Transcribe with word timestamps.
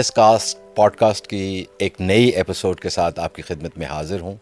Indus 0.00 0.10
cost 0.10 0.76
pod 0.76 0.96
cost 0.96 1.26
کی 1.26 1.64
ایک 1.78 2.00
نئی 2.00 2.28
ایپیسوڈ 2.28 2.80
کے 2.80 2.88
ساتھ 2.88 3.20
آپ 3.20 3.34
کی 3.34 3.42
خدمت 3.42 3.78
میں 3.78 3.86
حاضر 3.86 4.20
ہوں۔ 4.20 4.34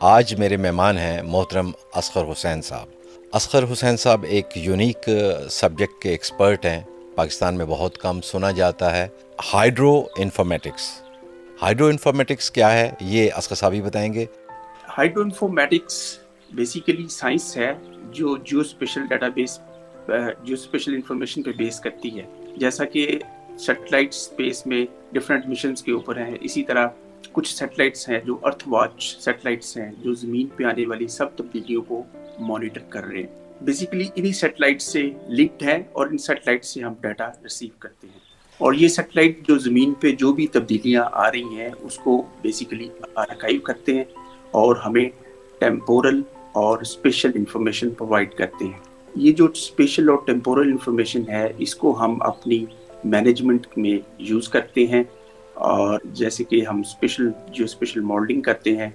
آج 0.00 0.34
میرے 0.34 0.56
مہمان 0.56 0.98
ہیں 0.98 1.22
محترم 1.22 1.70
اسخر 1.94 2.22
حسین 2.32 2.62
صاحب۔ 2.62 2.88
اسخر 3.32 3.64
حسین 3.72 3.96
صاحب 3.96 4.24
ایک 4.28 4.46
یونیک 4.54 5.08
سبجیکٹ 5.50 6.02
کے 6.02 6.10
ایکسپرٹ 6.10 6.66
ہیں۔ 6.66 6.80
پاکستان 7.14 7.54
میں 7.54 7.64
بہت 7.64 7.98
کم 7.98 8.20
سنا 8.20 8.50
جاتا 8.50 8.96
ہے۔ 8.96 9.08
ہائیڈرو 9.54 10.04
انفارمیٹکس 10.18 11.02
ہائیڈرو 11.62 11.86
انفارمیٹکس 11.86 12.50
کیا 12.50 12.72
ہے؟ 12.72 12.90
یہ 13.00 13.30
اسخر 13.36 13.54
صاحب 13.54 13.72
ہی 13.72 13.82
بتائیں 13.82 14.14
گے۔ 14.14 14.24
ہائیڈرو 14.98 15.22
انفارمیٹکس 15.22 16.18
بیسیکلی 16.52 17.08
سائنس 17.08 17.56
ہے 17.56 17.72
جو 18.10 18.36
geo 18.36 18.60
spatial 18.60 19.06
data 19.06 19.28
base 19.28 19.58
geo 20.44 20.54
spatial 20.54 20.94
information 20.94 21.42
پہ 21.42 21.50
بیس 21.50 21.80
کرتی 21.80 22.20
ہے۔ 22.20 22.22
جیسا 22.56 22.84
کہ 22.84 23.18
سیٹلائٹ 23.58 24.08
اسپیس 24.08 24.66
میں 24.66 24.86
ڈفرینٹ 25.12 25.46
مشنس 25.46 25.82
کے 25.82 25.92
اوپر 25.92 26.16
ہیں۔ 26.16 26.34
اسی 26.40 26.62
طرح 26.62 26.88
کچھ 27.32 27.56
سیٹلائٹس 27.56 28.08
ہیں 28.08 28.20
جو 28.24 28.38
ارتھ 28.42 28.68
واچ 28.68 29.22
سیٹلائٹس 29.24 29.76
ہیں 29.76 29.92
جو 29.98 30.14
زمین 30.14 30.46
پہ 30.46 30.64
آنے 30.64 30.86
والی 30.86 31.06
سب 31.06 31.36
تبدیلیوں 31.36 31.82
کو 31.82 32.02
مانیٹر 32.38 32.80
کر 32.88 33.04
رہے 33.04 33.22
ہیں۔ 33.22 33.62
بیسیکلی 33.62 34.04
انہی 34.14 34.32
سیٹلائٹ 34.32 34.82
سے 34.82 35.10
لنکڈ 35.28 35.62
ہے 35.62 35.82
اور 35.92 36.06
ان 36.06 36.18
سیٹلائٹ 36.18 36.64
سے 36.64 36.80
ہم 36.80 36.94
ڈیٹا 37.00 37.28
ریسیو 37.28 37.68
کرتے 37.78 38.06
ہیں۔ 38.06 38.20
اور 38.58 38.72
یہ 38.72 38.88
سیٹلائٹ 38.88 39.48
جو 39.48 39.58
زمین 39.58 39.94
پہ 39.94 40.12
جو 40.12 40.32
بھی 40.32 40.46
تبدیلیاں 40.46 41.04
آ 41.12 41.30
رہی 41.30 41.56
ہیں 41.56 41.68
اس 41.80 41.98
کو 41.98 42.22
بیسیکلی 42.42 42.88
آرکائیو 43.14 43.60
کرتے 43.60 43.94
ہیں 43.94 44.04
اور 44.50 44.76
ہمیں 44.76 45.08
ٹیمپورل 45.58 46.22
اور 46.52 46.78
اسپیشل 46.78 47.30
انفارمیشن 47.34 47.90
پرووائڈ 47.90 48.34
کرتے 48.34 48.64
ہیں۔ 48.64 48.78
یہ 49.16 49.32
جو 49.32 49.44
اسپیشل 49.44 50.08
اور 50.08 50.18
ٹیمپورل 50.26 50.68
انفارمیشن 50.68 51.22
ہے 51.28 51.52
اس 51.58 51.74
کو 51.74 52.04
ہم 52.04 52.22
اپنی 52.22 52.64
مینجمنٹ 53.04 53.66
میں 53.76 53.98
یوز 54.18 54.48
کرتے 54.48 54.86
ہیں 54.86 55.02
اور 55.54 55.98
جیسے 56.12 56.44
کہ 56.44 56.64
ہم 56.66 56.80
اسپیشل 56.80 57.30
جو 57.48 57.64
اسپیشل 57.64 58.00
مالڈنگ 58.00 58.40
کرتے 58.40 58.76
ہیں، 58.76 58.90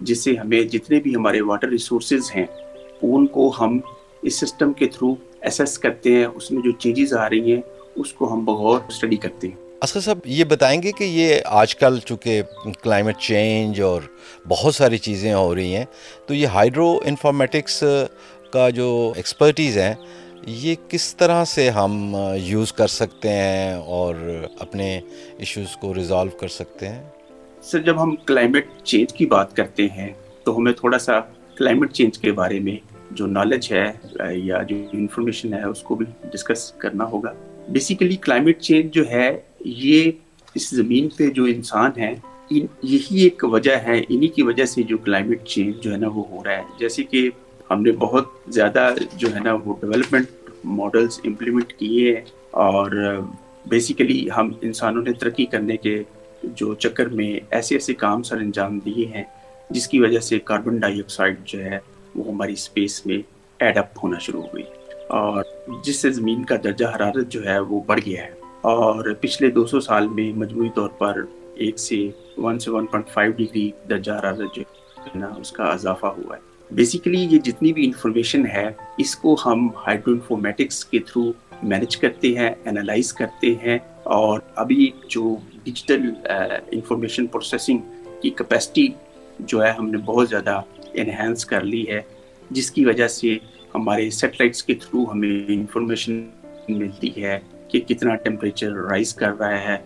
جس 0.00 0.24
سے 0.24 0.34
ہمیں 0.36 0.62
جتنے 0.62 1.00
بھی 1.00 1.14
ہمارے 1.16 1.40
واٹر 1.40 1.68
ریسورسز 1.68 2.30
ہیں، 2.34 2.46
ان 3.02 3.26
کو 3.26 3.50
ہم 3.60 3.78
اس 4.22 4.40
سسٹم 4.40 4.72
کے 4.72 4.86
تھرو 4.86 5.14
اسیس 5.42 5.78
کرتے 5.78 6.12
ہیں، 6.12 6.24
اس 6.24 6.50
میں 6.50 6.62
جو 6.62 6.70
چینجز 6.72 7.12
آ 7.14 7.28
رہی 7.28 7.52
ہیں، 7.52 7.60
اس 7.96 8.12
کو 8.12 8.32
ہم 8.32 8.44
بہت 8.44 8.82
اسٹڈی 8.88 9.16
کرتے 9.16 9.48
ہیں۔ 9.48 9.56
اسکر 9.82 10.00
صاحب، 10.00 10.18
یہ 10.24 10.44
بتائیں 10.44 10.82
گے 10.82 10.92
کہ 10.92 11.04
یہ 11.04 11.40
آج 11.44 11.74
کل 11.76 11.98
چونکہ 12.04 12.42
کلائمیٹ 12.82 13.18
چینج 13.18 13.80
اور 13.80 14.02
بہت 14.48 14.74
ساری 14.74 14.98
چیزیں 14.98 15.32
ہو 15.34 15.54
رہی 15.54 15.74
ہیں، 15.76 15.84
تو 16.26 16.34
یہ 16.34 16.46
ہائیڈرو 16.46 16.88
انفارمیٹکس 17.04 17.82
کا 18.52 18.68
جو 18.70 18.90
ایکسپرٹیز 19.16 19.78
ہیں 19.78 19.94
یہ 20.46 20.74
کس 20.88 21.14
طرح 21.16 21.44
سے 21.44 21.68
ہم 21.70 22.16
یوز 22.36 22.72
کر 22.72 22.86
سکتے 22.86 23.28
ہیں 23.28 23.74
اور 23.74 24.14
اپنے 24.58 25.00
ایشوز 25.38 25.76
کو 25.76 25.94
ریزالو 25.94 26.30
کر 26.30 26.48
سکتے 26.48 26.88
ہیں؟ 26.88 27.02
سر، 27.62 27.78
جب 27.78 28.02
ہم 28.02 28.14
کلائمیٹ 28.16 28.66
چینج 28.84 29.12
کی 29.12 29.26
بات 29.26 29.56
کرتے 29.56 29.86
ہیں، 29.86 30.12
تو 30.44 30.56
ہمیں 30.56 30.72
تھوڑا 30.72 30.98
سا 30.98 31.20
کلائمیٹ 31.56 31.92
چینج 31.92 32.18
کے 32.18 32.32
بارے 32.32 32.60
میں 32.60 32.76
جو 33.10 33.26
نالج 33.26 33.72
ہے 33.72 33.84
یا 34.34 34.62
جو 34.62 34.76
انفارمیشن 34.92 35.54
ہے، 35.54 35.62
اس 35.62 35.82
کو 35.82 35.94
بھی 35.94 36.06
ڈسکس 36.32 36.72
کرنا 36.72 37.04
ہوگا۔ 37.04 37.32
بیسیکلی 37.68 38.16
کلائمیٹ 38.16 38.60
چینج 38.60 38.94
جو 38.94 39.08
ہے، 39.10 39.40
یہ 39.60 40.10
اس 40.54 40.70
زمین 40.70 41.08
پہ 41.08 41.30
جو 41.30 41.44
انسان 41.44 41.90
ہیں 42.00 42.14
یہی 42.50 43.20
ایک 43.22 43.44
وجہ 43.44 43.76
ہے، 43.76 44.00
انہی 44.08 44.28
کی 44.28 44.42
وجہ 44.42 44.64
سے 44.64 44.82
جو 44.82 44.98
کلائمیٹ 44.98 45.44
چینج 45.44 45.82
جو 45.82 45.92
ہے 45.92 45.96
نا، 45.96 46.08
وہ 46.08 46.24
ہو 46.30 46.44
رہا 46.44 46.56
ہے۔ 46.56 46.62
جیسے 46.78 47.02
کہ 47.02 47.28
ہم 47.70 47.82
نے 47.82 47.92
بہت 47.92 48.24
زیادہ 48.48 48.94
جو 49.14 49.34
ہے 49.34 49.40
نا 49.40 49.54
وہ 49.64 49.74
ڈیولپمنٹ 49.80 50.26
ماڈلس 50.64 51.20
امپلیمنٹ 51.24 51.72
کیے 51.72 52.14
ہیں 52.14 52.24
اور 52.50 52.90
بیسیکلی 53.66 54.28
ہم 54.36 54.52
انسانوں 54.62 55.02
نے 55.02 55.12
ترقی 55.12 55.46
کرنے 55.46 55.76
کے 55.76 56.02
جو 56.42 56.74
چکر 56.74 57.06
میں 57.06 57.40
ایسے 57.50 57.74
ایسے 57.74 57.94
کام 57.94 58.22
سر 58.22 58.36
انجام 58.36 58.78
دیے 58.78 59.06
ہیں 59.06 59.22
جس 59.70 59.88
کی 59.88 60.00
وجہ 60.00 60.18
سے 60.18 60.38
کاربن 60.38 60.76
ڈائی 60.76 60.98
آکسائڈ 60.98 61.36
جو 61.44 61.64
ہے 61.64 61.78
وہ 62.14 62.32
ہماری 62.32 62.52
اسپیس 62.52 63.06
میں 63.06 63.18
ایڈ 63.58 63.78
اپ 63.78 64.04
ہونا 64.04 64.18
شروع 64.18 64.42
ہو 64.42 64.48
گئی 64.54 64.62
اور 65.08 65.44
جس 65.84 65.96
سے 65.96 66.10
زمین 66.10 66.44
کا 66.44 66.56
درجہ 66.64 66.86
حرارت 66.96 67.28
جو 67.28 67.44
ہے 67.44 67.58
وہ 67.58 67.80
بڑھ 67.86 68.00
گیا 68.06 68.24
ہے 68.24 68.30
اور 68.60 69.14
پچھلے 69.14 69.50
دو 69.50 69.66
سو 69.66 69.80
سال 69.80 70.08
میں 70.08 70.32
مجموعی 70.32 70.68
طور 70.74 70.88
پر 70.88 71.20
ایک 71.54 71.78
سے 71.78 72.08
ون 72.38 72.58
سے 72.58 72.70
ون 72.70 72.86
پوائنٹ 72.86 73.08
فائیو 73.08 73.32
ڈگری 73.32 73.70
درجہ 73.88 74.12
حرارت 74.12 74.54
جو 74.54 74.62
ہے 74.98 75.18
نا 75.18 75.26
اس 75.38 75.52
کا 75.52 75.64
اضافہ 75.64 76.06
ہوا 76.06 76.36
ہے۔ 76.36 76.49
بیسیکلی 76.72 77.20
یہ 77.20 77.38
جتنی 77.44 77.72
بھی 77.72 77.84
انفارمیشن 77.84 78.46
ہے، 78.46 78.66
اس 78.98 79.14
کو 79.16 79.36
ہم 79.44 79.68
ہائیڈرو 79.86 80.12
انفارمیٹکس 80.12 80.84
کے 80.84 80.98
تھرو 81.06 81.30
مینج 81.62 81.96
کرتے 81.96 82.28
ہیں 82.36 82.50
انالائز 82.64 83.12
کرتے 83.12 83.54
ہیں 83.62 83.78
اور 84.16 84.40
ابھی 84.56 84.90
جو 85.08 85.36
ڈیجیٹل 85.64 86.10
انفارمیشن 86.26 87.26
پروسیسنگ 87.26 87.78
کی 88.22 88.30
کیپیسٹی 88.30 88.86
جو 89.38 89.62
ہے، 89.64 89.70
ہم 89.70 89.90
نے 89.90 89.98
بہت 90.04 90.28
زیادہ 90.28 90.60
انہینس 90.94 91.44
کر 91.46 91.64
لی 91.64 91.86
ہے، 91.88 92.00
جس 92.50 92.70
کی 92.70 92.84
وجہ 92.84 93.08
سے 93.08 93.36
ہمارے 93.74 94.08
سیٹلائٹس 94.10 94.62
کے 94.62 94.74
تھرو 94.74 95.04
ہمیں 95.12 95.52
انفارمیشن 95.52 96.24
ملتی 96.68 97.10
ہے 97.22 97.38
کہ 97.68 97.80
کتنا 97.80 98.14
ٹیمپریچر 98.14 98.72
رائز 98.88 99.14
کر 99.14 99.38
رہا 99.38 99.62
ہے 99.64 99.76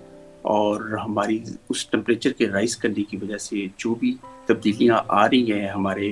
اور 0.53 0.81
ہماری 1.05 1.39
اس 1.71 1.87
ٹیمپریچر 1.87 2.33
کے 2.39 2.49
رائز 2.49 2.77
کرنے 2.77 3.03
کی 3.03 3.17
وجہ 3.17 3.39
سے 3.39 3.67
جو 3.77 3.95
بھی 3.95 4.15
تبدیلیاں 4.47 4.99
آ 5.09 5.29
رہی 5.29 5.53
ہیں 5.53 5.69
ہمارے 5.69 6.11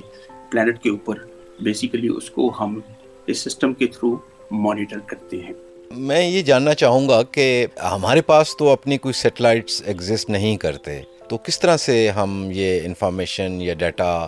پلانٹ 0.52 0.82
کے 0.82 0.90
اوپر. 0.90 1.18
بیسیکلی 1.60 2.08
اس 2.16 2.30
کو 2.30 2.50
ہم 2.60 2.78
اس 3.28 3.38
سسٹم 3.38 3.74
کے 3.74 3.86
تھرو 3.86 4.16
مانیٹر 4.52 4.98
کرتے 5.06 5.36
ہیں. 5.36 5.52
میں 5.90 6.24
یہ 6.24 6.42
جاننا 6.42 6.74
چاہوں 6.74 7.08
گا 7.08 7.22
کہ 7.32 7.66
ہمارے 7.82 8.20
پاس 8.22 8.56
تو 8.56 8.68
اپنی 8.68 8.98
کوئی 8.98 9.12
سیٹلائٹس 9.14 9.82
ایگزسٹ 9.86 10.30
نہیں 10.30 10.56
کرتے. 10.56 11.00
تو 11.28 11.36
کس 11.38 11.58
طرح 11.60 11.76
سے 11.76 11.94
ہم 12.10 12.30
یہ 12.52 12.80
انفارمیشن 12.84 13.60
یا 13.62 13.74
ڈیٹا 13.78 14.26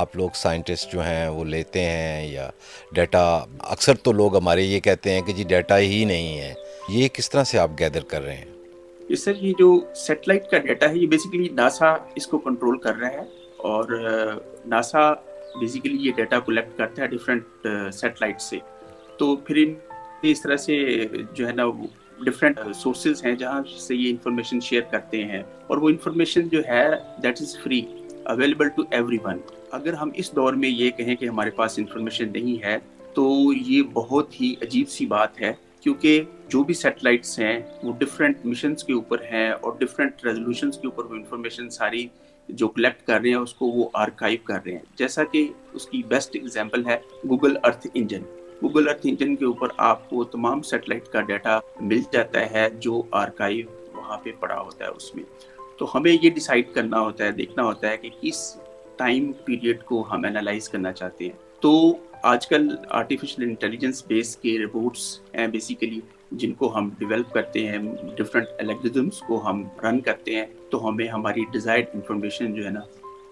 آپ 0.00 0.16
لوگ 0.16 0.28
سائنٹسٹ 0.34 0.92
جو 0.92 1.02
ہیں 1.04 1.28
وہ 1.28 1.44
لیتے 1.44 1.80
ہیں 1.80 2.26
یا 2.26 2.48
ڈیٹا 2.92 3.24
اکثر 3.60 3.94
تو 4.02 4.12
لوگ 4.12 4.36
ہمارے 4.36 4.62
یہ 4.62 4.80
کہتے 4.80 5.12
ہیں 5.12 5.20
کہ 5.20 5.32
جی 5.32 5.44
ڈیٹا 5.44 5.78
ہی 5.78 6.04
نہیں 6.04 6.38
ہے. 6.40 6.52
یہ 6.88 7.08
کس 7.12 7.30
طرح 7.30 7.44
سے 7.44 7.58
آپ 7.58 7.70
گیدر 7.78 8.04
کر 8.08 8.22
رہے 8.22 8.36
ہیں؟ 8.36 9.14
سر 9.16 9.34
یہ 9.40 9.52
جو 9.58 9.68
سیٹلائٹ 9.96 10.50
کا 10.50 10.58
ڈیٹا 10.58 10.88
ہے 10.90 10.98
یہ 10.98 11.06
بیسیکلی 11.06 11.48
ناسا 11.54 11.94
اس 12.14 12.26
کو 12.26 12.38
کنٹرول 12.38 12.78
کر 12.78 12.96
رہا 13.00 13.08
ہے 13.08 13.24
اور 13.68 13.92
ناسا 14.66 15.12
بیسیکلی 15.60 15.96
یہ 16.00 16.12
ڈیٹا 16.16 16.40
کولیکٹ 16.40 16.78
کرتا 16.78 17.02
ہے 17.02 17.06
ڈفرینٹ 17.06 17.66
سیٹلائٹ 17.94 18.34
uh, 18.34 18.40
سے۔ 18.40 18.58
تو 19.18 19.36
پھر 19.36 19.64
اس 20.22 20.42
طرح 20.42 20.56
سے 20.56 21.04
جو 21.32 21.46
ہے 21.46 21.52
نا 21.52 21.62
ڈفرینٹ 22.20 22.60
سورسز 22.74 23.18
uh, 23.18 23.24
ہیں 23.24 23.34
جہاں 23.34 23.62
سے 23.78 23.94
یہ 23.94 24.10
انفارمیشن 24.10 24.60
شیئر 24.60 24.82
کرتے 24.82 25.24
ہیں۔ 25.24 25.42
اور 25.66 25.76
وہ 25.76 25.88
انفارمیشن 25.88 26.48
جو 26.48 26.60
ہے 26.68 26.88
that 27.22 27.34
is 27.40 27.58
free 27.58 27.82
available 28.24 28.68
to 28.68 28.82
everyone 29.24 29.38
اگر 29.70 29.92
ہم 29.92 30.10
اس 30.14 30.36
دور 30.36 30.52
میں 30.52 30.68
یہ 30.68 30.90
کہیں 30.90 31.16
کہ 31.16 31.28
ہمارے 31.28 31.50
پاس 31.50 31.78
انفارمیشن 31.78 32.32
نہیں 32.32 32.64
ہے، 32.64 32.78
تو 33.14 33.52
یہ 33.52 33.82
بہت 33.82 34.40
ہی 34.40 34.54
عجیب 34.62 34.88
سی 34.88 35.06
بات 35.06 35.40
ہے۔ 35.40 35.52
کیونکہ 35.80 36.22
جو 36.48 36.64
بھی 36.64 36.74
سیٹلائٹس 36.74 37.38
ہیں، 37.38 37.60
وہ 37.82 37.92
ڈفرینٹ 37.98 38.36
مشنس 38.44 38.84
کے 38.84 38.92
اوپر 38.92 39.22
ہیں 39.32 39.50
اور 39.50 39.72
ڈفرینٹ 39.78 40.24
ریزولوشنس 40.24 40.78
کے 40.78 40.86
اوپر 40.86 41.04
وہ 41.04 41.14
انفارمیشن 41.14 41.70
ساری 41.70 42.06
جو 42.48 42.68
کلیکٹ 42.68 43.06
کر 43.06 43.20
رہے 43.20 43.28
ہیں، 43.28 43.36
اس 43.36 43.54
کو 43.54 43.66
وہ 43.66 43.88
آرکائیو 43.92 44.38
کر 44.44 44.58
رہے 44.66 44.72
ہیں۔ 44.72 44.78
جیسا 44.96 45.24
کہ 45.24 45.48
اس 45.72 45.86
کی 45.86 46.02
بیسٹ 46.08 46.36
اگزامپل 46.42 46.86
ہے 46.86 46.98
Google 47.28 47.56
Earth 47.62 47.86
engine 47.94 48.22
Google 48.62 48.88
Earth 48.88 49.00
engine 49.04 49.36
کے 49.36 49.44
اوپر 49.44 49.68
آپ 49.76 50.10
کو 50.10 50.24
تمام 50.24 50.62
سیٹلائٹ 50.62 51.08
کا 51.08 51.20
ڈیٹا 51.20 51.58
مل 51.80 52.00
جاتا 52.12 52.50
ہے 52.50 52.70
جو 52.70 53.02
آرکائیو 53.10 53.66
وہاں 53.94 54.16
پہ 54.16 54.30
پڑا 54.40 54.60
ہوتا 54.60 54.84
ہے 54.84 54.90
اس 54.90 55.14
میں۔ 55.14 55.24
تو 55.78 55.96
ہمیں 55.96 56.16
یہ 56.22 56.30
ڈیسائیڈ 56.30 56.72
کرنا 56.72 57.00
ہوتا 57.00 57.24
ہے، 57.24 57.32
دیکھنا 57.32 57.64
ہوتا 57.64 57.90
ہے 57.90 57.96
کہ 57.96 58.10
کس 58.20 58.56
ٹائم 58.96 59.32
پیریڈ 59.32 59.82
کو 59.82 60.04
ہم 60.10 60.24
انالائز 60.24 60.68
کرنا 60.68 60.92
چاہتے 60.92 61.24
ہیں۔ 61.24 61.32
تو 61.60 61.96
آج 62.22 62.46
کل 62.46 62.76
آرٹیفیشل 62.88 63.42
انٹیلیجنس 63.42 64.06
بیس 64.06 64.36
کے 64.36 64.58
رپورٹس 64.64 65.20
ہیں 65.34 65.46
بیسیکلی 65.46 66.00
جن 66.30 66.52
کو 66.52 66.78
ہم 66.78 66.90
ڈیولپ 66.98 67.32
کرتے 67.32 67.66
ہیں 67.68 67.78
ڈفرینٹ 68.16 68.46
الگریزمس 68.58 69.20
کو 69.20 69.50
ہم 69.50 69.64
رن 69.82 70.00
کرتے 70.00 70.36
ہیں، 70.36 70.46
تو 70.70 70.88
ہمیں 70.88 71.08
ہماری 71.08 71.40
ڈیزائرڈ 71.52 71.84
انفارمیشن 71.94 72.54
جو 72.54 72.64
ہے 72.64 72.70
نا، 72.70 72.80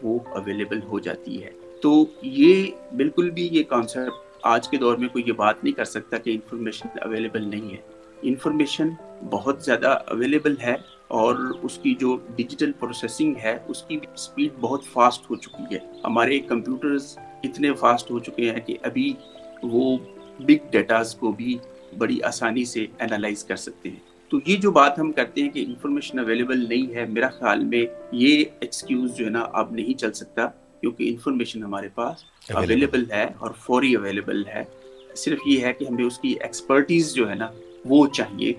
وہ 0.03 0.19
اویلیبل 0.27 0.83
ہو 0.83 0.99
جاتی 0.99 1.45
ہے۔ 1.45 1.51
تو 1.83 2.07
یہ 2.23 2.67
بالکل 2.97 3.31
بھی 3.31 3.49
یہ 3.53 3.63
کانسیپٹ 3.63 4.11
آج 4.43 4.69
کے 4.69 4.77
دور 4.77 4.97
میں 4.97 5.09
کوئی 5.09 5.25
یہ 5.27 5.33
بات 5.33 5.65
نہیں 5.65 5.75
کر 5.75 5.85
سکتا 5.85 6.19
کہ 6.19 6.31
انفارمیشن 6.31 6.89
اویلیبل 7.03 7.49
نہیں 7.49 7.73
ہے۔ 7.73 7.77
انفارمیشن 8.23 8.89
بہت 9.31 9.63
زیادہ 9.63 9.99
اویلیبل 10.07 10.55
ہے 10.63 10.75
اور 11.09 11.35
اس 11.63 11.79
کی 11.79 11.95
جو 11.95 12.17
ڈیجیٹل 12.37 12.73
پروسیسنگ 12.73 13.35
ہے، 13.43 13.59
اس 13.69 13.83
کی 13.83 13.99
اسپیڈ 14.15 14.51
بہت 14.61 14.85
فاسٹ 14.85 15.31
ہو 15.31 15.37
چکی 15.37 15.75
ہے۔ 15.75 15.79
ہمارے 16.05 16.39
کمپیوٹرز 16.39 17.19
اتنے 17.19 17.73
فاسٹ 17.73 18.11
ہو 18.11 18.19
چکے 18.19 18.51
ہیں 18.51 18.61
کہ 18.61 18.77
ابھی 18.83 19.13
وہ 19.63 19.99
بگ 20.39 20.71
ڈیٹاز 20.71 21.15
کو 21.15 21.33
بھی 21.33 21.59
بڑی 21.99 22.23
آسانی 22.23 22.65
سے 22.65 22.87
انالائز 23.01 23.45
کر 23.45 23.57
سکتے 23.57 23.91
ہیں۔ 23.91 24.15
تو 24.29 24.39
یہ 24.47 24.57
جو 24.57 24.71
بات 24.71 24.99
ہم 24.99 25.13
کرتے 25.13 25.43
ہیں 25.43 25.51
کہ 25.51 25.65
انفارمیشن 25.69 26.19
اویلیبل 26.19 26.69
نہیں 26.69 26.95
ہے 26.95 27.05
میرا 27.05 27.29
خیال 27.29 27.65
میں 27.65 27.87
یہ 28.13 28.45
ایکسکیوز 28.61 29.17
جو 29.17 29.25
ہے 29.25 29.31
نا 29.31 29.41
اب 29.53 29.73
نہیں 29.73 29.99
چل 29.99 30.13
سکتا 30.13 30.47
کیونکہ 30.81 31.09
انفارمیشن 31.09 31.63
ہمارے 31.63 31.89
پاس 31.95 32.25
اویلیبل 32.51 33.11
ہے 33.11 33.27
اور 33.39 33.51
فوری 33.51 33.95
اویلیبل 33.95 34.47
ہے۔ 34.47 34.65
صرف 35.17 35.39
یہ 35.47 35.61
ہے 35.61 35.73
کہ 35.73 35.85
ہمیں 35.91 36.05
اس 36.05 36.19
کی 36.19 36.35
ایکسپرٹیز 36.41 37.15
جو 37.15 37.31
ہے 37.31 37.35
نا 37.35 37.49
وہ 37.85 38.07
چاہیے۔ 38.07 38.53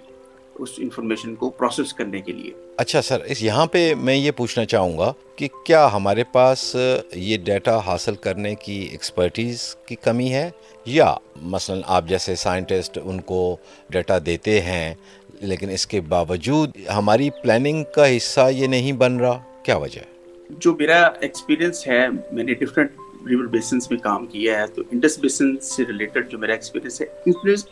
اس 0.60 0.70
انفارمیشن 0.78 1.36
کو 1.36 1.50
پروسیس 1.50 1.94
کرنے 1.94 2.22
کے 2.22 2.32
لیے۔ 2.32 2.52
اچھا 2.78 3.02
سر 3.02 3.20
اس 3.20 3.44
یہاں 3.44 3.66
پہ 3.66 3.94
میں 3.96 4.16
یہ 4.16 4.32
پوچھنا 4.32 4.66
چاہوں 4.66 4.98
گا 4.98 5.14
کہ 5.36 5.48
کیا 5.66 5.90
ہمارے 5.94 6.24
پاس 6.24 6.76
یہ 7.16 7.38
ڈیٹا 7.38 7.80
حاصل 7.86 8.16
کرنے 8.16 8.56
کی 8.56 8.88
ایکسپرٹیز 8.92 9.76
کی 9.86 9.96
کمی 9.96 10.34
ہے؟ 10.34 10.50
یا 10.86 11.14
مثلا 11.36 11.82
آپ 11.86 12.06
جیسے 12.08 12.36
سائنٹسٹ 12.36 13.00
ان 13.04 13.22
کو 13.22 13.58
ڈیٹا 13.90 14.18
دیتے 14.26 14.62
ہیں 14.62 14.94
لیکن 15.42 15.70
اس 15.70 15.88
کے 15.88 16.02
باوجود 16.02 16.72
ہماری 16.96 17.30
پلاننگ 17.30 17.84
کا 17.96 18.18
حصہ 18.18 18.50
یہ 18.52 18.68
نہیں 18.68 18.92
بن 18.92 19.18
رہا 19.18 19.44
کیا 19.64 19.78
وجہ 19.78 20.00
ہے؟ 20.00 20.16
جو 20.50 20.76
میرا 20.76 21.10
ایکسپیرینس 21.22 21.88
ہے 21.88 22.08
میں 22.32 22.44
نے 22.44 22.54
ڈفرینٹ 22.54 22.92
ریور 23.30 23.44
بیسنس 23.44 23.92
میں 23.92 24.00
کام 24.00 24.26
کیا 24.26 24.62
ہے، 24.62 24.68
تو 24.68 24.82
انڈس 24.92 25.20
بیسن 25.20 25.58
سے 25.58 25.84
ریلیٹڈ 25.84 26.30
جو 26.30 26.38
میرا 26.38 26.54
ایکسپیرینس 26.54 27.02
ہے 27.02 27.06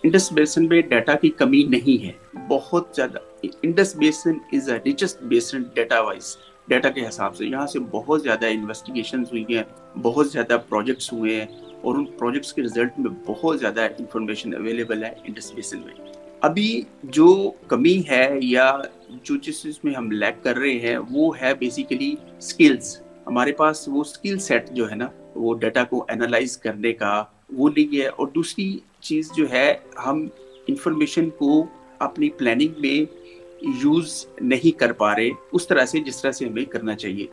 انڈس 0.03 0.31
بیسن 0.31 0.67
میں 0.67 0.81
ڈیٹا 0.81 1.13
کی 1.13 1.29
کمی 1.29 1.63
نہیں 1.63 2.05
ہے۔ 2.05 2.11
بہت 2.49 2.87
زیادہ۔ 2.95 3.17
Indus 3.61 3.95
basin 3.95 4.31
is 4.51 4.69
a 4.69 4.77
richest 4.85 5.21
basin 5.21 5.63
data 5.73 5.99
wise 6.01 6.37
data 6.67 6.89
کے 6.89 7.07
حساب 7.07 7.35
سے۔ 7.35 7.45
یہاں 7.45 7.67
سے 7.67 7.79
بہت 7.79 8.23
زیادہ 8.23 8.45
انویسٹیگیشنز 8.45 9.27
ہوئی 9.31 9.45
ہیں، 9.49 9.97
بہت 9.97 10.31
زیادہ 10.31 10.57
پروجیکٹس 10.69 11.13
ہوئے 11.13 11.35
ہیں۔ 11.35 11.45
اور 11.81 11.95
ان 11.95 12.05
پروجیکٹس 12.05 12.53
کے 12.53 12.61
رزلٹ 12.61 12.91
میں 12.97 13.11
بہت 13.25 13.59
زیادہ 13.59 13.81
انفارمیشن 13.81 14.53
اویلیبل 14.53 15.03
ہے 15.03 15.09
انڈس 15.09 15.53
بیسن 15.53 15.79
میں۔ 15.79 16.13
ابھی 16.41 16.81
جو 17.03 17.51
کمی 17.67 18.01
ہے 18.09 18.39
یا 18.41 18.77
جو 19.23 19.35
جس 19.37 19.63
چیز 19.63 19.79
میں 19.83 19.93
ہم 19.93 20.11
لیک 20.11 20.43
کر 20.43 20.57
رہے 20.57 20.79
ہیں، 20.79 20.97
وہ 21.11 21.41
ہے 21.41 21.55
بیسیکلی 21.55 22.15
اسکلس 22.37 23.01
ہمارے 23.27 23.51
پاس 23.51 23.87
وہ 23.87 24.01
اسکل 24.01 24.39
سیٹ 24.39 24.69
جو 24.69 24.91
ہے 24.91 24.95
نا 24.95 25.07
وہ 25.35 25.53
ڈیٹا 25.53 25.83
کو 25.83 26.05
انالائز 26.09 26.57
کرنے 26.57 26.93
کا 26.93 27.23
وہ 27.53 27.69
نہیں 27.75 27.97
ہے۔ 27.97 28.07
اور 28.07 28.27
دوسری 28.27 28.79
چیز 28.99 29.31
جو 29.37 29.49
ہے، 29.49 29.75
ہم 30.05 30.27
انفارمیشن 30.67 31.29
کو 31.29 31.65
اپنی 31.99 32.29
پلاننگ 32.29 32.73
میں 32.77 33.19
یوز 33.61 34.25
نہیں 34.41 34.79
کر 34.79 34.93
پا 34.93 35.15
رہے۔ 35.15 35.29
اس 35.51 35.67
طرح 35.67 35.85
سے، 35.85 35.99
جس 35.99 36.21
طرح 36.21 36.31
سے 36.31 36.47
ہمیں 36.47 36.65
کرنا 36.65 36.95
چاہیے۔ 36.95 37.27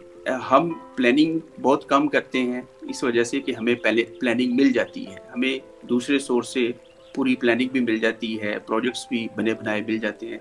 ہم 0.50 0.72
پلاننگ 0.96 1.38
بہت 1.62 1.88
کم 1.88 2.08
کرتے 2.08 2.38
ہیں۔ 2.38 2.60
اس 2.82 3.04
وجہ 3.04 3.24
سے 3.24 3.40
کہ 3.40 3.52
ہمیں 3.52 3.74
پہلے 3.74 4.04
پلاننگ 4.04 4.54
مل 4.54 4.72
جاتی 4.72 5.06
ہے۔ 5.06 5.12
ہمیں 5.12 5.86
دوسرے 5.86 6.18
سورس 6.18 6.48
سے 6.48 6.70
پوری 7.14 7.36
پلاننگ 7.36 7.68
بھی 7.68 7.80
مل 7.80 7.98
جاتی 7.98 8.40
ہے۔ 8.40 8.58
پروجیکٹس 8.66 9.06
بھی 9.08 9.28
بنے 9.36 9.54
بنائے 9.54 9.82
مل 9.86 9.98
جاتے 9.98 10.26
ہیں۔ 10.26 10.38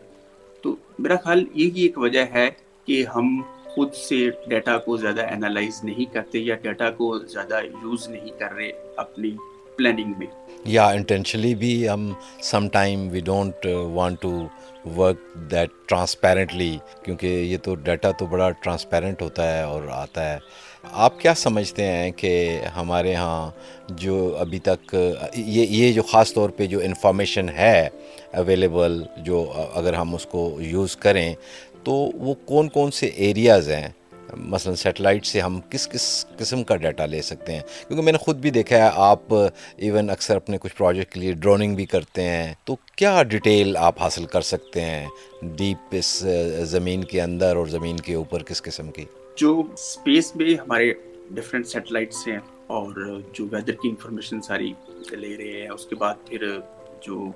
تو 0.61 0.75
میرا 0.99 1.15
خیال 1.15 1.45
یہی 1.53 1.81
ایک 1.81 1.97
وجہ 1.97 2.25
ہے 2.33 2.49
کہ 2.85 3.05
ہم 3.15 3.41
خود 3.79 3.93
سے 3.93 4.29
ڈیٹا 4.47 4.77
کو 4.77 4.97
زیادہ 4.97 5.21
انالائز 5.21 5.83
نہیں 5.83 6.13
کرتے 6.13 6.39
یا 6.39 6.55
ڈیٹا 6.55 6.89
کو 6.91 7.17
زیادہ 7.19 7.59
یوز 7.63 8.07
نہیں 8.09 8.39
کر 8.39 8.53
رہے 8.53 8.71
اپنی 8.95 9.31
پلاننگ 9.77 10.13
میں۔ 10.17 10.27
یا 10.65 10.87
انٹینشنلی 10.87 11.55
بھی 11.55 11.89
ہم 11.89 12.13
some 12.41 12.67
time 12.67 13.07
we 13.11 13.19
don't 13.19 13.65
want 13.65 14.21
to 14.21 14.47
work 14.97 15.17
that 15.51 15.69
transparently 15.85 16.77
کیونکہ 17.03 17.27
یہ 17.27 17.57
تو 17.63 17.75
ڈیٹا 17.75 18.11
تو 18.11 18.25
بڑا 18.25 18.49
ٹرانسپیرنٹ 18.49 19.21
ہوتا 19.21 19.57
ہے 19.57 19.63
اور 19.63 19.81
آتا 19.91 20.33
ہے۔ 20.33 20.37
آپ 20.91 21.19
کیا 21.19 21.33
سمجھتے 21.33 21.83
ہیں 21.83 22.11
کہ 22.11 22.59
ہمارے 22.75 23.15
ہاں 23.15 23.51
جو 23.89 24.35
ابھی 24.39 24.59
تک 24.59 24.95
uh, 24.95 25.27
یہ 25.35 25.65
یہ 25.69 25.93
جو 25.93 26.01
خاص 26.01 26.33
طور 26.33 26.49
پہ 26.49 26.65
جو 26.65 26.79
انفارمیشن 26.79 27.49
ہے 27.49 27.89
اویلیبل 28.33 29.03
جو 29.17 29.53
uh, 29.57 29.65
اگر 29.73 29.93
ہم 29.93 30.15
اس 30.15 30.25
کو 30.25 30.57
یوز 30.59 30.95
کریں 30.95 31.35
تو 31.89 31.95
وہ 32.15 32.33
کون 32.45 32.67
کون 32.69 32.91
سے 32.91 33.07
ایریاز 33.07 33.69
ہیں؟ 33.69 33.87
مثلا 34.37 34.75
سیٹلائٹ 34.75 35.25
سے 35.25 35.39
ہم 35.41 35.59
کس 35.69 35.87
کس 35.87 36.25
قسم 36.37 36.63
کا 36.63 36.75
ڈیٹا 36.75 37.05
لے 37.05 37.21
سکتے 37.21 37.53
ہیں؟ 37.53 37.61
کیونکہ 37.87 38.03
میں 38.03 38.11
نے 38.11 38.17
خود 38.17 38.37
بھی 38.37 38.49
دیکھا 38.49 38.77
ہے، 38.77 38.89
آپ 38.95 39.33
ایون 39.33 40.09
اکثر 40.09 40.35
اپنے 40.35 40.57
کچھ 40.61 40.75
پروجیکٹ 40.75 41.13
کے 41.13 41.19
لیے 41.19 41.31
ڈروننگ 41.33 41.75
بھی 41.75 41.85
کرتے 41.85 42.23
ہیں۔ 42.23 42.53
تو 42.63 42.75
کیا 42.95 43.23
ڈیٹیل 43.23 43.77
آپ 43.77 44.01
حاصل 44.01 44.25
کر 44.25 44.41
سکتے 44.41 44.81
ہیں 44.81 45.07
ڈیپ 45.57 45.95
اس 45.99 46.11
زمین 46.71 47.03
کے 47.03 47.21
اندر 47.21 47.55
اور 47.55 47.67
زمین 47.67 47.97
کے 47.97 48.13
اوپر 48.13 48.43
کس 48.43 48.61
قسم 48.61 48.91
کی؟ 48.91 49.05
جو 49.37 49.61
اسپیس 49.73 50.35
میں 50.35 50.53
ہمارے 50.55 50.93
ڈفرینٹ 51.31 51.67
سیٹلائٹس 51.67 52.27
ہیں 52.27 52.37
اور 52.67 53.21
جو 53.33 53.47
ویدر 53.51 53.73
کی 53.73 53.89
انفارمیشن 53.89 54.41
ساری 54.41 54.71
لے 55.11 55.35
رہے 55.37 55.61
ہیں، 55.61 55.69
اس 55.69 55.85
کے 55.85 55.95
بعد 55.95 56.27
پھر 56.27 56.47
جو 57.01 57.31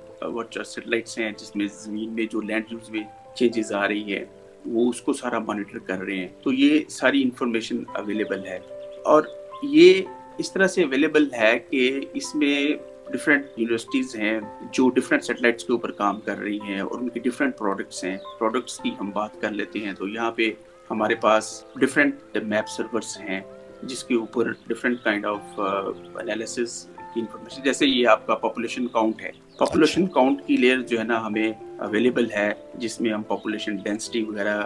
سیٹلائٹس 0.65 1.17
ہیں، 1.17 1.31
جس 1.39 1.55
میں 1.55 1.67
زمین 1.75 2.09
میں 2.09 2.25
جو 2.31 2.41
لینڈ 2.41 2.71
یوز 2.71 2.89
میں 2.89 3.03
چینجز 3.35 3.71
آ 3.73 3.87
رہی 3.87 4.13
ہے 4.13 4.23
وہ 4.65 4.89
اس 4.89 5.01
کو 5.01 5.13
سارا 5.13 5.39
مانیٹر 5.39 5.79
کر 5.79 5.97
رہے 5.97 6.17
ہیں، 6.17 6.27
تو 6.43 6.53
یہ 6.53 6.79
ساری 6.89 7.23
انفارمیشن 7.23 7.83
اویلیبل 7.93 8.45
ہے۔ 8.45 8.59
اور 9.05 9.23
یہ 9.63 10.01
اس 10.37 10.53
طرح 10.53 10.67
سے 10.67 10.83
اویلیبل 10.83 11.27
ہے 11.33 11.59
کہ 11.59 12.01
اس 12.13 12.35
میں 12.35 12.67
ڈفرینٹ 13.11 13.45
یونیورسٹیز 13.57 14.15
ہیں 14.15 14.39
جو 14.71 14.89
ڈفرینٹ 14.89 15.23
سیٹلائٹس 15.23 15.63
کے 15.63 15.73
اوپر 15.73 15.91
کام 15.91 16.19
کر 16.19 16.37
رہی 16.37 16.59
ہیں 16.61 16.79
اور 16.79 16.99
ان 16.99 17.09
کی 17.09 17.19
ڈفرینٹ 17.19 17.57
پروڈکٹس 17.57 18.03
ہیں۔ 18.03 18.17
پروڈکٹس 18.39 18.77
کی 18.77 18.91
ہم 18.99 19.09
بات 19.09 19.41
کر 19.41 19.51
لیتے 19.51 19.79
ہیں 19.79 19.93
تو 19.93 20.07
یہاں 20.07 20.31
پہ 20.31 20.51
ہمارے 20.89 21.15
پاس 21.15 21.63
ڈفرینٹ 21.75 22.37
میپ 22.43 22.69
سرورس 22.69 23.17
ہیں 23.17 23.41
جس 23.83 24.03
کے 24.03 24.15
اوپر 24.15 24.51
ڈفرینٹ 24.67 25.03
کائنڈ 25.03 25.25
آف 25.25 25.59
انالیسس 25.59 26.87
کی 27.13 27.19
انفارمیشن 27.19 27.63
جیسے 27.63 27.85
یہ 27.85 28.07
آپ 28.07 28.25
کا 28.27 28.35
پاپولیشن 28.35 28.87
کاؤنٹ 28.87 29.21
ہے. 29.21 29.31
پاپولیشن 29.57 30.07
کاؤنٹ 30.07 30.45
کی 30.47 30.57
لیئر 30.57 30.81
جو 30.81 30.99
ہے 30.99 31.03
نا 31.03 31.25
ہمیں 31.25 31.51
اویلیبل 31.79 32.31
ہے 32.31 32.51
جس 32.75 32.99
میں 33.01 33.13
ہم 33.13 33.23
پاپولیشن 33.27 33.75
ڈینسٹی 33.83 34.23
وغیرہ 34.23 34.61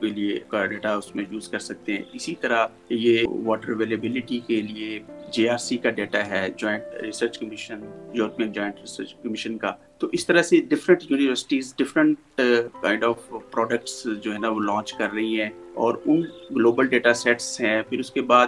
کے 0.00 0.06
لیے 0.06 0.38
کا 0.48 0.64
ڈیٹا 0.66 0.92
اس 0.94 1.14
میں 1.16 1.24
یوز 1.30 1.48
کر 1.48 1.58
سکتے 1.58 1.92
ہیں. 1.92 2.02
اسی 2.14 2.34
طرح 2.40 2.66
یہ 2.90 3.24
واٹر 3.44 3.72
اویلیبلٹی 3.72 4.40
کے 4.46 4.60
لیے 4.62 4.98
جے 5.32 5.48
آر 5.50 5.58
سی 5.58 5.76
کا 5.76 5.90
ڈیٹا 5.90 6.26
ہے 6.26 6.48
joint 6.58 7.02
research 7.02 7.38
commission 7.38 7.80
European 8.14 8.52
joint 8.52 8.80
research 8.80 9.14
commission 9.22 9.56
کا. 9.58 9.72
تو 9.98 10.08
اس 10.12 10.26
طرح 10.26 10.42
سے 10.42 10.60
different 10.68 11.10
universities 11.10 11.74
different 11.78 12.40
kind 12.82 13.04
of 13.04 13.28
products 13.50 14.06
جو 14.22 14.32
ہے 14.32 14.38
نا 14.38 14.48
وہ 14.48 14.60
لانچ 14.60 14.92
کر 14.94 15.12
رہی 15.14 15.40
ہیں 15.40 15.50
اور 15.74 15.94
ان 16.04 16.22
گلوبل 16.56 16.86
ڈیٹا 16.88 17.14
سیٹس 17.14 17.60
ہیں. 17.60 17.80
پھر 17.88 17.98
اس 17.98 18.10
کے 18.10 18.22
بعد 18.22 18.46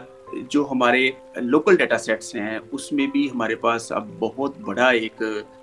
جو 0.51 0.67
ہمارے 0.71 1.11
لوکل 1.37 1.77
ڈیٹا 1.77 1.99
سیٹس 1.99 2.35
ہیں 2.35 2.59
اس 2.73 2.93
میں 2.93 3.07
بھی 3.07 3.31
ہمارے 3.35 3.55
پاس 3.55 3.93
اب 3.93 4.09
بہت 4.19 4.59
بڑا 4.61 4.87
ایک 4.87 5.23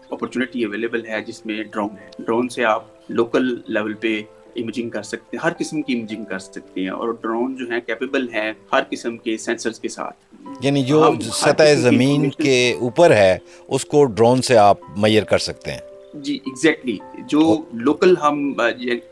اپرچونیٹی 0.09 0.63
اویلیبل 0.63 1.05
ہے 1.05 1.21
جس 1.21 1.45
میں 1.45 1.63
ڈرون 1.63 1.89
ہے۔ 2.01 2.09
ڈرون 2.19 2.49
سے 2.49 2.63
آپ 2.63 2.83
لوکل 3.09 3.61
لیول 3.67 3.93
پہ 3.93 4.21
امیجنگ 4.55 4.89
کر 4.89 5.03
سکتے 5.03 5.37
ہیں 5.37 5.47
ہر 5.47 5.53
قسم 5.57 5.81
کی 5.81 5.93
امیجنگ 5.93 6.25
کر 6.25 6.39
سکتے 6.39 6.81
ہیں۔ 6.81 6.89
اور 6.89 7.09
ڈرون 7.21 7.55
جو 7.55 7.65
ہیں 7.71 7.79
کیپیبل 7.85 8.29
ہیں 8.29 8.53
ہر 8.73 8.79
قسم 8.89 9.17
کے 9.17 9.37
سینسرز 9.37 9.79
کے 9.79 9.89
ساتھ۔ 9.89 10.15
یعنی 10.61 10.83
جو 10.83 11.11
سطح 11.21 11.73
زمین 11.73 12.29
کے 12.29 12.77
اوپر 12.81 13.11
ہے 13.11 13.37
اس 13.67 13.85
کو 13.85 14.05
ڈرون 14.05 14.41
سے 14.41 14.57
آپ 14.57 14.77
میئر 14.97 15.23
کر 15.23 15.37
سکتے 15.37 15.71
ہیں۔ 15.71 15.79
جی 16.13 16.33
ایگزیکٹلی 16.33 16.97
جو 17.27 17.61
لوکل 17.73 18.13
ہم 18.23 18.53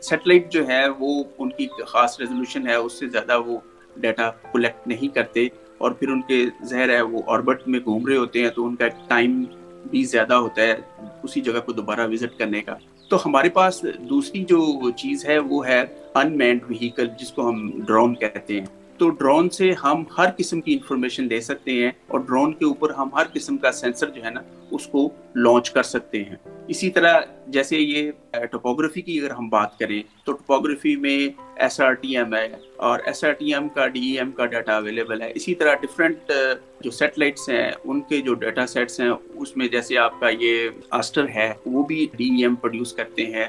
سیٹلائٹ 0.00 0.52
جو 0.52 0.68
ہے 0.68 0.88
وہ 0.98 1.24
ان 1.38 1.50
کی 1.50 1.66
خاص 1.86 2.20
ریزولوشن 2.20 2.66
ہے 2.66 2.74
اس 2.74 2.92
سے 2.92 3.08
زیادہ 3.08 3.40
وہ 3.46 3.58
ڈیٹا 3.96 4.30
کلیکٹ 4.30 4.88
نہیں 4.88 5.14
کرتے 5.14 5.48
اور 5.78 5.90
پھر 5.90 6.08
ان 6.08 6.22
کے 6.22 6.44
زہر 6.62 6.88
ہے 6.88 7.02
وہ 7.02 7.22
آربٹ 7.26 7.68
میں 7.68 7.80
گھوم 7.84 8.06
رہے 8.06 8.16
ہوتے 8.16 8.42
ہیں 8.42 8.50
تو 8.50 8.66
ان 8.66 8.76
کا 8.76 8.88
ٹائم 9.08 9.44
بھی 9.90 10.04
زیادہ 10.04 10.34
ہوتا 10.34 10.62
ہے 10.62 10.74
اسی 11.22 11.40
جگہ 11.40 11.60
کو 11.64 11.72
دوبارہ 11.72 12.08
وزٹ 12.08 12.38
کرنے 12.38 12.60
کا۔ 12.60 12.74
تو 13.08 13.16
ہمارے 13.26 13.48
پاس 13.48 13.86
دوسری 13.98 14.44
جو 14.44 14.90
چیز 14.90 15.26
ہے 15.26 15.38
وہ 15.38 15.66
ہے 15.66 15.84
ان 16.14 16.38
مینڈ 16.38 16.60
وہیکل 16.70 17.08
جس 17.20 17.32
کو 17.32 17.48
ہم 17.48 17.70
ڈرون 17.84 18.14
کہتے 18.14 18.60
ہیں۔ 18.60 18.66
تو 18.98 19.10
ڈرون 19.10 19.50
سے 19.50 19.72
ہم 19.84 20.04
ہر 20.18 20.26
قسم 20.36 20.60
کی 20.60 20.72
انفارمیشن 20.72 21.28
لے 21.28 21.40
سکتے 21.40 21.72
ہیں 21.72 21.90
اور 22.06 22.20
ڈرون 22.20 22.52
کے 22.52 22.64
اوپر 22.64 22.90
ہم 22.90 23.08
ہر 23.14 23.24
قسم 23.32 23.56
کا 23.56 23.72
سینسر 23.72 24.08
جو 24.08 24.24
ہے 24.24 24.30
نا، 24.30 24.40
اس 24.70 24.86
کو 24.86 25.08
لانچ 25.34 25.70
کر 25.70 25.82
سکتے 25.82 26.24
ہیں۔ 26.24 26.36
اسی 26.68 26.90
طرح 26.90 27.20
جیسے 27.46 27.78
یہ 27.78 28.10
ٹوپوگرافی 28.50 29.02
کی 29.02 29.20
اگر 29.20 29.30
ہم 29.30 29.48
بات 29.48 29.78
کریں، 29.78 30.02
تو 30.24 30.32
ٹوپوگرافی 30.32 30.96
میں 30.96 31.28
ایس 31.56 31.80
آر 31.80 31.92
ٹی 31.92 32.16
ایم 32.16 32.34
ہے 32.34 32.48
اور 32.76 33.00
ایس 33.04 33.24
آر 33.24 33.32
ٹی 33.32 33.54
ایم 33.54 33.68
کا 33.68 33.86
ڈی 33.86 34.18
ایم 34.18 34.30
کا 34.30 34.46
ڈیٹا 34.46 34.76
اویلیبل 34.76 35.22
ہے۔ 35.22 35.32
اسی 35.34 35.54
طرح 35.54 35.74
ڈفرینٹ 35.74 36.32
جو 36.80 36.90
سیٹلائٹس 36.90 37.48
ہیں، 37.48 37.70
ان 37.84 38.00
کے 38.00 38.20
جو 38.20 38.34
ڈیٹا 38.34 38.66
سیٹس 38.66 39.00
ہیں، 39.00 39.10
اس 39.34 39.56
میں 39.56 39.68
جیسے 39.68 39.98
آپ 39.98 40.20
کا 40.20 40.28
یہ 40.40 40.68
آسٹر 40.90 41.28
ہے، 41.28 41.52
وہ 41.66 41.84
بھی 41.84 42.06
ڈی 42.16 42.42
ایم 42.42 42.54
پروڈیوس 42.54 42.92
کرتے 42.92 43.26
ہیں۔ 43.26 43.46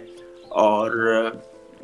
اور 0.49 0.91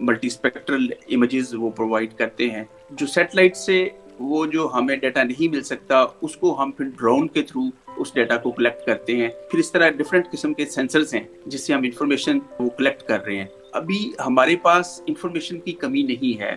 ملٹی 0.02 0.28
اسپیکٹرل 0.28 0.88
امیجز 1.12 1.54
وہ 1.54 1.70
پرووائڈ 1.70 2.14
کرتے 2.14 2.50
ہیں۔ 2.50 2.64
جو 2.92 3.08
سیٹلائٹ 3.08 3.58
سے 3.58 3.90
وہ 4.20 4.46
جو 4.46 4.70
ہمیں 4.74 4.96
ڈیٹا 4.96 5.24
نہیں 5.24 5.48
مل 5.48 5.62
سکتا، 5.62 6.06
اس 6.22 6.38
کو 6.38 6.64
ہم 6.64 6.72
پھر 6.72 6.86
ڈرون 6.86 7.28
کے 7.28 7.42
تھرو 7.42 7.62
اس 7.98 8.14
ڈیٹا 8.14 8.38
کو 8.38 8.52
کلیکٹ 8.52 8.86
کرتے 8.86 9.16
ہیں۔ 9.16 9.28
پھر 9.28 9.60
اس 9.60 9.72
طرح 9.72 9.90
ڈفرینٹ 9.90 10.32
قسم 10.32 10.54
کے 10.54 10.66
سینسرز 10.66 11.16
ہیں 11.16 11.24
جس 11.46 11.68
سے 11.68 11.74
ہم 11.74 11.82
انفارمیشن 11.84 12.40
وہ 12.60 12.70
کلیکٹ 12.70 13.04
کر 13.04 13.24
رہے 13.24 13.36
ہیں۔ 13.36 13.46
ابھی 13.72 14.12
ہمارے 14.26 14.56
پاس 14.56 15.02
انفارمیشن 15.08 15.60
کی 15.60 15.72
کمی 15.72 16.04
نہیں 16.04 16.40
ہے۔ 16.40 16.56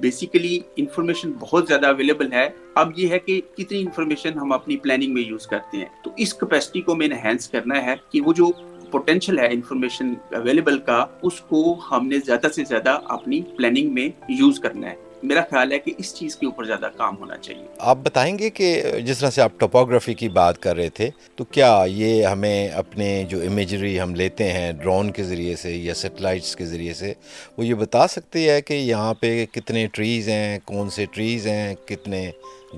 بیسیکلی 0.00 0.60
انفارمیشن 0.76 1.32
بہت 1.32 1.68
زیادہ 1.68 1.86
اویلیبل 1.86 2.32
ہے۔ 2.32 2.50
اب 2.74 2.92
یہ 2.96 3.08
ہے 3.08 3.18
کہ 3.18 3.40
کتنی 3.56 3.80
انفارمیشن 3.80 4.38
ہم 4.38 4.52
اپنی 4.52 4.76
پلاننگ 4.76 5.14
میں 5.14 5.22
یوز 5.22 5.46
کرتے 5.46 5.76
ہیں۔ 5.76 5.86
تو 6.04 6.10
اس 6.16 6.34
کیپیسٹی 6.34 6.80
کو 6.80 6.94
میں 6.94 7.06
انہینس 7.06 7.48
کرنا 7.48 7.86
ہے 7.86 7.94
کہ 8.12 8.20
وہ 8.20 8.32
جو 8.32 8.46
پوٹینشیل 8.90 9.38
ہے 9.38 9.46
انفارمیشن 9.46 10.14
اویلیبل 10.34 10.78
کا، 10.78 11.06
اس 11.22 11.40
کو 11.40 11.80
ہم 11.90 12.08
نے 12.08 12.16
زیادہ 12.26 12.46
سے 12.54 12.64
زیادہ 12.64 12.98
اپنی 13.04 13.40
پلاننگ 13.56 13.94
میں 13.94 14.08
یوز 14.28 14.60
کرنا 14.60 14.90
ہے۔ 14.90 14.94
میرا 15.22 15.40
خیال 15.50 15.72
ہے 15.72 15.78
کہ 15.78 15.92
اس 15.98 16.14
چیز 16.14 16.36
کے 16.36 16.46
اوپر 16.46 16.64
زیادہ 16.64 16.88
کام 16.96 17.16
ہونا 17.18 17.36
چاہیے۔ 17.36 17.66
آپ 17.78 17.98
بتائیں 18.02 18.38
گے 18.38 18.50
کہ 18.50 18.82
جس 19.06 19.18
طرح 19.18 19.30
سے 19.30 19.42
آپ 19.42 19.52
ٹوپوگرافی 19.58 20.14
کی 20.14 20.28
بات 20.28 20.58
کر 20.58 20.76
رہے 20.76 20.88
تھے، 20.88 21.10
تو 21.34 21.44
کیا 21.44 21.84
یہ 21.86 22.26
ہمیں 22.26 22.68
اپنے 22.68 23.24
جو 23.28 23.40
امیجری 23.40 24.00
ہم 24.00 24.14
لیتے 24.14 24.52
ہیں 24.52 24.72
ڈرون 24.72 25.10
کے 25.10 25.22
ذریعے 25.22 25.56
سے 25.56 25.76
یا 25.76 25.94
سیٹلائٹس 25.94 26.56
کے 26.56 26.66
ذریعے 26.66 26.94
سے، 26.94 27.12
وہ 27.58 27.66
یہ 27.66 27.74
بتا 27.74 28.06
سکتی 28.06 28.48
ہے 28.48 28.62
کہ 28.62 28.74
یہاں 28.74 29.14
پہ 29.14 29.46
کتنے 29.52 29.86
ٹریز 29.92 30.28
ہیں، 30.28 30.58
کون 30.64 30.90
سے 30.90 31.04
ٹریز 31.04 31.46
ہیں، 31.46 31.74
کتنے 31.84 32.30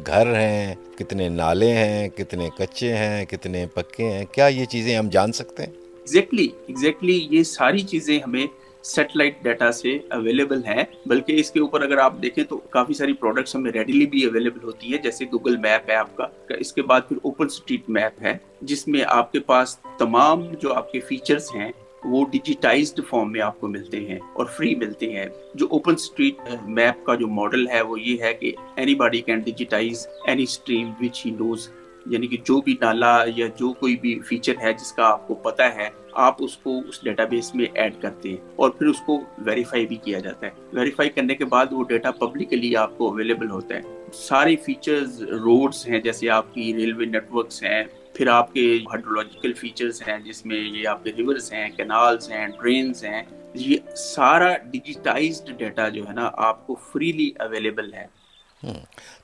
گھر 0.06 0.26
ہیں، 0.26 0.74
کتنے 0.98 1.28
نالے 1.28 1.72
ہیں، 1.72 2.08
کتنے 2.08 2.48
کچے 2.58 2.96
ہیں، 2.96 3.24
کتنے 3.24 3.66
پکے 3.66 4.04
ہیں؟ 4.04 4.24
کیا 4.32 4.46
یہ 4.46 4.64
چیزیں 4.64 4.96
ہم 4.96 5.08
جان 5.08 5.32
سکتے 5.32 5.62
ہیں؟ 5.62 5.81
ایگزیکٹلی 6.02 6.42
exactly, 6.42 6.64
ایگزیکٹلی 6.66 7.12
exactly 7.12 7.38
یہ 7.38 7.42
ساری 7.42 7.78
چیزیں 7.78 8.20
ہمیں 8.20 8.46
سیٹلائٹ 8.82 9.42
ڈیٹا 9.42 9.72
سے 9.72 9.98
اویلیبل 10.10 10.64
ہیں۔ 10.64 10.84
بلکہ 11.06 11.32
اس 11.32 11.50
کے 11.50 11.60
اوپر 11.60 11.82
اگر 11.82 11.98
آپ 11.98 12.22
دیکھیں 12.22 12.44
تو 12.44 12.56
کافی 12.56 12.94
ساری 12.94 13.12
پروڈکٹس 13.12 13.56
ہمیں 13.56 13.72
ریڈیلی 13.72 14.06
بھی 14.06 14.24
اویلیبل 14.24 14.62
ہوتی 14.62 14.92
ہے 14.92 14.98
جیسے 14.98 15.24
گوگل 15.24 15.56
میپ 15.56 15.90
ہے 15.90 15.94
آپ 15.94 16.16
کا۔ 16.16 16.26
اس 16.48 16.72
کے 16.72 16.82
بعد 16.82 17.00
پھر 17.08 17.16
اوپن 17.22 17.44
اسٹریٹ 17.44 17.88
میپ 17.88 18.22
ہے 18.22 18.36
جس 18.60 18.88
میں 18.88 19.00
آپ 19.08 19.32
کے 19.32 19.40
پاس 19.40 19.78
تمام 19.98 20.42
جو 20.60 20.74
آپ 20.74 20.92
کے 20.92 21.00
فیچرز 21.00 21.48
ہیں 21.54 21.72
وہ 22.04 22.26
ڈیجیٹائزڈ 22.30 23.00
فارم 23.10 23.32
میں 23.32 23.40
آپ 23.40 23.60
کو 23.60 23.68
ملتے 23.68 24.00
ہیں 24.00 24.18
اور 24.32 24.46
فری 24.46 24.74
ملتے 24.74 25.12
ہیں۔ 25.12 25.26
جو 25.54 25.66
اوپن 25.70 25.92
اسٹریٹ 25.92 26.34
میپ 26.64 27.06
کا 27.06 27.14
جو 27.14 27.28
ماڈل 27.28 27.68
ہے 27.68 27.82
وہ 27.82 28.00
یہ 28.00 28.22
ہے 28.22 28.34
کہ 28.34 28.52
anybody 28.94 29.20
can 29.20 29.38
digitise 29.38 30.06
any 30.26 30.42
stream 30.42 30.90
which 31.00 31.26
he 31.26 31.30
knows 31.30 31.70
یعنی 32.06 32.26
کہ 32.26 32.36
جو 32.36 32.60
بھی 32.60 32.76
نالا 32.80 33.24
یا 33.36 33.46
جو 33.56 33.72
کوئی 33.72 33.96
بھی 33.96 34.18
فیچر 34.18 34.52
ہے 34.62 34.72
جس 34.72 34.92
کا 34.92 35.04
آپ 35.04 35.28
کو 35.28 35.34
پتا 35.34 35.74
ہے، 35.74 35.88
آپ 36.12 36.36
اس 36.38 36.56
کو 36.56 36.78
اس 36.88 37.02
ڈیٹا 37.02 37.24
بیس 37.24 37.54
میں 37.54 37.66
ایڈ 37.74 37.94
کرتے 38.00 38.28
ہیں 38.28 38.36
اور 38.56 38.70
پھر 38.70 38.86
اس 38.86 39.00
کو 39.06 39.20
ویریفائی 39.38 39.86
بھی 39.86 39.96
کیا 39.96 40.18
جاتا 40.18 40.46
ہے۔ 40.46 40.50
ویریفائی 40.72 41.10
کرنے 41.10 41.34
کے 41.34 41.44
بعد 41.44 41.66
وہ 41.70 41.84
ڈیٹا 41.84 42.10
پبلکلی 42.10 42.76
آپ 42.76 42.98
کو 42.98 43.08
اویلیبل 43.08 43.50
ہوتا 43.50 43.74
ہے۔ 43.74 43.80
سارے 44.12 44.56
فیچرز 44.56 45.22
روڈز 45.22 45.88
ہیں، 45.88 46.00
جیسے 46.00 46.30
آپ 46.30 46.54
کی 46.54 46.74
ریلوے 46.74 47.06
نیٹورکس 47.06 47.62
ہیں، 47.62 47.84
پھر 48.14 48.26
آپ 48.26 48.52
کے 48.52 48.76
ہائیڈرولوجیکل 48.76 49.52
فیچرز 49.52 50.02
ہیں، 50.08 50.18
جس 50.18 50.46
میں 50.46 50.58
یہ 50.58 50.88
آپ 50.88 51.04
کے 51.04 51.12
ریورز 51.16 51.52
ہیں 51.52 51.68
کینالز 51.70 52.30
ہیں 52.30 52.46
ڈرینز 52.46 53.04
ہیں۔ 53.04 53.22
یہ 53.54 53.76
سارا 53.96 54.56
ڈیجیٹائزڈ 54.70 55.50
ڈیٹا 55.58 55.88
جو 55.88 56.08
ہے 56.08 56.12
نا، 56.12 56.30
آپ 56.32 56.66
کو 56.66 56.74
فریلی 56.74 57.30
اویلیبل 57.38 57.94
ہے۔ 57.94 58.06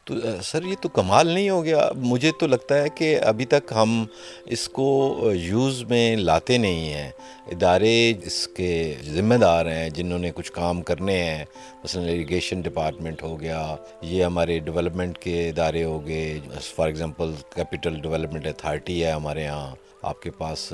تو 0.08 0.14
سر 0.42 0.62
یہ 0.62 0.74
تو 0.80 0.88
کمال 0.88 1.26
نہیں 1.26 1.50
ہو 1.50 1.64
گیا۔ 1.64 1.90
مجھے 1.96 2.32
تو 2.40 2.46
لگتا 2.46 2.82
ہے 2.82 2.88
کہ 2.94 3.20
ابھی 3.20 3.44
تک 3.44 3.72
ہم 3.74 4.04
اس 4.46 4.68
کو 4.68 5.18
یوز 5.34 5.82
میں 5.82 6.16
لاتے 6.16 6.58
نہیں 6.58 6.94
ہیں۔ 6.94 7.10
ادارے 7.46 8.12
اس 8.24 8.48
کے 8.48 8.94
ذمہ 9.04 9.34
دار 9.34 9.66
ہیں، 9.66 9.90
جنہوں 9.90 10.18
نے 10.18 10.30
کچھ 10.34 10.52
کام 10.52 10.82
کرنے 10.82 11.22
ہیں۔ 11.22 11.44
مثلا 11.84 12.02
اریگیشن 12.02 12.60
ڈپارٹمنٹ 12.60 13.22
ہو 13.22 13.40
گیا، 13.40 13.76
یہ 14.02 14.24
ہمارے 14.24 14.58
ڈیولپمنٹ 14.58 15.18
کے 15.18 15.48
ادارے 15.48 15.84
ہو 15.84 16.06
گئے۔ 16.06 16.40
For 16.62 16.86
example 16.86 17.32
capital 17.54 18.00
development 18.00 18.46
authority 18.46 19.04
ہے 19.04 19.10
ہمارے 19.10 19.44
یہاں۔ 19.44 19.87
آپ 20.02 20.22
کے 20.22 20.30
پاس 20.30 20.72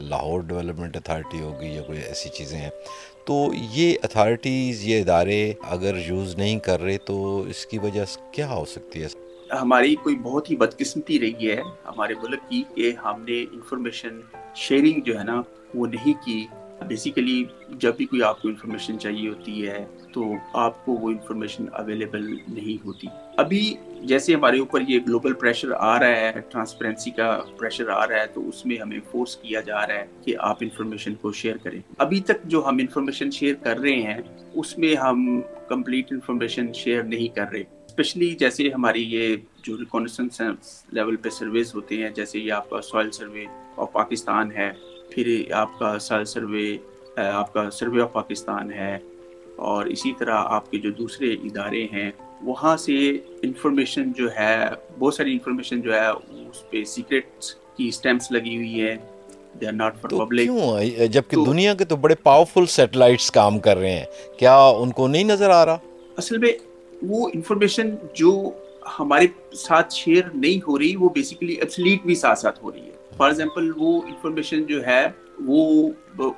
لاہور 0.00 0.40
ڈیولپمنٹ 0.40 0.96
اتھارٹی 0.96 1.40
ہوگی 1.40 1.66
یا 1.66 1.82
کوئی 1.82 1.98
ایسی 1.98 2.28
چیزیں 2.28 2.58
ہیں، 2.58 2.70
تو 3.24 3.50
یہ 3.72 3.96
اتھارٹیز، 4.02 4.84
یہ 4.84 5.00
ادارے 5.00 5.52
اگر 5.62 5.96
یوز 6.06 6.34
نہیں 6.36 6.58
کر 6.58 6.80
رہے 6.80 6.98
تو 6.98 7.40
اس 7.40 7.66
کی 7.66 7.78
وجہ 7.78 8.04
کیا 8.32 8.48
ہو 8.48 8.64
سکتی 8.64 9.02
ہے؟ 9.02 9.06
ہماری 9.60 9.94
کوئی 9.94 10.16
بہت 10.16 10.50
ہی 10.50 10.56
بدقسمتی 10.56 11.20
رہی 11.20 11.50
ہے 11.50 11.60
ہمارے 11.86 12.14
ملک 12.14 12.40
کی 12.48 12.62
کہ 12.74 12.92
ہم 13.04 13.22
نے 13.28 13.42
انفارمیشن 13.52 14.20
شیئرنگ 14.56 15.00
جو 15.00 15.18
ہے 15.18 15.24
نا 15.24 15.42
وہ 15.74 15.86
نہیں 15.86 16.12
کی۔ 16.26 16.46
بیسیکلی 16.86 17.44
جب 17.68 17.96
بھی 17.96 18.04
کوئی 18.06 18.22
آپ 18.22 18.42
کو 18.42 18.48
انفارمیشن 18.48 18.98
چاہیے 18.98 19.28
ہوتی 19.28 19.68
ہے 19.68 19.84
تو 20.12 20.24
آپ 20.54 20.84
کو 20.84 20.92
وہ 20.92 21.10
انفارمیشن 21.10 21.64
اویلیبل 21.72 22.36
نہیں 22.48 22.86
ہوتی۔ 22.86 23.06
ابھی 23.38 23.74
جیسے 24.02 24.34
ہمارے 24.34 24.58
اوپر 24.58 24.80
یہ 24.88 24.98
گلوبل 25.06 25.32
پریشر 25.32 25.72
آ 25.72 25.98
رہا 26.00 26.16
ہے 26.16 26.40
ٹرانسپیرنسی 26.50 27.10
کا 27.10 27.28
پریشر 27.58 27.88
آ 27.88 28.06
رہا 28.06 28.20
ہے، 28.20 28.26
تو 28.34 28.48
اس 28.48 28.64
میں 28.66 28.76
ہمیں 28.76 28.98
فورس 29.10 29.36
کیا 29.36 29.60
جا 29.60 29.86
رہا 29.86 29.94
ہے 29.94 30.06
کہ 30.24 30.34
آپ 30.40 30.56
انفارمیشن 30.60 31.14
کو 31.20 31.32
شیئر 31.32 31.56
کریں۔ 31.62 31.80
ابھی 31.98 32.20
تک 32.20 32.44
جو 32.44 32.64
ہم 32.66 32.78
انفارمیشن 32.80 33.30
شیئر 33.30 33.54
کر 33.62 33.78
رہے 33.78 34.00
ہیں، 34.02 34.20
اس 34.54 34.76
میں 34.78 34.94
ہم 34.96 35.40
کمپلیٹ 35.68 36.12
انفارمیشن 36.12 36.72
شیئر 36.74 37.02
نہیں 37.04 37.34
کر 37.36 37.52
رہے۔ 37.52 37.62
اسپیشلی 37.86 38.30
جیسے 38.40 38.68
ہماری 38.72 39.02
یہ 39.10 39.36
جو 39.62 39.76
ریکونیسنس 39.78 40.40
لیول 40.92 41.16
پہ 41.16 41.28
سرویز 41.30 41.74
ہوتے 41.74 41.96
ہیں، 41.96 42.10
جیسے 42.16 42.38
یہ 42.38 42.52
آپ 42.52 42.70
کا 42.70 42.80
سوائل 42.82 43.10
سروے 43.10 43.44
آف 43.76 43.92
پاکستان 43.92 44.52
ہے، 44.52 44.70
پھر 45.10 45.52
آپ 45.54 45.78
کا 45.78 45.98
سال 45.98 46.24
سروے 46.24 46.76
آپ 47.16 47.52
کا 47.52 47.70
سروے 47.70 48.02
آف 48.02 48.12
پاکستان 48.12 48.72
ہے، 48.72 48.96
اور 49.66 49.86
اسی 49.86 50.12
طرح 50.18 50.42
آپ 50.48 50.70
کے 50.70 50.78
جو 50.78 50.90
دوسرے 50.92 51.32
ادارے 51.34 51.86
ہیں 51.92 52.10
وہاں 52.46 52.76
سے 52.76 53.10
انفارمیشن 53.42 54.12
جو 54.12 54.30
ہے 54.30 54.64
بہت 54.98 55.14
ساری 55.14 55.32
انفارمیشن 55.32 55.80
جو 55.80 55.94
ہے 55.94 56.08
اس 56.50 56.70
پہ 56.70 56.84
سیکرٹ 56.84 57.44
کی 57.76 57.88
اسٹیمپس 57.88 58.32
لگی 58.32 58.56
ہوئی 58.56 58.82
ہے 58.82 58.96
جبکہ 61.08 61.36
دنیا 61.46 61.74
کے 61.74 61.84
تو 61.84 61.96
بڑے 61.96 62.14
پاورفل 62.14 62.66
سیٹلائٹس 62.66 63.30
کام 63.30 63.58
کر 63.58 63.76
رہے 63.76 63.90
ہیں۔ 63.90 64.04
کیا 64.38 64.56
ان 64.58 64.90
کو 64.90 65.08
نہیں 65.08 65.24
نظر 65.24 65.50
آ 65.50 65.66
رہا؟ 65.66 65.78
اصل 66.16 66.38
میں 66.38 66.52
وہ 67.02 67.28
انفارمیشن 67.34 67.94
جو 68.14 68.50
ہمارے 69.00 69.26
ساتھ 69.54 69.94
شیئر 69.94 70.22
نہیں 70.34 70.64
ہو 70.68 70.78
رہی 70.78 70.96
وہ 70.96 71.08
بیسیکلی 71.08 71.52
ایبسلیٹ 71.52 72.02
بھی 72.02 72.14
ساتھ 72.14 72.38
ساتھ 72.38 72.64
ہو 72.64 72.72
رہی 72.72 72.80
ہے۔ 72.80 72.92
فار 73.16 73.28
ایگزامپل 73.28 73.72
وہ 73.76 74.02
انفارمیشن 74.02 74.62
جو 74.62 74.86
ہے 74.86 75.06
وہ 75.44 75.88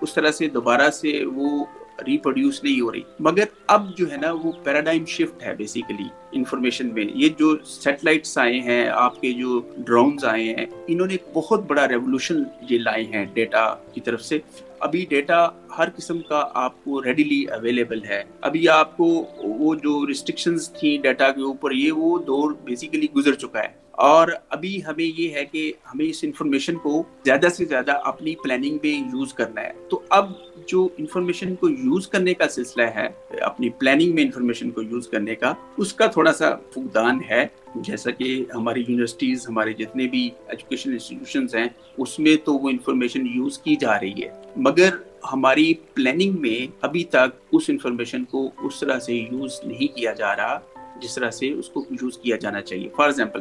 اس 0.01 0.15
طرح 0.15 0.31
سے 0.31 0.47
دوبارہ 0.47 0.91
سے 0.91 1.25
وہ 1.25 1.65
ریپروڈیوس 2.07 2.65
نہیں 2.65 2.81
ہو 2.81 2.93
رہی۔ 2.93 3.01
مگر 3.21 3.45
اب 3.67 3.97
جو 3.97 4.11
ہے 4.13 4.17
نا 4.17 4.33
وہ 4.33 4.53
پیراڈائم 4.65 5.05
شفٹ 5.05 5.43
ہے 5.43 5.55
بیسیکلی 5.55 6.09
انفارمیشن 6.33 6.95
میں۔ 6.95 7.05
یہ 7.15 7.29
جو 7.39 7.57
سیٹلائٹس 7.65 8.39
آئے 8.39 8.61
ہیں، 8.61 8.89
آپ 8.89 9.21
کے 9.21 9.33
جو 9.33 9.61
ڈرونز 9.77 10.25
آئے 10.25 10.45
ہیں، 10.45 10.67
انہوں 10.87 11.07
نے 11.07 11.15
ایک 11.15 11.25
بہت 11.35 11.67
بڑا 11.67 11.89
ریولوشن 11.89 12.43
یہ 12.71 12.79
لائے 12.79 13.05
ہیں 13.05 13.27
ڈیٹا 13.35 13.75
کی 13.75 14.01
طرف 14.01 14.23
سے۔ 14.23 14.39
ابھی 14.81 15.07
ڈیٹا 15.09 15.49
ہر 15.79 15.89
قسم 15.97 16.19
کا 16.21 16.49
آپ 16.55 16.85
کو 16.85 17.05
ریڈیلی 17.05 17.45
اویلیبل 17.45 18.05
ہے۔ 18.05 18.25
ابھی 18.41 18.69
آپ 18.69 18.97
کو 18.97 19.27
وہ 19.37 19.75
جو 19.75 20.07
ریسٹرکشنز 20.07 20.73
تھیں 20.73 21.03
ڈیٹا 21.03 21.31
کے 21.31 21.41
اوپر، 21.41 21.73
یہ 21.73 21.93
وہ 21.93 22.19
دور 22.19 22.53
بیسیکلی 22.65 23.07
گزر 23.17 23.35
چکا 23.35 23.61
ہے۔ 23.61 23.89
اور 23.91 24.29
ابھی 24.49 24.85
ہمیں 24.87 25.21
یہ 25.21 25.29
ہے 25.31 25.45
کہ 25.45 25.73
ہمیں 25.87 26.07
اس 26.07 26.21
انفارمیشن 26.23 26.77
کو 26.77 27.03
زیادہ 27.25 27.47
سے 27.49 27.65
زیادہ 27.65 27.93
اپنی 28.05 28.35
پلاننگ 28.45 28.79
میں 28.83 29.01
یوز 29.01 29.35
کرنا 29.35 29.63
ہے۔ 29.63 29.73
تو 29.91 30.01
اب 30.11 30.33
جو 30.69 30.89
انفارمیشن 30.99 31.55
کو 31.55 31.69
یوز 31.69 32.09
کرنے 32.09 32.35
کا 32.35 32.49
سلسلہ 32.49 32.83
ہے، 32.83 33.37
اپنی 33.41 33.71
پلاننگ 33.71 34.15
میں 34.15 34.23
انفارمیشن 34.23 34.71
کو 34.71 34.83
یوز 34.83 35.09
کرنے 35.09 35.35
کا، 35.35 35.55
اس 35.77 35.93
کا 35.93 36.07
تھوڑا 36.07 36.33
سا 36.33 36.57
فقدان 36.57 37.21
ہے۔ 37.31 37.47
جیسا 37.75 38.11
کہ 38.11 38.45
ہماری 38.55 38.81
یونیورسٹیز 38.81 39.49
ہمارے 39.49 39.73
جتنے 39.73 40.07
بھی 40.07 40.31
ایجوکیشن 40.47 40.91
انسٹیٹیوشنز 40.91 41.55
ہیں، 41.55 41.67
اس 41.99 42.19
میں 42.19 42.37
تو 42.45 42.55
وہ 42.55 42.71
انفارمیشن 42.71 43.27
یوز 43.35 43.59
کی 43.59 43.77
جا 43.77 44.01
رہی 44.01 44.23
ہے۔ 44.23 44.29
مگر 44.57 44.89
ہماری 45.33 45.75
پلاننگ 45.95 46.41
میں 46.41 46.73
ابھی 46.81 47.05
تک 47.05 47.53
اس 47.53 47.63
انفارمیشن 47.69 48.25
کو 48.25 48.51
اس 48.59 48.81
طرح 48.81 48.99
سے 48.99 49.15
یوز 49.15 49.53
نہیں 49.65 49.97
کیا 49.97 50.13
جا 50.13 50.37
رہا، 50.37 50.61
جس 51.03 51.15
طرح 51.15 51.31
سے 51.31 51.51
اس 51.51 51.69
کو 51.69 51.85
یوز 51.91 52.19
کیا 52.19 52.37
جانا 52.37 52.63
چاہیے۔ 52.63 52.89
فار 52.97 53.07
ایگزامپل 53.07 53.41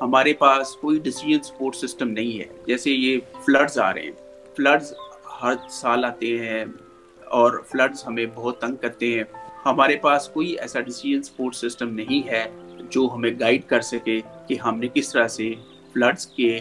ہمارے 0.00 0.32
پاس 0.32 0.76
کوئی 0.76 0.98
ڈیسیجن 0.98 1.42
سپورٹ 1.42 1.76
سسٹم 1.76 2.08
نہیں 2.08 2.38
ہے۔ 2.38 2.44
جیسے 2.66 2.90
یہ 2.90 3.18
فلڈز 3.46 3.78
آ 3.78 3.94
رہے 3.94 4.02
ہیں۔ 4.02 4.10
فلڈز 4.56 4.92
ہر 5.42 5.54
سال 5.70 6.04
آتے 6.04 6.38
ہیں 6.38 6.64
اور 7.24 7.62
فلڈز 7.70 8.06
ہمیں 8.06 8.26
بہت 8.34 8.60
تنگ 8.60 8.76
کرتے 8.76 9.14
ہیں۔ 9.14 9.24
ہمارے 9.64 9.96
پاس 9.96 10.28
کوئی 10.28 10.58
ایسا 10.58 10.80
ڈیسیجن 10.80 11.22
سپورٹ 11.22 11.54
سسٹم 11.54 11.94
نہیں 11.94 12.28
ہے 12.28 12.44
جو 12.90 13.08
ہمیں 13.14 13.30
گائیڈ 13.40 13.64
کر 13.66 13.80
سکے 13.80 14.20
کہ 14.48 14.54
ہم 14.54 14.78
نے 14.78 14.88
کس 14.94 15.12
طرح 15.12 15.28
سے 15.28 15.54
فلڈز 15.92 16.26
کے 16.26 16.60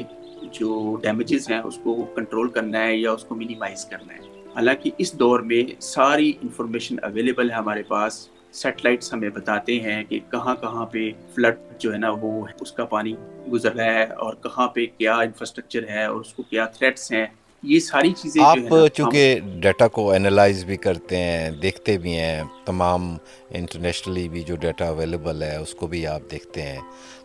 جو 0.51 0.97
ڈیمیجز 1.01 1.51
ہیں 1.51 1.59
اس 1.59 1.79
کو 1.83 2.05
کنٹرول 2.15 2.49
کرنا 2.49 2.83
ہے 2.83 2.95
یا 2.95 3.11
اس 3.11 3.23
کو 3.23 3.35
منیمائز 3.35 3.85
کرنا 3.85 4.13
ہے۔ 4.13 4.43
حالانکہ 4.55 4.91
اس 4.97 5.13
دور 5.13 5.39
میں 5.39 5.81
ساری 5.81 6.33
انفارمیشن 6.41 6.95
اویلیبل 7.01 7.49
ہے 7.49 7.55
ہمارے 7.55 7.83
پاس۔ 7.83 8.29
سیٹلائٹس 8.51 9.13
ہمیں 9.13 9.29
بتاتے 9.29 9.79
ہیں 9.79 10.03
کہ 10.03 10.19
کہاں 10.31 10.55
کہاں 10.55 10.85
پہ 10.85 11.11
فلڈ 11.35 11.55
جو 11.79 11.93
ہے 11.93 11.97
نا 11.97 12.09
وہ 12.21 12.47
اس 12.61 12.71
کا 12.71 12.85
پانی 12.85 13.15
گزر 13.51 13.75
رہا 13.75 13.93
ہے 13.93 14.03
اور 14.03 14.33
کہاں 14.33 14.67
پہ 14.67 14.85
کیا 14.97 15.15
انفراسٹرکچر 15.15 15.87
ہے 15.89 16.05
اور 16.05 16.15
اس 16.15 16.33
کو 16.33 16.43
کیا 16.43 16.65
تھریٹس 16.65 17.11
ہیں۔ 17.11 17.25
یہ 17.63 17.79
ساری 17.79 18.11
چیزیں 18.11 18.41
آپ 18.43 18.57
چونکہ 18.93 19.39
ڈیٹا 19.59 19.87
کو 19.87 20.11
انالائز 20.11 20.63
بھی 20.65 20.77
کرتے 20.77 21.17
ہیں 21.17 21.51
دیکھتے 21.51 21.97
بھی 21.97 22.17
ہیں 22.17 22.43
تمام 22.65 23.17
انٹرنیشنلی 23.49 24.29
بھی 24.29 24.41
جو 24.41 24.55
ڈیٹا 24.55 24.87
اویلیبل 24.87 25.43
ہے 25.43 25.55
اس 25.55 25.73
کو 25.73 25.87
بھی 25.87 26.07
آپ 26.07 26.21
دیکھتے 26.31 26.61
ہیں۔ 26.61 26.79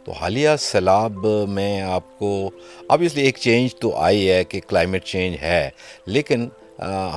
تو 0.05 0.12
حالیہ 0.12 0.49
سیلاب 0.59 1.26
میں 1.49 1.81
آپ 1.81 2.19
کو 2.19 2.50
آبویسلی 2.88 3.23
ایک 3.23 3.37
چینج 3.37 3.75
تو 3.76 3.97
آئی 3.97 4.31
ہے 4.31 4.45
کہ 4.45 4.61
کلائمیٹ 4.69 5.05
چینج 5.05 5.37
ہے 5.43 5.71
لیکن 6.07 6.49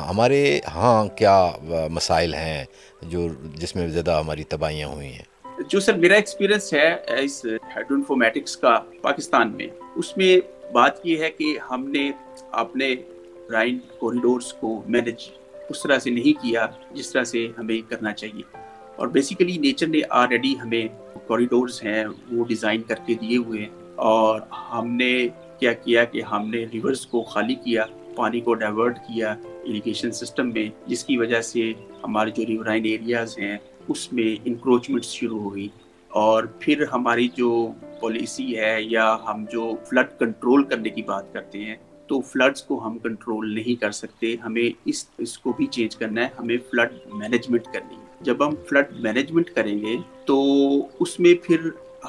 ہمارے 0.10 0.60
ہاں 0.76 1.06
کیا 1.18 1.52
مسائل 1.92 2.34
ہیں 2.34 2.64
جو 3.02 3.28
جس 3.56 3.76
میں 3.76 3.88
زیادہ 3.88 4.20
ہماری 4.20 4.44
تباہیاں 4.44 4.88
ہوئی 4.88 5.08
ہیں؟ 5.08 5.24
جو 5.70 5.80
سر 5.80 5.94
میرا 5.94 6.16
ایکسپیرینس 6.16 6.74
ہے 6.74 6.88
اس 7.18 7.46
ہیڈرو 7.46 7.96
انفارمیٹکس 7.96 8.58
کا 8.58 8.80
پاکستان 9.02 9.52
میں 9.58 9.68
اس 9.96 10.18
میں 10.18 10.36
بات 10.74 11.06
یہ 11.06 11.18
ہے 11.18 11.32
کہ 11.32 11.60
ہم 11.72 11.90
نے 11.90 12.12
اپنے 12.52 12.96
رائن 13.52 13.78
کوریڈورس 14.00 14.54
کو 14.54 14.82
مینج 14.88 15.30
اس 15.70 15.84
طرح 15.84 16.00
سے 16.00 16.10
نہیں 16.10 16.44
کیا 16.44 16.68
جس 16.92 17.12
طرح 17.12 17.24
سے 17.24 17.48
ہمیں 17.58 17.90
کرنا 17.90 18.14
چاہیے۔ 18.14 18.58
اور 18.96 19.08
بیسیکلی 19.08 19.58
نیچر 19.58 19.88
نے 19.88 20.00
آلریڈی 20.10 20.56
ہمیں 20.64 20.88
کوریڈورز 21.28 21.84
ہیں، 21.86 22.06
وہ 22.32 22.46
ڈیزائن 22.46 22.82
کر 22.82 22.96
کے 23.06 23.14
دیے 23.14 23.38
ہوئے 23.38 23.60
ہیں۔ 23.60 23.70
اور 23.96 24.42
ہم 24.52 24.88
نے 24.88 25.28
کیا 25.60 25.74
کیا 25.74 26.04
کہ 26.04 26.22
ہم 26.22 26.50
نے 26.50 26.66
ریورس 26.74 27.06
کو 27.06 27.24
خالی 27.24 27.56
کیا، 27.56 27.86
پانی 28.16 28.40
کو 28.40 28.54
ڈائیورٹ 28.54 28.98
کیا 29.00 29.36
اریگیشن 29.64 30.12
سسٹم 30.12 30.50
میں، 30.54 30.70
جس 30.88 31.06
کی 31.06 31.18
وجہ 31.18 31.42
سے 31.42 31.74
ہمارے 32.04 32.30
جو 32.30 32.46
ریورائن 32.48 32.86
ایریاز 32.86 33.40
ہیں، 33.40 33.58
اس 33.88 34.14
میں 34.14 34.42
انکروچمنٹ 34.46 35.04
شروع 35.04 35.40
ہوئی۔ 35.40 35.68
اور 36.10 36.44
پھر 36.60 36.84
ہماری 36.94 37.28
جو 37.36 37.72
پالیسی 38.01 38.60
ہے 38.60 38.77
یا 38.79 39.18
ہم 39.27 39.46
جو 39.51 39.75
فلڈ 39.89 40.20
کنٹرول 40.20 40.63
کرنے 40.63 40.89
کی 40.89 41.01
بات 41.01 41.34
کرتے 41.34 41.60
ہیں، 41.60 41.75
تو 42.08 42.22
فلڈس 42.22 42.62
کو 42.63 42.88
ہم 42.88 42.98
کنٹرول 42.98 43.56
نہیں 43.56 43.82
کر 43.82 43.91
سکتے۔ 43.91 44.36
ہمیں 44.46 44.70
اس 44.86 45.06
اس 45.18 45.38
کو 45.38 45.53
بھی 45.53 45.65
چینج 45.65 45.96
کرنا 45.96 46.22
ہے۔ 46.22 46.27
ہمیں 46.39 46.58
فلڈ 46.72 46.91
مینجمنٹ 47.13 47.65
کرنی 47.65 47.96
ہے۔ 47.96 48.06
جب 48.22 48.48
ہم 48.48 48.56
فلڈ 48.70 48.86
مینجمنٹ 49.00 49.50
کریں 49.50 49.79
گے، 49.79 49.96
تو 50.25 50.44
اس 51.00 51.20
میں 51.20 51.34
پھر 51.44 51.60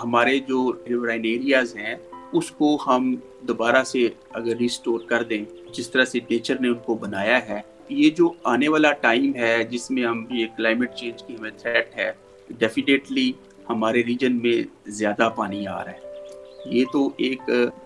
ہمارے 0.05 0.39
جو 0.39 0.73
ریورائن 0.89 1.21
ایریاز 1.25 1.77
ہیں، 1.77 1.95
اس 2.33 2.51
کو 2.51 2.79
ہم 2.87 3.17
دوبارہ 3.49 3.85
سے 3.85 4.09
اگر 4.31 4.57
ریسٹور 4.57 5.01
کر 5.01 5.23
دیں، 5.23 5.45
جس 5.73 5.91
طرح 5.91 6.05
سے 6.05 6.19
نیچر 6.31 6.61
نے 6.61 6.69
ان 6.69 6.75
کو 6.75 6.95
بنایا 6.95 7.49
ہے، 7.49 7.61
یہ 7.89 8.11
جو 8.11 8.33
آنے 8.45 8.69
والا 8.69 8.93
ٹائم 8.93 9.35
ہے، 9.35 9.65
جس 9.65 9.91
میں 9.91 10.05
ہم 10.05 10.25
یہ 10.31 10.47
کلائمیٹ 10.57 10.95
چینج 10.95 11.23
کی 11.23 11.35
ہمیں 11.35 11.51
تھریٹ 11.59 11.97
ہے 11.97 12.13
ڈیفینیٹلی 12.59 13.33
ہمارے 13.71 14.03
ریجن 14.05 14.39
میں 14.43 14.89
زیادہ 14.91 15.29
پانی 15.37 15.67
آ 15.67 15.85
رہا 15.85 15.93
ہے۔ 15.93 15.99
یہ 16.67 16.85
تو 16.93 17.11
ایک 17.17 17.41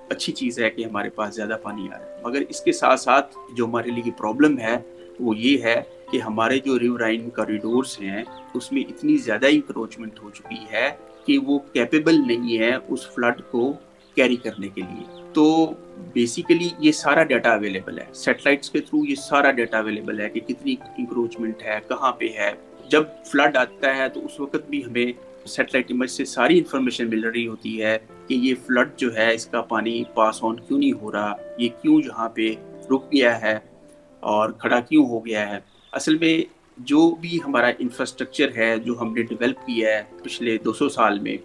اچھی 0.09 0.33
چیز 0.33 0.59
ہے 0.59 0.71
کہ 0.71 0.85
ہمارے 0.85 1.11
پاس 1.11 1.35
زیادہ 1.35 1.57
پانی 1.63 1.89
آ 1.95 1.99
رہا 1.99 2.07
ہے۔ 2.07 2.21
مگر 2.25 2.43
اس 2.49 2.61
کے 2.61 2.73
ساتھ 2.73 3.01
ساتھ 3.01 3.37
جو 3.57 3.65
ہمارے 3.65 3.91
لیے 3.91 4.11
پرابلم 4.19 4.59
ہے، 4.59 4.77
وہ 5.21 5.37
یہ 5.37 5.63
ہے 5.63 5.83
کہ 6.13 6.19
ہمارے 6.19 6.59
جو 6.59 6.79
ریورائن 6.79 7.31
کوریڈورس 7.31 8.01
ہیں، 8.01 8.23
اس 8.55 8.73
میں 8.73 8.83
اتنی 8.89 9.17
زیادہ 9.17 9.47
انکروچمنٹ 9.51 10.23
ہو 10.23 10.31
چکی 10.31 10.65
ہے 10.73 10.91
کہ 11.27 11.39
وہ 11.39 11.59
کیپیبل 11.73 12.15
نہیں 12.27 12.59
ہے 12.59 12.75
اس 12.89 13.15
فلڈ 13.15 13.43
کو 13.51 13.73
کیری 14.15 14.37
کرنے 14.37 14.69
کے 14.69 14.81
لیے۔ 14.81 15.23
تو 15.33 15.71
بیسیکلی 16.13 16.69
یہ 16.79 16.93
سارا 16.93 17.23
ڈیٹا 17.23 17.53
اویلیبل 17.53 17.99
ہے۔ 17.99 18.05
سیٹلائٹس 18.15 18.71
کے 18.71 18.81
تھرو 18.81 19.05
یہ 19.05 19.15
سارا 19.15 19.51
ڈیٹا 19.51 19.79
اویلیبل 19.79 20.21
ہے 20.21 20.29
کہ 20.29 20.41
کتنی 20.41 20.75
انکروچمنٹ 20.99 21.63
ہے، 21.63 21.79
کہاں 21.89 22.13
پہ 22.13 22.25
ہے۔ 22.25 22.53
جب 22.89 23.03
فلڈ 23.27 23.57
آتا 23.57 23.97
ہے 23.97 24.09
تو 24.09 24.25
اس 24.25 24.41
وقت 24.41 24.71
بھی 24.71 24.85
ہمیں 24.85 25.34
سیٹلائٹ 25.47 25.91
امیج 25.91 26.11
سے 26.11 26.25
ساری 26.25 26.59
انفارمیشن 26.59 27.11
مل 27.11 27.25
رہی 27.25 27.47
ہوتی 27.47 27.83
ہے 27.83 27.99
کہ 28.27 28.35
یہ 28.35 28.55
فلڈ 28.67 28.97
جو 28.97 29.15
ہے، 29.17 29.35
اس 29.35 29.47
کا 29.47 29.61
پانی 29.63 30.03
پاس 30.15 30.39
آن 30.43 30.61
کیوں 30.61 30.79
نہیں 30.79 30.93
ہو 30.93 31.13
رہا؟ 31.13 31.35
یہ 31.59 31.69
کیوں 31.83 32.01
جہاں 32.01 32.29
پہ 32.29 32.49
رک 32.91 33.13
گیا 33.13 33.41
ہے 33.43 33.59
اور 34.21 34.51
کھڑا 34.51 34.81
کیوں 34.81 35.07
ہو 35.07 35.25
گیا 35.27 35.49
ہے؟ 35.51 35.59
اصل 35.93 36.19
میں 36.19 36.39
جو 36.79 37.11
بھی 37.11 37.39
ہمارا 37.45 37.71
انفراسٹرکچر 37.79 38.57
ہے، 38.57 38.77
جو 38.79 39.01
ہم 39.01 39.13
نے 39.15 39.23
ڈیولپ 39.23 39.67
کیا 39.67 39.89
ہے 39.89 40.03
پچھلے 40.23 40.57
دو 40.65 40.73
سو 40.73 40.89
سال 40.89 41.19
میں، 41.19 41.37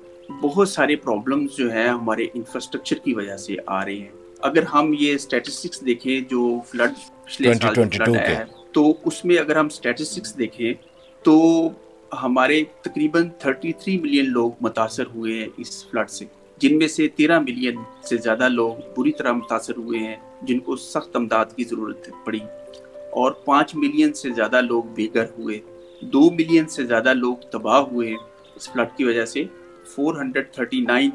بہت 0.42 0.70
سارے 0.70 0.96
پرابلمس 0.96 1.58
جو 1.58 1.72
ہیں 1.72 1.88
ہمارے 1.88 2.26
انفراسٹرکچر 2.34 2.96
کی 2.96 3.14
وجہ 3.14 3.38
سے 3.38 3.56
آ 3.66 3.84
رہے 3.86 3.96
ہیں۔ 3.96 4.12
اگر 4.40 4.64
ہم 4.64 4.94
یہ 5.00 5.14
اسٹیٹسٹکس 5.14 5.86
دیکھیں 5.86 6.20
جو 6.30 6.60
فلڈ 6.68 6.94
پچھلے 7.26 7.54
سال 7.54 7.76
فلڈ 7.76 8.16
آیا 8.16 8.38
ہے، 8.40 8.44
تو 8.72 8.94
اس 9.06 9.24
میں 9.26 9.38
اگر 9.38 9.56
ہم 9.56 9.66
اسٹیٹسٹکس 9.66 10.38
دیکھیں 10.38 10.74
تو 11.26 11.38
ہمارے 12.24 12.64
تقریباً 12.82 13.30
33 13.40 13.98
ملین 13.98 14.32
لوگ 14.32 14.52
متاثر 14.62 15.04
ہوئے 15.16 15.40
ہیں 15.40 15.48
اس 15.58 15.90
فلڈ 15.90 16.10
سے، 16.10 16.26
جن 16.58 16.78
میں 16.78 16.88
سے 16.88 17.08
تیرہ 17.08 17.40
ملین 17.40 17.76
سے 18.10 18.18
زیادہ 18.18 18.50
لوگ 18.50 19.00
بری 19.00 19.12
طرح 19.12 19.32
متاثر 19.32 19.78
ہوئے 19.78 20.00
ہیں، 20.00 20.16
جن 20.42 20.60
کو 20.60 20.76
سخت 20.76 21.16
امداد 21.16 21.46
کی 21.56 21.64
ضرورت 21.64 22.10
پڑی۔ 22.26 22.40
اور 23.12 23.32
پانچ 23.32 23.76
ملین 23.76 24.14
سے 24.14 24.30
زیادہ 24.30 24.62
لوگ 24.62 24.84
بے 24.84 25.08
گھر 25.14 25.26
ہوئے۔ 25.38 25.60
دو 26.02 26.32
ملین 26.32 26.68
سے 26.68 26.86
زیادہ 26.86 27.14
لوگ 27.14 27.36
تباہ 27.52 27.80
ہوئے 27.80 28.14
اس 28.56 28.72
فلڈ 28.72 28.98
کی 28.98 29.04
وجہ 29.04 29.26
سے 29.26 29.44
فور 29.86 30.16
ہنڈریڈ 30.16 30.52
تھرٹی 30.52 30.82
نائن 30.82 31.10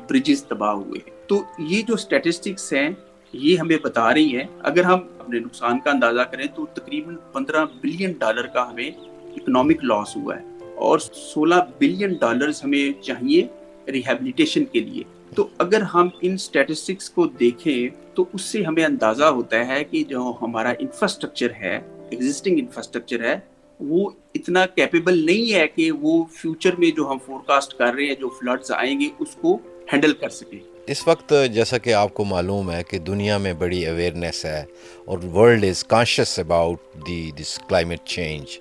تباہ 0.49 0.73
ہوئے 0.73 1.11
تو 1.27 1.43
یہ 1.59 1.83
جو 1.83 1.95
اسٹیٹسٹکس 1.95 2.73
ہیں، 2.73 2.89
یہ 3.33 3.57
ہمیں 3.57 3.77
بتا 3.83 4.15
رہی 4.15 4.37
ہیں۔ 4.37 4.45
اگر 4.63 4.85
ہم 4.85 4.99
اپنے 5.19 5.39
نقصان 5.39 5.79
کا 5.79 5.91
اندازہ 5.91 6.21
کریں 6.21 6.47
تو 6.55 6.67
تقریباً 6.67 7.17
پندرہ 7.33 7.65
بلین 7.81 8.13
ڈالر 8.13 8.47
کا 8.47 8.71
ہمیں 8.71 8.91
اکنامک 9.37 9.85
لاس 9.85 10.17
ہوا 10.17 10.41
ہے۔ 10.41 10.54
اور 10.77 10.99
سولہ 10.99 11.55
بلین 11.79 12.13
ڈالرز 12.13 12.65
ہمیں 12.65 13.03
چاہیے 13.03 13.47
ریہیبلیٹیشن 13.93 14.65
کے 14.65 14.81
لیے۔ 14.81 15.03
تو 15.35 15.49
اگر 15.59 15.83
ہم 15.83 16.09
ان 16.23 16.33
اسٹیٹسٹکس 16.33 17.11
کو 17.11 17.27
دیکھیں 17.27 17.89
تو 18.15 18.25
اس 18.33 18.43
سے 18.43 18.63
ہمیں 18.63 18.85
اندازہ 18.85 19.25
ہوتا 19.25 19.67
ہے 19.67 19.85
کہ 19.85 20.05
جو 20.05 20.33
ہمارا 20.43 20.73
انفراسٹرکچر 20.79 21.47
ہے 21.61 21.81
ایگزسٹنگ 22.11 22.59
انفراسٹرکچر 22.59 23.25
ہے، 23.25 23.39
وہ 23.81 24.11
اتنا 24.35 24.67
کیپیبل 24.67 25.27
نہیں 25.27 25.53
ہے 25.55 25.69
کہ 25.69 25.91
وہ 25.93 26.25
فیوچر 26.33 26.77
میں 26.79 26.91
جو 26.91 27.11
ہم 27.11 27.19
فورکاسٹ 27.27 27.75
کر 27.75 27.95
رہے 27.95 28.05
ہیں، 28.05 28.15
جو 28.15 28.29
فلڈز 28.29 28.71
آئیں 28.73 29.01
گے، 29.01 29.09
اس 29.19 29.37
کو 29.41 29.59
ہینڈل 29.93 30.13
کر 30.13 30.29
سکیں۔ 30.29 30.59
اس 30.87 31.09
وقت 31.09 31.33
جیسا 31.53 31.79
کہ 31.79 31.95
آپ 31.95 32.15
کو 32.15 32.25
معلوم 32.25 32.71
ہے 32.71 32.83
کہ 32.91 32.99
دنیا 32.99 33.39
میں 33.39 33.53
بڑی 33.53 33.87
اویئرنیس 33.87 34.45
ہے 34.45 34.65
اور 35.05 35.19
world 35.19 35.65
is 35.65 35.85
conscious 35.85 36.39
about 36.39 36.79
the 37.07 37.31
this 37.41 37.59
climate 37.69 38.01
change 38.05 38.59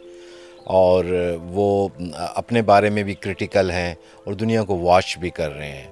اور 0.65 1.06
وہ 1.52 1.88
اپنے 2.13 2.62
بارے 2.62 2.89
میں 2.89 3.04
بھی 3.04 3.13
کرٹیکل 3.13 3.71
ہیں 3.71 3.93
اور 4.23 4.34
دنیا 4.34 4.63
کو 4.63 4.78
واچ 4.80 5.17
بھی 5.17 5.30
کر 5.30 5.52
رہے 5.52 5.71
ہیں۔ 5.71 5.88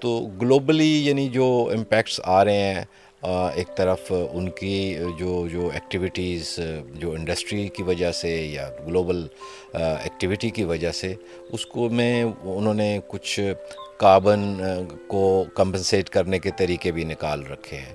تو 0.00 0.18
گلوبلی 0.40 1.06
یعنی 1.06 1.28
جو 1.28 1.70
امپیکٹس 1.74 2.20
آ 2.24 2.44
رہے 2.44 2.62
ہیں 2.62 2.84
ایک 3.54 3.76
طرف 3.76 4.12
ان 4.32 4.48
کی 4.50 4.94
جو 5.18 5.46
جو 5.48 5.68
ایکٹیویٹیز 5.74 6.58
جو 6.94 7.10
انڈسٹری 7.12 7.66
کی 7.68 7.82
وجہ 7.82 8.12
سے 8.12 8.36
یا 8.46 8.68
گلوبل 8.86 9.26
ایکٹیویٹی 9.74 10.50
کی 10.50 10.64
وجہ 10.64 10.92
سے، 10.92 11.14
اس 11.52 11.66
کو 11.66 11.88
میں 11.88 12.24
انہوں 12.24 12.74
نے 12.74 12.98
کچھ 13.06 13.40
کاربن 13.98 14.60
کو 15.06 15.44
کمپنسیٹ 15.54 16.08
کرنے 16.08 16.38
کے 16.38 16.50
طریقے 16.56 16.90
بھی 16.90 17.04
نکال 17.04 17.46
رکھے 17.46 17.76
ہیں۔ 17.76 17.94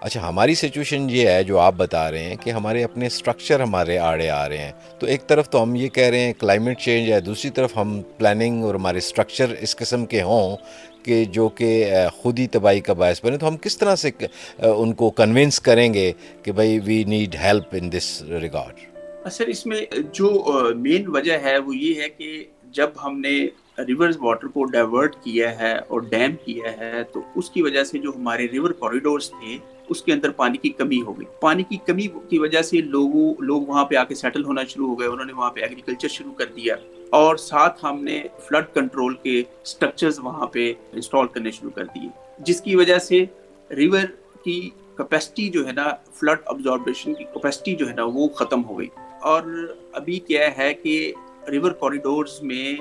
اچھا 0.00 0.28
ہماری 0.28 0.54
سچویشن 0.54 1.06
یہ 1.10 1.28
ہے 1.28 1.42
جو 1.44 1.58
آپ 1.58 1.74
بتا 1.76 2.10
رہے 2.10 2.22
ہیں 2.24 2.36
کہ 2.36 2.50
ہمارے 2.50 2.84
اپنے 2.84 3.08
سٹرکچر 3.08 3.60
ہمارے 3.60 3.98
آڑے 3.98 4.28
آ 4.30 4.48
رہے 4.48 4.58
ہیں۔ 4.58 4.72
تو 4.98 5.06
ایک 5.06 5.26
طرف 5.26 5.50
تو 5.50 5.62
ہم 5.62 5.74
یہ 5.74 5.88
کہہ 5.88 6.08
رہے 6.08 6.20
ہیں 6.20 6.32
کلائمیٹ 6.32 6.78
چینج 6.80 7.12
ہے، 7.12 7.20
دوسری 7.20 7.50
طرف 7.50 7.76
ہم 7.76 8.00
پلاننگ 8.18 8.64
اور 8.64 8.74
ہمارے 8.74 9.00
سٹرکچر 9.00 9.54
اس 9.60 9.76
قسم 9.76 10.06
کے 10.06 10.22
ہوں 10.22 10.56
کہ 11.02 11.24
جو 11.24 11.48
کہ 11.48 11.84
خود 12.12 12.38
ہی 12.38 12.46
تباہی 12.46 12.80
کا 12.80 12.92
باعث 12.92 13.24
بنے۔ 13.24 13.36
تو 13.36 13.48
ہم 13.48 13.56
کس 13.56 13.78
طرح 13.78 13.96
سے 13.96 14.10
ان 14.58 14.92
کو 14.92 15.10
کنونس 15.10 15.60
کریں 15.60 15.92
گے 15.94 16.12
کہ 16.42 16.52
بھائی 16.52 16.78
we 16.84 17.02
need 17.04 17.36
help 17.44 17.66
in 17.72 17.92
this 17.92 18.22
regard 18.40 18.88
اصل 19.24 19.44
اس 19.48 19.66
میں 19.66 19.80
جو 20.12 20.28
مین 20.76 21.04
وجہ 21.06 21.38
ہے 21.42 21.58
وہ 21.58 21.76
یہ 21.76 22.00
ہے 22.02 22.08
کہ 22.08 22.44
جب 22.70 22.90
ہم 23.04 23.20
نے 23.20 23.38
ریورز 23.78 24.16
واٹر 24.20 24.46
کو 24.46 24.64
ڈائیورٹ 24.64 25.14
کیا 25.14 25.58
ہے 25.58 25.72
اور 25.74 26.00
ڈیم 26.00 26.34
کیا 26.44 26.72
ہے 26.78 27.02
تو 27.12 27.20
اس 27.36 27.50
کی 27.50 27.62
وجہ 27.62 27.84
سے 27.84 27.98
جو 27.98 28.10
ہمارے 28.16 28.46
ریور 28.52 28.70
کوریڈورس 28.70 29.30
تھے 29.30 29.56
اس 29.90 30.02
کے 30.02 30.12
اندر 30.12 30.30
پانی 30.30 30.58
کی 30.58 30.68
کمی 30.68 31.02
ہو 31.02 31.18
گئی۔ 31.18 31.26
پانی 31.40 31.62
کی 31.62 31.76
کمی 31.86 32.06
کی 32.28 32.38
وجہ 32.38 32.62
سے 32.62 32.76
لوگوں، 32.76 33.34
لوگ 33.38 33.62
وہاں 33.62 33.84
پہ 33.84 33.94
آ 33.94 34.04
کے 34.04 34.14
سیٹل 34.14 34.44
ہونا 34.44 34.64
شروع 34.64 34.88
ہو 34.88 35.00
گئے۔ 35.00 35.08
انہوں 35.08 35.24
نے 35.24 35.32
وہاں 35.32 35.50
پہ 35.50 35.60
ایگریکلچر 35.60 36.08
شروع 36.08 36.32
کر 36.32 36.46
دیا۔ 36.46 36.74
اور 37.10 37.36
ساتھ 37.36 37.84
ہم 37.84 38.04
نے 38.04 38.22
فلڈ 38.48 38.64
کنٹرول 38.74 39.14
کے 39.14 39.42
سٹرکچرز 39.64 40.18
وہاں 40.18 40.46
پہ 40.46 40.72
انسٹال 40.92 41.26
کرنے 41.26 41.50
شروع 41.50 41.70
کر 41.70 41.84
دیے۔ 41.84 42.08
جس 42.38 42.60
کی 42.60 42.76
وجہ 42.76 42.98
سے 42.98 43.24
ریور 43.76 44.06
کی 44.44 44.70
کیپیسٹی 44.96 45.48
جو 45.48 45.66
ہے 45.66 45.72
نا 45.72 45.84
فلڈ 46.14 46.38
ابزاربیشن 46.46 47.14
کی 47.14 47.24
کیپیسٹی 47.24 47.76
جو 47.76 47.88
ہے 47.88 47.94
نا، 47.94 48.04
وہ 48.04 48.28
ختم 48.28 48.64
ہو 48.64 48.78
گئی۔ 48.78 48.88
اور 49.22 49.42
ابھی 49.92 50.18
کیا 50.18 50.58
ہے 50.58 50.74
کہ 50.74 51.12
ریور 51.50 51.72
کوریڈورز 51.72 52.42
میں 52.42 52.76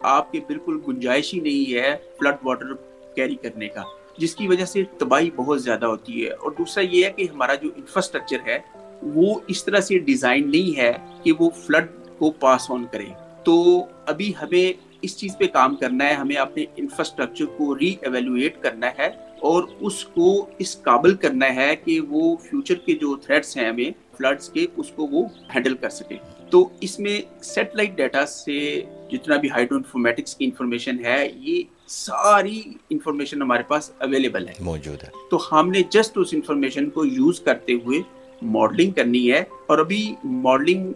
آپ 0.00 0.32
کے 0.32 0.40
بالکل 0.40 0.78
گنجائش 0.88 1.34
ہی 1.34 1.40
نہیں 1.40 1.72
ہے 1.72 1.96
فلڈ 2.18 2.34
واٹر 2.42 2.74
کیری 3.14 3.34
کرنے 3.34 3.68
کا۔ 3.68 3.82
جس 4.18 4.34
کی 4.34 4.48
وجہ 4.48 4.64
سے 4.64 4.82
تباہی 4.98 5.30
بہت 5.36 5.62
زیادہ 5.62 5.86
ہوتی 5.86 6.24
ہے 6.24 6.30
اور 6.30 6.50
دوسرا 6.50 6.84
یہ 6.84 7.04
ہے 7.04 7.10
کہ 7.10 7.26
ہمارا 7.32 7.54
جو 7.54 7.68
انفراسٹرکچر 7.76 8.36
ہے، 8.46 8.58
وہ 9.02 9.40
اس 9.46 9.64
طرح 9.64 9.80
سے 9.80 9.98
ڈیزائن 9.98 10.50
نہیں 10.50 10.78
ہے 10.78 10.92
کہ 11.22 11.32
وہ 11.38 11.50
فلڈ 11.50 11.86
کو 12.18 12.30
پاس 12.30 12.70
آن 12.70 12.84
کرے۔ 12.92 13.06
تو 13.44 13.84
ابھی 14.06 14.32
ہمیں 14.42 14.88
اس 15.02 15.16
چیز 15.16 15.38
پہ 15.38 15.46
کام 15.46 15.76
کرنا 15.76 16.04
ہے، 16.04 16.12
ہمیں 16.12 16.36
اپنے 16.36 16.64
انفراسٹرکچر 16.76 17.44
کو 17.44 17.78
ری 17.78 17.96
ایویلویٹ 18.00 18.62
کرنا 18.62 18.90
ہے 18.98 19.06
اور 19.40 19.64
اس 19.80 20.04
کو، 20.04 20.46
اس 20.58 20.82
قابل 20.82 21.14
کرنا 21.14 21.54
ہے 21.54 21.76
کہ 21.76 22.00
وہ 22.00 22.36
فیوچر 22.36 22.74
کے 22.74 22.94
جو 22.94 23.16
تھریٹس 23.16 23.56
ہیں 23.56 23.68
ہمیں 23.68 23.90
فلڈس 24.16 24.48
کے، 24.48 24.66
اس 24.76 24.88
کو 24.88 25.06
وہ 25.06 25.26
ہینڈل 25.54 25.74
کر 25.74 25.88
سکے۔ 25.88 26.16
تو 26.50 26.68
اس 26.80 26.98
میں 27.00 27.42
سیٹلائٹ 27.42 27.96
ڈیٹا 27.96 28.26
سے 28.26 28.80
جتنا 29.12 29.36
بھی 29.36 29.50
ہائیڈرو 29.50 29.76
انفارمیٹکس 29.76 30.36
کی 30.36 30.44
انفارمیشن 30.44 31.04
ہے 31.04 31.28
یہ 31.34 31.62
ساری 31.86 32.62
انفارمیشن 32.90 33.42
ہمارے 33.42 33.62
پاس 33.68 33.90
اویلیبل 33.98 34.48
ہے۔ 34.48 34.52
موجود 34.60 35.02
ہے۔ 35.02 35.08
تو 35.30 35.60
ہم 35.60 35.70
نے 35.70 35.78
جسٹ 35.90 36.18
اس 36.18 36.28
انفارمیشن 36.32 36.90
کو 36.90 37.04
یوز 37.04 37.40
کرتے 37.40 37.72
ہوئے 37.72 37.98
ماڈلنگ 38.42 38.90
کرنی 38.90 39.32
ہے۔ 39.32 39.44
اور 39.66 39.78
ابھی 39.78 40.14
ماڈلنگ 40.24 40.92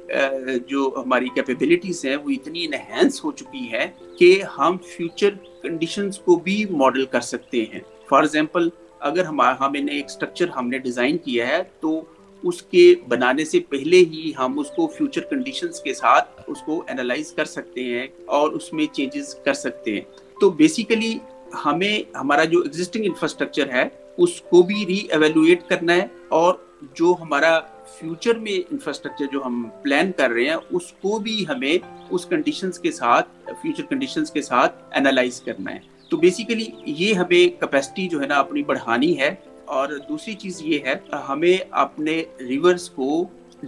جو 0.68 0.94
ہماری 0.96 1.28
کیپیبلٹیز 1.34 2.04
ہیں 2.04 2.16
وہ 2.16 2.30
اتنی 2.30 2.64
انہینس 2.64 3.24
ہو 3.24 3.32
چکی 3.32 3.72
ہے 3.72 3.90
کہ 4.18 4.42
ہم 4.58 4.76
فیوچر 4.96 5.30
کنڈیشنز 5.62 6.18
کو 6.18 6.36
بھی 6.36 6.64
ماڈل 6.70 7.04
کر 7.04 7.20
سکتے 7.20 7.64
ہیں۔ 7.72 7.80
فار 8.08 8.22
ایگزامپل 8.22 8.68
اگر 9.00 9.24
ہم 9.24 9.40
نے 9.72 9.92
ایک 9.92 10.04
اسٹرکچر 10.04 10.48
ہم 10.48 10.68
نے 10.68 10.78
ڈیزائن 10.78 11.18
کیا 11.18 11.48
ہے 11.48 11.62
تو 11.80 12.04
اس 12.42 12.62
کے 12.62 12.94
بنانے 13.08 13.44
سے 13.44 13.60
پہلے 13.60 13.96
ہی 13.96 14.32
ہم 14.38 14.58
اس 14.58 14.70
کو 14.70 14.86
فیوچر 14.86 15.20
کنڈیشنز 15.20 15.80
کے 15.80 15.94
ساتھ 15.94 16.40
اس 16.46 16.58
کو 16.66 16.84
انالائز 16.88 17.32
کر 17.32 17.44
سکتے 17.44 17.84
ہیں 17.84 18.06
اور 18.24 18.52
اس 18.52 18.72
میں 18.72 18.86
چینجز 18.94 19.34
کر 19.34 19.54
سکتے 19.54 19.94
ہیں۔ 19.94 20.00
تو 20.40 20.50
بیسیکلی 20.50 21.18
ہمیں 21.64 22.16
ہمارا 22.16 22.44
جو 22.44 22.60
ایگزسٹنگ 22.60 23.04
انفراسٹرکچر 23.04 23.70
ہے، 23.72 23.88
اس 24.16 24.40
کو 24.40 24.62
بھی 24.62 24.86
ری 24.86 24.98
ایویلویٹ 25.10 25.68
کرنا 25.68 25.94
ہے 25.94 26.06
اور 26.28 26.54
جو 26.94 27.14
ہمارا 27.20 27.60
فیوچر 27.98 28.38
میں 28.38 28.52
انفراسٹرکچر 28.52 29.24
جو 29.32 29.40
ہم 29.46 29.68
پلان 29.82 30.12
کر 30.16 30.30
رہے 30.30 30.44
ہیں، 30.44 30.56
اس 30.70 30.92
کو 30.92 31.18
بھی 31.18 31.44
ہمیں 31.48 31.78
اس 32.10 32.26
کنڈیشنز 32.26 32.78
کے 32.78 32.90
ساتھ 32.90 33.28
فیوچر 33.46 33.82
کنڈیشنز 33.82 34.30
کے 34.30 34.42
ساتھ 34.42 34.82
انالائز 34.92 35.40
کرنا 35.40 35.74
ہے۔ 35.74 35.78
تو 36.08 36.16
بیسیکلی 36.16 36.66
یہ 36.86 37.14
ہمیں 37.14 37.60
کیپیسٹی 37.60 38.08
جو 38.08 38.20
ہے 38.20 38.26
نا 38.26 38.34
اپنی 38.34 38.62
بڑھانی 38.62 39.20
ہے۔ 39.20 39.34
اور 39.72 39.88
دوسری 40.08 40.32
چیز 40.34 40.60
یہ 40.62 40.78
ہے، 40.86 40.94
ہمیں 41.28 41.56
اپنے 41.82 42.22
ریورز 42.40 42.88
کو 42.90 43.08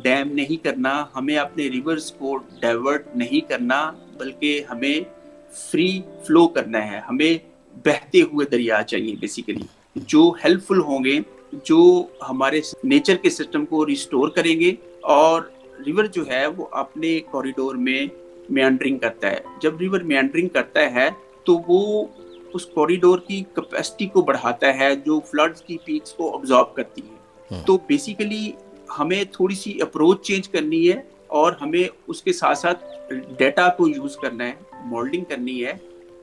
ڈیم 0.02 0.32
نہیں 0.32 0.62
کرنا، 0.64 0.92
ہمیں 1.16 1.36
اپنے 1.36 1.68
ریورز 1.68 2.10
کو 2.12 2.36
ڈائیورٹ 2.60 3.06
نہیں 3.16 3.48
کرنا، 3.48 3.78
بلکہ 4.18 4.64
ہمیں 4.70 4.98
فری 5.52 5.90
فلو 6.26 6.46
کرنا 6.48 6.90
ہے، 6.90 6.98
ہمیں 7.08 7.32
بہتے 7.84 8.22
ہوئے 8.22 8.46
دریا 8.46 8.82
چاہیے 8.82 9.14
بیسیکلی 9.20 9.66
جو 9.96 10.22
ہیلپ 10.44 10.66
فل 10.66 10.80
ہوں 10.80 11.04
گے، 11.04 11.18
جو 11.64 11.80
ہمارے 12.28 12.60
نیچر 12.84 13.16
کے 13.16 13.30
سسٹم 13.30 13.64
کو 13.66 13.86
ریسٹور 13.86 14.28
کریں 14.28 14.58
گے 14.60 14.74
اور 15.16 15.42
ریور 15.86 16.04
جو 16.04 16.26
ہے، 16.28 16.46
وہ 16.46 16.66
اپنے 16.82 17.18
کوریڈور 17.30 17.74
میں 17.86 18.06
میانڈرنگ 18.50 18.98
کرتا 18.98 19.30
ہے۔ 19.30 19.40
جب 19.62 19.80
ریور 19.80 20.00
میانڈرنگ 20.00 20.48
کرتا 20.48 20.90
ہے، 20.94 21.08
تو 21.44 21.58
وہ 21.68 22.06
اس 22.54 22.66
کوریڈور 22.66 23.18
کی 23.18 23.42
کیپیسٹی 23.54 24.06
کو 24.06 24.22
بڑھاتا 24.22 24.74
ہے 24.74 24.94
جو 24.96 25.20
فلڈز 25.20 25.62
کی 25.62 25.76
پیکس 25.84 26.12
کو 26.12 26.34
ابزارب 26.34 26.74
کرتی 26.74 27.02
ہے. 27.02 27.62
تو 27.66 27.78
بیسیکلی 27.86 28.50
ہمیں 28.98 29.22
تھوڑی 29.32 29.54
سی 29.54 29.80
اپروچ 29.82 30.26
چینج 30.26 30.48
کرنی 30.48 30.88
ہے 30.88 31.00
اور 31.26 31.52
ہمیں 31.60 31.82
اس 32.06 32.22
کے 32.22 32.32
ساتھ 32.32 32.58
ساتھ 32.58 33.12
ڈیٹا 33.38 33.68
کو 33.68 33.88
یوز 33.88 34.16
کرنا 34.16 34.46
ہے 34.46 34.52
مولڈنگ 34.84 35.24
کرنی 35.24 35.64
ہے 35.64 35.72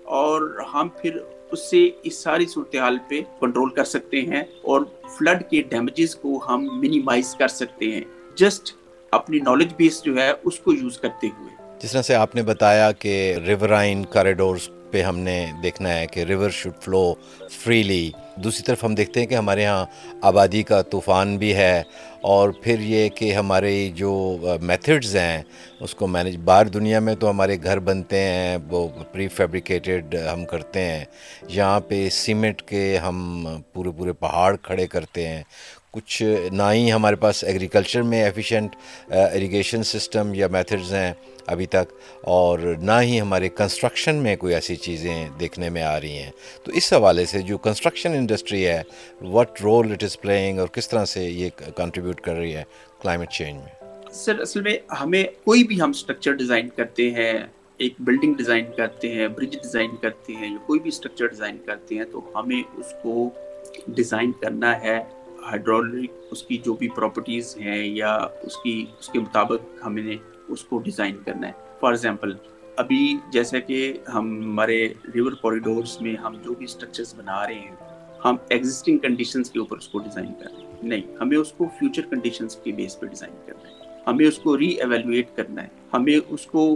اور 0.03 0.59
ہم 0.73 0.89
پھر 1.01 1.17
اس 1.51 1.69
سے 1.69 1.89
اس 2.03 2.17
ساری 2.17 2.45
صورتحال 2.45 2.97
پہ 3.07 3.21
کنٹرول 3.39 3.69
کر 3.69 3.83
سکتے 3.83 4.21
ہیں 4.21 4.43
اور 4.61 4.81
فلڈ 5.17 5.43
کے 5.49 5.61
ڈیمیجز 5.61 6.15
کو 6.15 6.39
ہم 6.49 6.67
منیمائز 6.71 7.35
کر 7.35 7.47
سکتے 7.47 7.91
ہیں. 7.91 8.01
جسٹ 8.35 8.75
اپنی 9.11 9.39
نالج 9.39 9.73
بیس 9.77 10.03
جو 10.03 10.15
ہے 10.15 10.31
اس 10.43 10.59
کو 10.59 10.73
یوز 10.73 10.97
کرتے 10.97 11.27
ہوئے. 11.39 11.55
جس 11.83 11.91
طرح 11.91 12.01
سے 12.01 12.15
آپ 12.15 12.35
نے 12.35 12.41
بتایا 12.41 12.91
کہ 12.91 13.13
ریورائن 13.47 14.03
کاریڈورز 14.05 14.69
پہ 14.91 15.01
ہم 15.01 15.19
نے 15.19 15.45
دیکھنا 15.63 15.93
ہے 15.93 16.07
کہ 16.07 16.23
ریور 16.23 16.49
شوڈ 16.49 16.73
فلو 16.81 17.13
فریلی 17.49 18.11
دوسری 18.35 18.63
طرف 18.63 18.83
ہم 18.83 18.95
دیکھتے 18.95 19.19
ہیں 19.19 19.27
کہ 19.27 19.35
ہمارے 19.35 19.65
ہاں 19.65 19.85
آبادی 20.21 20.63
کا 20.63 20.81
طوفان 20.81 21.37
بھی 21.37 21.53
ہے 21.55 21.81
اور 22.21 22.49
پھر 22.63 22.79
یہ 22.79 23.09
کہ 23.09 23.33
ہمارے 23.33 23.73
جو 23.95 24.11
میتھڈز 24.61 25.15
ہیں، 25.15 25.41
اس 25.79 25.95
کو 25.95 26.07
مینج 26.07 26.37
باہر 26.43 26.67
دنیا 26.67 26.99
میں 26.99 27.15
تو 27.15 27.29
ہمارے 27.29 27.57
گھر 27.63 27.79
بنتے 27.79 28.19
ہیں، 28.19 28.57
وہ 28.69 28.87
پری 29.11 29.27
فیبریکیٹڈ 29.27 30.15
ہم 30.33 30.45
کرتے 30.45 30.81
ہیں۔ 30.81 31.03
یہاں 31.47 31.79
پہ 31.79 32.07
سیمنٹ 32.11 32.61
کے 32.61 32.97
ہم 32.97 33.47
پورے 33.73 33.91
پورے 33.97 34.13
پہاڑ 34.13 34.55
کھڑے 34.55 34.87
کرتے 34.87 35.27
ہیں۔ 35.27 35.43
کچھ 35.91 36.21
نہ 36.51 36.63
ہی 36.73 36.91
ہمارے 36.91 37.15
پاس 37.15 37.43
ایگریکلچر 37.43 38.01
میں 38.01 38.23
ایفیشینٹ 38.23 38.75
اریگیشن 39.09 39.83
سسٹم 39.83 40.33
یا 40.33 40.47
میتھڈز 40.47 40.93
ہیں۔ 40.93 41.11
ابھی 41.47 41.65
تک 41.65 41.93
اور 42.21 42.59
نہ 42.81 42.99
ہی 43.01 43.19
ہمارے 43.21 43.49
کنسٹرکشن 43.49 44.15
میں 44.15 44.35
کوئی 44.35 44.53
ایسی 44.53 44.75
چیزیں 44.75 45.27
دیکھنے 45.39 45.69
میں 45.69 45.81
آ 45.81 45.99
رہی 46.01 46.17
ہیں۔ 46.17 46.31
تو 46.63 46.71
اس 46.71 46.93
حوالے 46.93 47.25
سے 47.25 47.41
جو 47.41 47.57
کنسٹرکشن 47.57 48.11
انڈسٹری 48.11 48.65
ہے 48.67 48.81
what 49.21 49.61
role 49.63 49.91
it 49.91 50.03
is 50.03 50.19
playing 50.21 50.59
اور 50.59 50.67
کس 50.67 50.89
طرح 50.89 51.05
سے 51.05 51.23
یہ 51.23 51.49
کنٹریبیوٹ 51.75 52.21
کر 52.21 52.35
رہی 52.35 52.55
ہے 52.55 52.63
کلائمیٹ 53.01 53.29
چینج 53.29 53.57
میں؟ 53.57 54.11
سر، 54.13 54.39
اصل 54.39 54.61
میں 54.61 54.77
ہمیں 55.01 55.23
کوئی 55.43 55.63
بھی 55.63 55.81
ہم 55.81 55.89
اسٹرکچر 55.89 56.31
ڈیزائن 56.31 56.69
کرتے 56.69 57.11
ہیں، 57.11 57.33
ایک 57.77 57.93
بلڈنگ 57.99 58.33
ڈیزائن 58.33 58.65
کرتے 58.77 59.11
ہیں 59.11 59.27
برج 59.27 59.53
ڈیزائن 59.53 59.95
کرتے 60.01 60.33
ہیں، 60.33 60.51
یا 60.51 60.57
کوئی 60.65 60.79
بھی 60.79 60.87
اسٹرکچر 60.87 61.27
ڈیزائن 61.27 61.57
کرتے 61.65 61.95
ہیں، 61.95 62.05
تو 62.11 62.21
ہمیں 62.35 62.61
اس 62.77 62.93
کو 63.03 63.29
ڈیزائن 63.87 64.31
کرنا 64.31 64.81
ہے۔ 64.81 64.99
ہائیڈرولک 65.43 66.11
اس 66.31 66.43
کی 66.43 66.57
جو 66.57 66.73
بھی 66.73 66.87
پراپرٹیز 66.89 67.57
ہیں 67.57 67.83
یا 67.83 68.13
اس 68.43 68.57
کی، 68.57 68.85
اس 68.99 69.07
کے 69.07 69.19
مطابق 69.19 69.85
ہمیں 69.85 70.03
اس 70.51 70.63
کو 70.63 70.79
ڈیزائن 70.79 71.17
کرنا 71.25 71.47
ہے. 71.47 71.53
فار 71.79 71.91
ایگزامپل 71.91 72.33
ابھی 72.77 73.15
جیسے 73.31 73.61
کہ 73.61 73.93
ہم 74.13 74.27
ہمارے 74.43 74.87
ریور 75.15 75.31
کوریڈورس 75.31 75.99
میں 76.01 76.15
ہم 76.15 76.35
جو 76.43 76.53
بھی 76.53 76.65
اسٹرکچرس 76.65 77.13
بنا 77.15 77.45
رہے 77.47 77.53
ہیں، 77.53 77.75
ہم 78.25 78.35
ایگزسٹنگ 78.49 78.97
کنڈیشنس 78.97 79.49
کے 79.51 79.59
اوپر 79.59 79.77
اس 79.77 79.87
کو 79.87 79.99
ڈیزائن 79.99 80.33
کر 80.39 80.51
رہے 80.51 80.61
ہیں. 80.61 80.71
نہیں، 80.83 81.01
ہمیں 81.21 81.37
اس 81.37 81.51
کو 81.51 81.67
فیوچر 81.79 82.01
کنڈیشنس 82.09 82.55
کے 82.55 82.71
بیس 82.71 82.99
پہ 82.99 83.05
ڈیزائن 83.05 83.35
کرنا 83.45 83.69
ہے. 83.69 83.99
ہمیں 84.07 84.25
اس 84.27 84.37
کو 84.37 84.57
ری 84.57 84.67
ایویلویٹ 84.67 85.35
کرنا 85.35 85.63
ہے. 85.63 85.67
ہمیں 85.93 86.17
اس 86.27 86.45
کو 86.45 86.75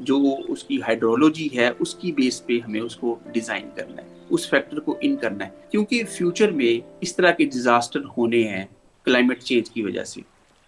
جو 0.00 0.18
اس 0.48 0.62
کی 0.64 0.80
ہائیڈرولوجی 0.82 1.48
ہے، 1.54 1.70
اس 1.78 1.94
کی 1.94 2.12
بیس 2.12 2.44
پہ 2.46 2.58
ہمیں 2.58 2.80
اس 2.80 2.96
کو 2.96 3.18
ڈیزائن 3.32 3.68
کرنا 3.74 4.02
ہے. 4.02 4.08
اس 4.30 4.48
فیکٹر 4.50 4.80
کو 4.80 4.96
ان 5.00 5.16
کرنا 5.16 5.44
ہے. 5.44 5.50
کیونکہ 5.70 6.04
فیوچر 6.10 6.50
میں 6.50 6.74
اس 7.00 7.16
طرح 7.16 7.30
کے 7.30 7.44
ڈیزاسٹر 7.44 8.00
ہونے 8.16 8.42
ہیں 8.48 8.64
کلائمیٹ 9.06 9.42
چینج 9.42 9.70
کی 9.70 9.82
وجہ 9.82 10.04
سے. 10.04 10.20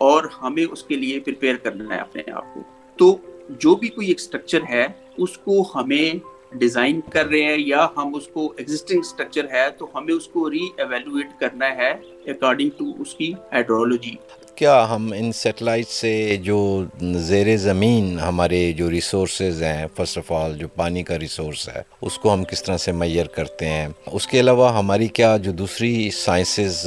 اور 0.05 0.25
ہمیں 0.43 0.65
اس 0.65 0.83
کے 0.83 0.97
لیے 0.97 1.21
پریپیئر 1.21 1.57
کرنا 1.57 1.95
ہے 1.95 2.01
اپنے 2.01 2.31
آپ 2.33 2.55
کو۔ 2.55 2.61
تو 2.99 3.17
جو 3.61 3.75
بھی 3.75 3.89
کوئی 3.89 4.07
ایک 4.09 4.21
اسٹرکچر 4.21 4.61
ہے، 4.69 4.87
اس 5.17 5.37
کو 5.39 5.63
ہمیں 5.75 6.09
ڈیزائن 6.59 7.01
کر 7.13 7.27
رہے 7.27 7.43
ہیں 7.43 7.59
یا 7.59 7.87
ہم 7.97 8.15
اس 8.15 8.27
کو 8.27 8.43
ایگزسٹنگ 8.57 9.01
اسٹرکچر 9.01 9.47
ہے، 9.53 9.69
تو 9.79 9.87
ہمیں 9.95 10.15
اس 10.15 10.27
کو 10.29 10.51
ری 10.51 10.67
ایویلویٹ 10.77 11.39
کرنا 11.41 11.75
ہے 11.77 11.91
اکارڈنگ 12.27 12.71
ٹو 12.79 12.91
اس 12.99 13.15
کی 13.15 13.33
ہائیڈرولوجی 13.35 14.15
کیا 14.57 14.75
ہم 14.91 15.13
ان 15.17 15.31
سیٹلائٹ 15.33 15.89
سے 15.89 16.37
جو 16.43 16.59
زیر 17.01 17.57
زمین 17.57 18.19
ہمارے 18.21 18.61
جو 18.77 18.91
ریسورسز 18.91 19.63
ہیں 19.63 19.87
فرسٹ 19.95 20.19
آف 20.19 20.31
آل 20.33 20.57
جو 20.59 20.69
پانی 20.77 21.03
کا 21.03 21.19
ریسورس 21.19 21.69
ہے، 21.69 21.83
اس 22.01 22.19
کو 22.19 22.33
ہم 22.33 22.45
کس 22.51 22.63
طرح 22.63 22.77
سے 22.77 22.93
میئر 22.93 23.27
کرتے 23.35 23.69
ہیں؟ 23.69 23.89
اس 24.07 24.27
کے 24.27 24.41
علاوہ 24.41 24.73
ہماری 24.79 25.09
کیا 25.09 25.37
جو 25.37 25.53
دوسری 25.53 26.11
سائنسز 26.15 26.87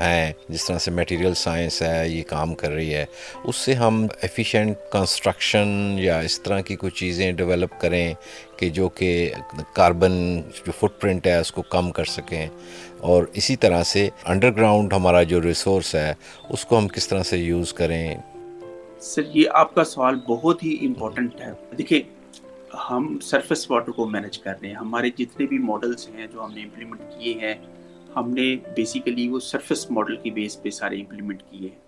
ہیں، 0.00 0.32
جس 0.48 0.66
طرح 0.66 0.78
سے 0.78 0.90
میٹیریل 0.90 1.34
سائنس 1.34 1.80
ہے، 1.82 2.08
یہ 2.08 2.22
کام 2.28 2.54
کر 2.54 2.70
رہی 2.70 2.94
ہے، 2.94 3.04
اس 3.44 3.56
سے 3.56 3.74
ہم 3.74 4.06
ایفیشینٹ 4.22 4.76
کنسٹرکشن 4.92 5.96
یا 5.98 6.18
اس 6.20 6.40
طرح 6.40 6.60
کی 6.60 6.76
کوئی 6.76 6.90
چیزیں 6.98 7.30
ڈیولپ 7.32 7.80
کریں 7.80 8.12
کہ 8.56 8.68
جو 8.68 8.88
کہ 8.88 9.10
کاربن 9.74 10.40
جو 10.66 10.72
فٹ 10.78 11.00
پرنٹ 11.00 11.26
ہے، 11.26 11.36
اس 11.36 11.52
کو 11.52 11.62
کم 11.70 11.90
کر 11.90 12.04
سکیں۔ 12.04 12.46
اور 13.00 13.24
اسی 13.32 13.56
طرح 13.56 13.82
سے 13.82 14.08
انڈر 14.24 14.56
گراؤنڈ 14.56 14.92
ہمارا 14.92 15.22
جو 15.22 15.42
ریسورس 15.42 15.94
ہے، 15.94 16.14
اس 16.48 16.64
کو 16.64 16.78
ہم 16.78 16.88
کس 16.88 17.08
طرح 17.08 17.22
سے 17.22 17.38
یوز 17.38 17.72
کریں؟ 17.72 18.14
سر، 19.00 19.22
یہ 19.34 19.44
آپ 19.52 19.74
کا 19.74 19.84
سوال 19.84 20.14
بہت 20.28 20.64
ہی 20.64 20.86
امپورٹنٹ 20.86 21.40
ہے۔ 21.40 21.52
دیکھیں، 21.78 22.00
ہم 22.90 23.18
سرفیس 23.18 23.70
واٹر 23.70 23.92
کو 23.92 24.08
مینج 24.08 24.38
کر 24.38 24.52
رہے 24.62 24.68
ہیں۔ 24.68 24.76
ہمارے 24.76 25.10
جتنے 25.10 25.46
بھی 25.46 25.58
ماڈلس 25.58 26.08
ہیں 26.08 26.26
جو 26.32 26.44
ہم 26.44 26.52
نے 26.52 26.62
امپلیمنٹ 26.62 27.00
کیے 27.00 27.34
ہیں، 27.34 27.54
ہم 28.16 28.30
نے 28.30 28.56
بیسیکلی 28.76 29.28
وہ 29.28 29.40
سرفیس 29.40 29.90
ماڈل 29.90 30.16
کی 30.16 30.30
بیس 30.30 30.62
پہ 30.62 30.70
سارے 30.70 30.96
امپلیمنٹ 30.96 31.42
کیے 31.50 31.68
ہیں۔ 31.68 31.78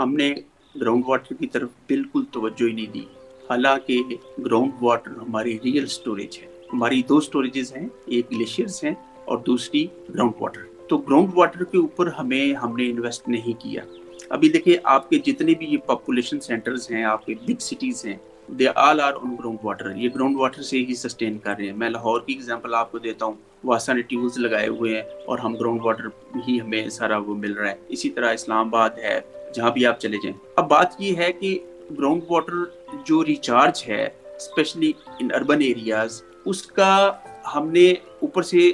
ہم 0.00 0.14
نے 0.14 0.34
گراؤنڈ 0.80 1.04
واٹر 1.06 1.34
کی 1.34 1.46
طرف 1.46 1.68
بالکل 1.86 2.22
توجہ 2.32 2.68
ہی 2.68 2.72
نہیں 2.72 2.92
دی۔ 2.94 3.04
حالانکہ 3.50 4.02
گراؤنڈ 4.44 4.72
واٹر 4.80 5.10
ہماری 5.10 5.58
ریئل 5.64 5.86
سٹوریج 5.86 6.38
ہے۔ 6.42 6.46
ہماری 6.72 7.02
دو 7.02 7.20
سٹوریجز 7.20 7.76
ہیں، 7.76 7.88
ایک 8.06 8.32
گلیشیئرس 8.32 8.84
ہیں 8.84 8.94
اور 9.28 9.38
دوسری 9.38 9.86
گراؤنڈ 10.08 10.40
واٹر 10.40 10.60
تو 10.88 10.96
گراؤنڈ 10.98 11.30
واٹر 11.34 11.64
کے 11.64 11.78
اوپر 11.78 12.06
ہمیں 12.18 12.52
ہم 12.54 12.76
نے 12.76 12.88
انویسٹ 12.90 13.28
نہیں 13.28 13.60
کیا. 13.60 13.82
ابھی 14.28 14.48
دیکھیں 14.48 14.74
آپ 14.84 15.08
کے 15.10 15.18
جتنے 15.18 15.54
بھی 15.58 15.66
یہ 15.66 15.78
پاپولیشن 15.86 16.40
سینٹرز 16.40 16.90
ہیں، 16.90 17.04
آپ 17.04 17.26
کے 17.26 17.34
بگ 17.46 17.60
سٹیز 17.60 18.04
ہیں 18.06 18.16
they 18.48 18.66
all 18.74 19.00
are 19.00 19.12
on 19.12 19.34
ground 19.34 19.58
water 19.62 19.90
یہ 19.96 20.08
گراؤنڈ 20.14 20.38
واٹر 20.38 20.62
سے 20.62 20.78
ہی 20.78 20.94
سسٹین 20.94 21.38
کر 21.38 21.54
رہے 21.58 21.66
ہیں. 21.66 21.76
میں 21.76 21.90
لاہور 21.90 22.20
کی 22.20 22.32
ایگزامپل 22.32 22.74
آپ 22.74 22.92
کو 22.92 22.98
دیتا 22.98 23.24
ہوں. 23.26 23.34
واسا 23.64 23.92
نے 23.92 24.02
ٹیوبز 24.02 24.38
لگائے 24.38 24.68
ہوئے 24.68 24.94
ہیں 24.94 25.02
اور 25.26 25.38
ہم 25.38 25.54
گراؤنڈ 25.54 25.80
واٹر 25.84 26.06
ہی 26.48 26.60
ہمیں 26.60 26.88
سارا 26.88 27.16
وہ 27.16 27.34
مل 27.34 27.52
رہا 27.52 27.70
ہے. 27.70 27.76
اسی 27.88 28.10
طرح 28.10 28.32
اسلام 28.32 28.66
آباد 28.66 28.98
ہے، 28.98 29.20
جہاں 29.54 29.70
بھی 29.70 29.86
آپ 29.86 30.00
چلے 30.00 30.16
جائیں۔ 30.22 30.36
اب 30.56 30.68
بات 30.68 30.94
یہ 30.98 31.16
ہے 31.16 31.32
کہ 31.32 31.58
گراؤنڈ 31.98 32.22
واٹر 32.28 32.64
جو 33.04 33.24
ریچارج 33.24 33.82
ہے 33.88 34.04
اسپیشلی 34.36 34.92
ان 35.20 35.28
اربن 35.34 35.60
ایریاز 35.60 36.22
اس 36.44 36.62
کا 36.62 37.12
ہم 37.54 37.68
نے 37.70 37.90
اوپر 38.20 38.42
سے 38.42 38.70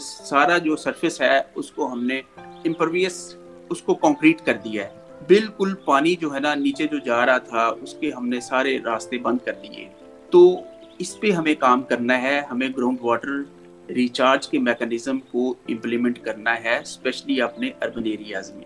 سارا 0.00 0.58
جو 0.58 0.76
سرفیس 0.76 1.20
ہے، 1.20 1.40
اس 1.54 1.70
کو 1.70 1.92
ہم 1.92 2.06
نے 2.06 2.20
امپرویس 2.38 3.36
اس 3.70 3.82
کو 3.82 3.94
کانکریٹ 3.94 4.46
کر 4.46 4.54
دیا 4.54 4.84
ہے۔ 4.84 4.90
بالکل 5.28 5.74
پانی 5.84 6.14
جو 6.14 6.34
ہے 6.34 6.40
نا، 6.40 6.54
نیچے 6.54 6.86
جو 6.86 6.98
جا 6.98 7.26
رہا 7.26 7.38
تھا، 7.38 7.66
اس 7.82 7.94
کے 7.94 8.12
ہم 8.12 8.28
نے 8.28 8.40
سارے 8.40 8.78
راستے 8.84 9.18
بند 9.18 9.38
کر 9.44 9.52
دیے۔ 9.52 9.88
تو 10.30 10.60
اس 10.98 11.20
پہ 11.20 11.30
ہمیں 11.30 11.54
کام 11.54 11.82
کرنا 11.82 12.22
ہے، 12.22 12.40
ہمیں 12.50 12.68
گراؤنڈ 12.76 12.98
واٹر 13.00 13.42
ریچارج 13.88 14.48
کے 14.48 14.58
میکانزم 14.58 15.18
کو 15.18 15.54
امپلیمنٹ 15.68 16.18
کرنا 16.18 16.64
ہے 16.64 16.78
اسپیشلی 16.78 17.40
اپنے 17.40 17.70
اربن 17.82 18.02
ایریاز 18.04 18.52
میں۔ 18.52 18.64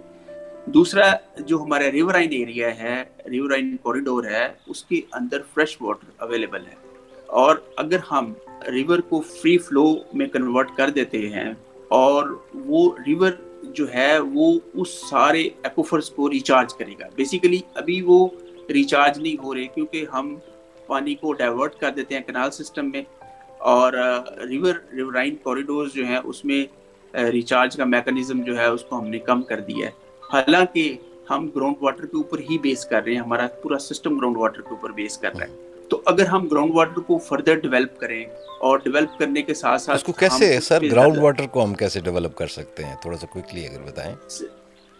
دوسرا 0.66 1.12
جو 1.38 1.62
ہمارا 1.62 1.90
ریورائن 1.92 2.28
ایریا 2.30 2.78
ہے 2.78 3.04
ریورائن 3.30 3.76
کوریڈور 3.76 4.24
ہے، 4.24 4.48
اس 4.66 4.84
کے 4.84 5.00
اندر 5.12 5.40
فریش 5.54 5.76
واٹر 5.80 6.06
اویلیبل 6.16 6.66
ہے۔ 6.66 6.74
اور 7.26 7.56
اگر 7.76 7.98
ہم 8.10 8.32
ریور 8.66 8.98
کو 8.98 9.20
فری 9.20 9.58
فلو 9.58 9.94
میں 10.12 10.26
کنورٹ 10.26 10.68
کر 10.76 10.90
دیتے 10.90 11.28
ہیں 11.28 11.52
اور 11.88 12.28
وہ 12.54 12.90
ریور 13.06 13.30
جو 13.62 13.94
ہے 13.94 14.18
وہ 14.18 14.58
اس 14.74 14.88
سارے 15.10 15.42
ایکوفرس 15.62 16.10
کو 16.10 16.30
ریچارج 16.30 16.74
کرے 16.74 16.92
گا۔ 17.00 17.06
بیسیکلی 17.14 17.60
ابھی 17.74 18.00
وہ 18.02 18.28
ریچارج 18.68 19.18
نہیں 19.18 19.44
ہو 19.44 19.54
رہے 19.54 19.66
کیونکہ 19.66 20.06
ہم 20.12 20.34
پانی 20.86 21.14
کو 21.14 21.32
ڈائیورٹ 21.32 21.74
کر 21.74 21.90
دیتے 21.90 22.14
ہیں 22.14 22.22
کنال 22.22 22.50
سسٹم 22.50 22.90
میں 22.90 23.02
اور 23.58 23.92
ریور 24.48 24.74
ریورائن 24.92 25.36
کوریڈورز 25.36 25.92
جو 25.92 26.04
ہیں 26.04 26.20
اس 26.24 26.44
میں 26.44 26.64
ریچارج 27.32 27.76
کا 27.76 27.84
میکانزم 27.84 28.42
جو 28.42 28.58
ہے 28.58 28.66
اس 28.66 28.82
کو 28.82 28.98
ہم 28.98 29.06
نے 29.08 29.18
کم 29.18 29.42
کر 29.42 29.60
دیا 29.60 29.86
ہے۔ 29.86 29.90
حالانکہ 30.32 30.96
ہم 31.30 31.48
گراؤنڈ 31.48 31.76
واٹر 31.80 32.06
کے 32.06 32.16
اوپر 32.16 32.38
ہی 32.38 32.58
بیس 32.58 32.84
کر 32.84 33.04
رہے 33.04 33.12
ہیں، 33.12 33.20
ہمارا 33.20 33.46
پورا 33.62 33.78
سسٹم 33.78 34.18
گراؤنڈ 34.18 34.36
واٹر 34.36 34.60
کے 34.60 34.70
اوپر 34.70 34.90
بیس 34.90 35.18
کر 35.18 35.34
رہا 35.34 35.46
ہے۔ 35.46 35.67
تو 35.90 36.02
اگر 36.06 36.26
ہم 36.26 36.46
گراؤنڈ 36.48 36.72
واٹر 36.74 37.00
کو 37.00 37.18
فردر 37.18 37.54
ڈیولپ 37.54 37.98
کریں 37.98 38.24
اور 38.60 38.78
ڈیولپ 38.78 39.18
کرنے 39.18 39.42
کے 39.42 39.54
ساتھ 39.54 39.82
ساتھ 39.82 39.96
اس 39.96 40.02
کو 40.04 40.12
کیسے 40.12 40.60
سر 40.60 40.82
گراؤنڈ 40.82 41.18
واٹر 41.18 41.46
کو 41.46 41.64
ہم 41.64 41.74
کیسے 41.74 42.00
ڈیولپ 42.00 42.36
کر 42.36 42.46
سکتے 42.46 42.84
ہیں؟ 42.84 42.94
تھوڑا 43.02 43.16
سا 43.18 43.26
کوئکلی 43.26 43.66
اگر 43.66 43.82
بتائیں۔ 43.82 44.14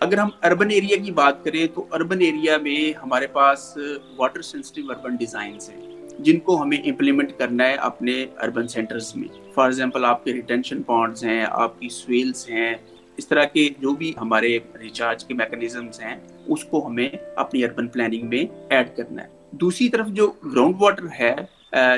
اگر 0.01 0.19
ہم 0.19 0.29
اربن 0.43 0.71
ایریا 0.71 0.97
کی 1.05 1.13
بات 1.13 1.45
کریں 1.45 1.67
تو 1.75 1.85
اربن 1.93 2.21
ایریا 2.21 2.59
میں 2.59 2.99
ہمارے 2.99 3.27
پاس 3.27 3.79
واٹر 4.17 4.43
سینسٹیو 4.43 4.91
اربن 4.91 5.17
ڈیزائنس 5.17 5.71
ہیں 5.71 5.97
جن 6.19 6.39
کو 6.41 6.63
ہمیں 6.63 6.77
امپلیمنٹ 6.79 7.33
کرنا 7.39 7.69
ہے 7.69 7.75
اپنے 7.75 8.27
اربن 8.39 8.69
سینٹرز 8.69 9.17
میں۔ 9.17 9.29
فار 9.55 9.65
ایگزامپل 9.65 10.05
آپ 10.05 10.25
کے 10.25 10.33
ریٹینشن 10.33 10.83
پوائنٹس 10.83 11.25
ہیں 11.25 11.47
آپ 11.51 11.81
کی 11.81 11.89
سویلس 11.89 12.51
ہیں 12.51 12.75
اس 13.17 13.29
طرح 13.29 13.45
کے 13.45 13.69
جو 13.79 13.95
بھی 13.95 14.13
ہمارے 14.21 14.59
ریچارج 14.81 15.25
کے 15.25 15.35
میکنزمس 15.35 16.01
ہیں 16.01 16.17
اس 16.47 16.65
کو 16.65 16.87
ہمیں 16.87 17.09
اپنی 17.37 17.65
اربن 17.65 17.89
پلاننگ 17.89 18.29
میں 18.29 18.45
ایڈ 18.71 18.97
کرنا 18.97 19.23
ہے۔ 19.23 19.38
دوسری 19.51 19.89
طرف 19.89 20.07
جو 20.07 20.31
گراؤنڈ 20.31 20.75
واٹر 20.81 21.07
ہے 21.21 21.35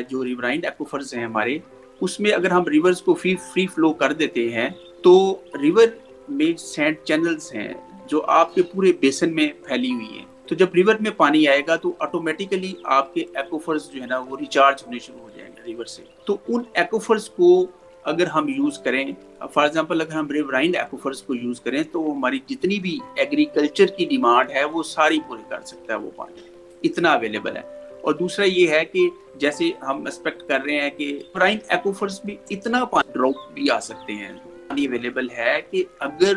جو 0.08 0.24
ریورائنڈ 0.24 0.64
ایکوفرز 0.64 1.14
ہیں 1.14 1.24
ہمارے، 1.24 1.58
اس 2.00 2.20
میں 2.20 2.32
اگر 2.32 2.50
ہم 2.50 2.64
ریورز 2.64 3.02
کو 3.02 3.14
فری 3.14 3.34
فری 3.52 3.66
فلو 3.66 3.92
کر 3.92 4.12
دیتے 4.12 4.48
ہیں، 4.48 4.68
تو 5.02 5.42
ریور 5.62 5.86
میں 6.28 6.56
سینڈ 6.58 6.96
چینلز 7.04 7.54
ہیں 7.54 7.72
جو 8.06 8.22
آپ 8.26 8.54
کے 8.54 8.62
پورے 8.62 8.92
بیسن 9.00 9.34
میں 9.34 9.48
پھیلی 9.66 9.92
ہوئی 9.92 10.18
ہیں۔ 10.18 10.24
تو 10.46 10.54
جب 10.54 10.74
ریور 10.74 10.94
میں 11.00 11.10
پانی 11.10 11.48
آئے 11.48 11.62
گا، 11.66 11.76
تو 11.76 11.92
آٹومیٹیکلی 11.98 12.72
آپ 12.84 13.14
کے 13.14 13.24
ایکوفرز 13.34 13.90
جو 13.90 14.00
ہے 14.02 14.06
نا، 14.06 14.18
وہ 14.18 14.36
ریچارج 14.40 14.82
ہونے 14.86 14.98
شروع 14.98 15.20
ہو 15.20 15.28
جائیں 15.36 15.50
گے 15.56 15.62
ریور 15.66 15.84
سے۔ 15.84 16.02
تو 16.24 16.36
ان 16.48 16.62
ایکوفرز 16.72 17.28
کو 17.30 17.66
اگر 18.02 18.26
ہم 18.26 18.48
یوز 18.48 18.78
کریں 18.78 19.12
فار 19.52 19.64
ایگزامپل 19.64 20.00
اگر 20.00 20.12
ہم 20.12 20.30
ریورائنڈ 20.30 20.76
ایکوفرز 20.76 21.22
کو 21.22 21.34
یوز 21.34 21.60
کریں، 21.60 21.82
تو 21.82 22.12
ہماری 22.12 22.38
جتنی 22.46 22.78
بھی 22.80 22.98
ایگریکلچر 23.16 23.86
کی 23.86 24.04
ڈیمانڈ 24.04 24.50
ہے، 24.50 24.64
وہ 24.64 24.82
ساری 24.82 25.18
پوری 25.28 25.42
کر 25.48 25.60
سکتا 25.60 25.92
ہے 25.92 25.98
وہ 25.98 26.10
پانی۔ 26.16 26.49
اتنا 26.82 27.12
اویلیبل 27.12 27.56
ہے۔ 27.56 27.80
اور 28.00 28.14
دوسرا 28.14 28.44
یہ 28.44 28.68
ہے 28.68 28.84
کہ 28.84 29.00
جیسے 29.36 29.70
ہم 29.82 29.96
ایکسپیکٹ 30.04 30.42
کر 30.48 30.58
رہے 30.66 30.80
ہیں 30.80 30.90
کہ 30.90 31.22
پرائم 31.32 31.58
ایکوفرز 31.68 32.20
بھی 32.24 32.36
اتنا 32.50 32.84
پانی 32.84 33.12
ڈراپ 33.12 33.52
بھی 33.54 33.70
آ 33.70 33.80
سکتے 33.80 34.12
ہیں۔ 34.12 34.32
پانی 34.68 34.86
اویلیبل 34.86 35.30
ہے 35.30 35.60
کہ 35.70 35.84
اگر 36.00 36.32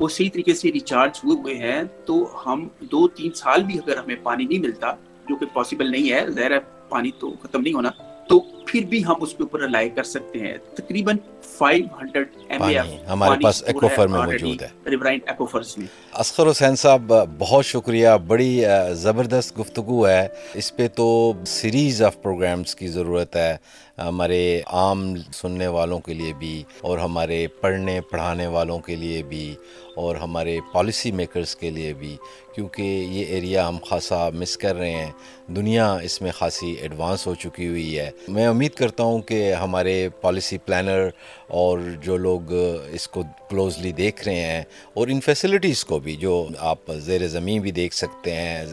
وہ 0.00 0.08
صحیح 0.08 0.30
طریقے 0.32 0.54
سے 0.54 0.72
ریچارج 0.72 1.20
ہوئے 1.24 1.36
ہوئے 1.36 1.54
ہیں 1.54 1.82
تو 2.04 2.42
ہم 2.46 2.68
دو 2.80 3.08
تین 3.08 3.32
سال 3.32 3.62
بھی 3.62 3.78
اگر 3.78 3.96
ہمیں 3.96 4.16
پانی 4.22 4.44
نہیں 4.44 4.58
ملتا، 4.58 4.92
جو 5.28 5.36
کہ 5.36 5.46
پاسبل 5.46 5.90
نہیں 5.90 6.12
ہے، 6.12 6.30
ظاہر 6.30 6.50
ہے 6.50 6.58
پانی 6.88 7.10
تو 7.18 7.34
ختم 7.42 7.60
نہیں 7.60 7.74
ہونا۔ 7.74 7.90
تو 8.28 8.40
پھر 8.66 8.84
بھی 8.84 9.04
ہم 9.04 9.14
اس 9.20 9.30
کے 9.30 9.42
اوپر 9.42 9.62
الائی 9.62 9.90
کر 9.90 10.02
سکتے 10.02 10.38
ہیں۔ 10.38 10.56
تقریباً 10.74 11.16
500 11.58 12.22
ایم 12.48 12.62
اے 12.62 12.78
ہمارے 13.08 13.42
پاس 13.44 13.62
ایکوفر 13.66 14.06
میں 14.08 14.20
موجود 14.20 14.62
ہے۔ 14.62 14.68
ریورائنڈ 14.86 15.22
ایکوفرز 15.26 15.74
میں۔ 15.78 15.86
اسخر 16.14 16.50
حسین 16.50 16.76
صاحب 16.76 17.12
بہت 17.38 17.64
شکریہ۔ 17.64 18.08
بڑی 18.26 18.64
زبردست 18.92 19.58
گفتگو 19.58 20.08
ہے۔ 20.08 20.28
اس 20.54 20.76
پہ 20.76 20.88
تو 20.94 21.32
سیریز 21.46 22.02
آف 22.02 22.22
پروگرامز 22.22 22.74
کی 22.74 22.88
ضرورت 22.88 23.36
ہے۔ 23.36 23.56
ہمارے 23.98 24.60
عام 24.66 25.14
سننے 25.32 25.66
والوں 25.66 26.00
کے 26.00 26.14
لیے 26.14 26.32
بھی، 26.32 26.62
اور 26.80 26.98
ہمارے 26.98 27.46
پڑھنے، 27.46 28.00
پڑھانے 28.00 28.46
والوں 28.46 28.78
کے 28.78 28.96
لیے 28.96 29.22
بھی، 29.22 29.54
اور 29.94 30.16
ہمارے 30.16 30.58
پالیسی 30.72 31.12
میکرز 31.12 31.56
کے 31.56 31.70
لیے 31.70 31.92
بھی۔ 31.92 32.16
کیونکہ 32.54 32.82
یہ 32.82 33.24
ایریا 33.24 33.68
ہم 33.68 33.78
خاصا 33.88 34.30
مس 34.30 34.56
کر 34.56 34.76
رہے 34.76 34.90
ہیں۔ 34.90 35.12
دنیا 35.48 35.94
اس 35.94 36.22
میں 36.22 36.30
خاصی 36.30 36.72
ایڈوانس 36.72 37.26
ہو 37.26 37.34
چکی 37.34 37.68
ہوئی 37.68 37.98
ہے۔ 37.98 38.10
میں 38.28 38.46
امید 38.46 38.74
کرتا 38.74 39.02
ہوں 39.02 39.22
کہ 39.22 39.52
ہمارے 39.52 40.08
پالیسی 40.20 40.58
پلانر 40.58 41.08
اور 41.48 41.78
جو 42.02 42.16
لوگ 42.16 42.52
اس 42.90 43.08
کو 43.08 43.22
کلوزلی 43.50 43.92
دیکھ 43.92 44.28
رہے 44.28 44.40
ہیں 44.40 44.62
اور 44.94 45.08
ان 45.08 45.20
فیسلٹیز 45.20 45.84
کو 45.84 45.98
بھی 45.98 46.16
جو 46.16 46.48
آپ 46.58 46.78
زیر 46.96 47.26
زمین 47.28 47.62
بھی 47.62 47.70
دیکھ 47.70 47.94
سکتے 47.94 48.34
ہیں، 48.34 48.64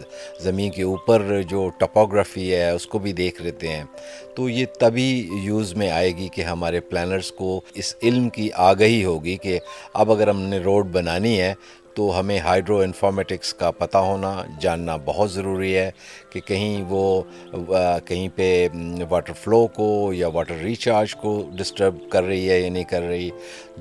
زمین 0.44 0.72
کے 0.72 0.84
اوپر 0.84 1.42
جو 1.50 1.70
ٹپوگرافی 1.70 2.56
ہے، 2.56 2.70
اس 2.70 2.88
کو 2.88 3.00
بھی 3.00 3.14
دیکھ 3.14 3.42
لیتے 3.42 3.68
ہیں۔ 3.68 3.84
تو 4.36 4.50
یہ 4.50 4.66
تبھی 4.80 5.30
یوز 5.44 5.74
میں 5.74 5.90
آئے 5.90 6.12
گی 6.18 6.28
کہ 6.28 6.42
ہمارے 6.42 6.80
پلانرز 6.80 7.32
کو 7.32 7.62
اس 7.74 7.96
علم 8.04 8.30
کی 8.30 8.50
آگہی 8.54 9.06
ہوگی 9.06 9.38
کہ 9.38 9.60
اب 9.94 10.12
اگر 10.12 10.28
ہم 10.28 10.42
نے 10.42 10.58
روڈ 10.58 10.88
بنانی 10.88 11.42
ہے 11.42 11.54
تو 11.96 12.20
ہمیں 12.20 12.40
ہائیڈرو 12.40 12.80
انفارمیٹکس 12.80 13.54
کا 13.54 13.72
پتہ 13.72 13.98
ہونا 13.98 14.44
جاننا 14.60 14.96
بہت 15.06 15.32
ضروری 15.32 15.76
ہے 15.76 15.92
کہ 16.30 16.40
کہیں 16.40 16.84
وہ 16.90 17.22
کہیں 18.06 18.30
پہ 18.36 18.68
واٹر 19.10 19.34
فلو 19.34 19.68
کو 19.68 20.14
یا 20.14 20.28
واٹر 20.28 20.56
ریچارج 20.56 21.16
کو 21.16 21.50
ڈسٹرب 21.56 22.10
کر 22.10 22.24
رہی 22.24 22.50
ہے 22.50 22.60
یا 22.60 22.70
نہیں 22.70 22.84
کر 22.84 23.02
رہی۔ 23.02 23.30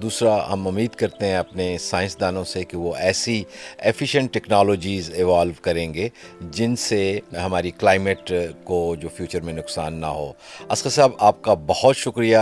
دوسرا، 0.03 0.53
ہم 0.53 0.66
امید 0.68 0.90
کرتے 0.90 1.27
ہیں 1.27 1.37
اپنے 1.37 1.77
سائنسدانوں 1.81 2.44
سے 2.44 2.64
کہ 2.64 2.77
وہ 2.77 2.94
ایسی 2.96 3.42
ایفیشینٹ 3.79 4.33
ٹیکنالوجیز 4.33 5.11
ایوالو 5.14 5.53
کریں 5.62 5.94
گے 5.94 6.09
جن 6.40 6.77
سے 6.77 7.18
ہماری 7.44 7.70
کلائمیٹ 7.70 8.33
کو 8.64 8.94
جو 9.00 9.09
فیوچر 9.16 9.40
میں 9.40 9.53
نقصان 9.53 9.94
نہ 9.94 10.07
ہو۔ 10.07 10.33
اسکر 10.70 10.90
صاحب، 10.90 11.11
آپ 11.18 11.42
کا 11.42 11.55
بہت 11.66 11.96
شکریہ۔ 11.96 12.38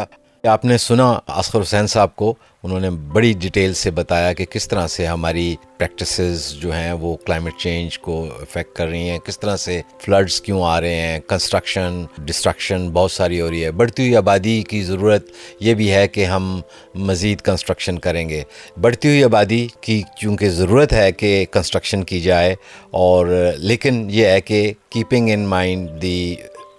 آپ 0.48 0.64
نے 0.64 0.76
سنا 0.78 1.18
اسخر 1.36 1.60
حسین 1.60 1.86
صاحب 1.86 2.16
کو، 2.16 2.34
انہوں 2.62 2.80
نے 2.80 2.90
بڑی 2.90 3.32
ڈیٹیل 3.32 3.74
سے 3.74 3.90
بتایا 3.90 4.32
کہ 4.32 4.44
کس 4.44 4.68
طرح 4.68 4.86
سے 4.86 5.06
ہماری 5.06 5.54
پریکٹسز 5.78 6.50
جو 6.52 6.72
ہیں 6.72 6.92
وہ 6.92 7.16
کلائمیٹ 7.16 7.54
چینج 7.58 7.98
کو 7.98 8.26
افیکٹ 8.40 8.76
کر 8.76 8.86
رہی 8.86 9.08
ہیں، 9.08 9.18
کس 9.18 9.38
طرح 9.40 9.56
سے 9.56 9.80
فلڈز 10.00 10.40
کیوں 10.40 10.62
آ 10.62 10.80
رہے 10.80 10.94
ہیں 10.94 11.20
کنسٹرکشن 11.28 12.04
ڈسٹرکشن 12.18 12.88
بہت 12.90 13.12
ساری 13.12 13.40
ہو 13.40 13.50
رہی 13.50 13.64
ہے۔ 13.64 13.70
بڑھتی 13.70 14.02
ہوئی 14.02 14.16
آبادی 14.16 14.62
کی 14.62 14.82
ضرورت 14.82 15.30
یہ 15.60 15.74
بھی 15.74 15.90
ہے 15.92 16.08
کہ 16.08 16.24
ہم 16.24 16.60
مزید 16.94 17.40
کنسٹرکشن 17.40 17.98
کریں 17.98 18.28
گے۔ 18.28 18.42
بڑھتی 18.80 19.08
ہوئی 19.08 19.24
آبادی 19.24 19.66
کی 19.80 20.02
چونکہ 20.20 20.50
ضرورت 20.50 20.92
ہے 20.92 21.12
کہ 21.12 21.44
کنسٹرکشن 21.50 22.04
کی 22.04 22.20
جائے 22.20 22.54
اور 22.90 23.52
لیکن 23.58 24.06
یہ 24.10 24.26
ہے 24.26 24.40
کہ 24.40 24.72
keeping 24.90 25.30
in 25.30 25.46
mind 25.46 26.02
the 26.02 26.34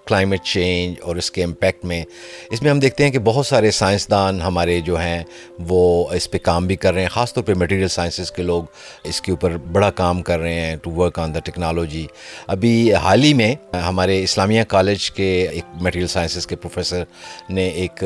climate 0.07 0.43
change 0.43 0.95
اور 1.01 1.15
اس 1.15 1.31
کے 1.31 1.43
امپیکٹ 1.43 1.85
میں۔ 1.85 2.03
اس 2.51 2.61
میں 2.61 2.71
ہم 2.71 2.79
دیکھتے 2.79 3.03
ہیں 3.03 3.11
کہ 3.11 3.19
بہت 3.19 3.45
سارے 3.45 3.71
سائنسدان 3.71 4.41
ہمارے 4.41 4.79
جو 4.81 4.99
ہیں، 4.99 5.23
وہ 5.59 6.09
اس 6.11 6.31
پہ 6.31 6.37
کام 6.37 6.67
بھی 6.67 6.75
کر 6.75 6.93
رہے 6.93 7.01
ہیں۔ 7.01 7.09
خاص 7.09 7.33
طور 7.33 7.43
پہ 7.43 7.53
میٹیریل 7.53 7.87
سائنسز 7.87 8.31
کے 8.31 8.43
لوگ 8.43 8.63
اس 9.03 9.21
کے 9.21 9.31
اوپر 9.31 9.57
بڑا 9.57 9.89
کام 9.91 10.21
کر 10.21 10.39
رہے 10.39 10.59
ہیں 10.59 10.75
to 10.75 10.91
work 10.91 11.19
on 11.19 11.35
the 11.35 11.39
technology 11.39 12.05
ابھی 12.47 12.93
حال 12.93 13.23
ہی 13.23 13.33
میں 13.33 13.55
ہمارے 13.73 14.23
اسلامیہ 14.23 14.63
کالج 14.63 15.11
کے 15.11 15.47
ایک 15.51 15.63
میٹیریل 15.81 16.07
سائنسز 16.07 16.47
کے 16.47 16.55
پروفیسر 16.55 17.03
نے 17.49 17.67
ایک 17.67 18.03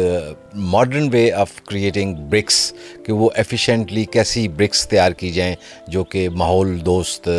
modern 0.53 1.09
way 1.11 1.31
of 1.31 1.61
creating 1.65 2.15
bricks 2.15 2.73
کہ 3.05 3.13
وہ 3.13 3.29
ایفیشینٹلی 3.35 4.05
کیسی 4.05 4.47
برکس 4.47 4.87
تیار 4.87 5.11
کی 5.11 5.29
جائیں 5.29 5.55
جو 5.87 6.03
کہ 6.03 6.29
ماحول 6.29 6.85
دوست 6.85 7.29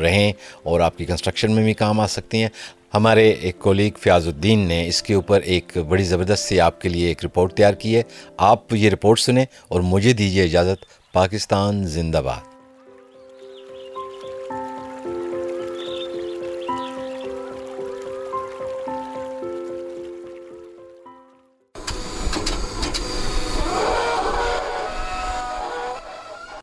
رہیں 0.00 0.32
اور 0.62 0.80
آپ 0.80 0.98
کی 0.98 1.04
کنسٹرکشن 1.04 1.54
میں 1.54 1.64
بھی 1.64 1.74
کام 1.74 2.00
آ 2.00 2.06
سکتی 2.06 2.42
ہیں۔ 2.42 2.48
ہمارے 2.94 3.30
ایک 3.30 3.58
کولیگ 3.58 3.90
فیاض 3.98 4.26
الدین 4.26 4.58
نے 4.58 4.88
اس 4.88 5.02
کے 5.02 5.14
اوپر 5.14 5.40
ایک 5.40 5.78
بڑی 5.78 6.04
زبردست 6.04 6.44
سی 6.44 6.60
آپ 6.60 6.80
کے 6.80 6.88
لیے 6.88 7.08
ایک 7.08 7.24
رپورٹ 7.24 7.52
تیار 7.52 7.74
کی 7.74 7.96
ہے۔ 7.96 8.02
آپ 8.36 8.74
یہ 8.74 8.90
رپورٹ 8.90 9.20
سنیں 9.20 9.44
اور 9.68 9.80
مجھے 9.80 10.12
دیجیے 10.12 10.44
اجازت، 10.44 10.84
پاکستان 11.12 11.84
زندہ 11.84 12.22
باد۔ 12.24 12.47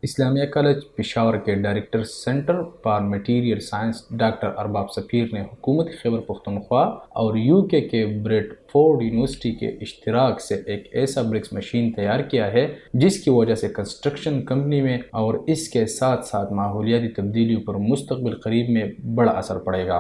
اسلامیہ 0.06 0.46
کالج، 0.46 0.78
پشاور 0.96 1.36
کے 1.38 1.54
director 1.56 2.04
centre 2.04 2.62
for 2.84 3.02
material 3.02 3.60
science 3.60 4.04
doctor 4.10 4.48
Arbab 4.58 4.92
Safir 4.92 5.28
نے 5.34 5.42
حکومت 5.42 5.88
خیبر 6.02 6.20
پختونخوا 6.20 6.84
اور 7.22 7.36
یو 7.36 7.62
کے 7.62 7.82
کے 7.82 8.06
بریڈ 8.24 8.54
فورڈ 8.74 9.02
یونیورسٹی 9.02 9.52
کے 9.52 9.68
اشتراک 9.82 10.42
سے 10.42 10.56
ایک 10.66 10.88
ایسا 10.92 11.22
برکس 11.22 11.54
مشین 11.54 11.92
تیار 11.92 12.20
کیا 12.20 12.52
ہے، 12.54 12.68
جس 12.94 13.20
کی 13.24 13.30
وجہ 13.30 13.56
سے 13.56 13.70
کنسٹرکشن 13.70 14.42
کمپنی 14.46 14.82
میں 14.82 14.98
اور 15.12 15.34
اس 15.48 15.68
کے 15.70 15.86
ساتھ 15.86 16.26
ساتھ 16.26 16.54
ماحولیاتی 16.54 17.10
تبدیلیوں 17.14 17.62
پر 17.62 17.76
مستقبل 17.90 18.40
قریب 18.40 18.70
میں 18.70 18.86
بڑا 19.16 19.32
اثر 19.32 19.58
پڑے 19.60 19.88
گا۔ 19.88 20.00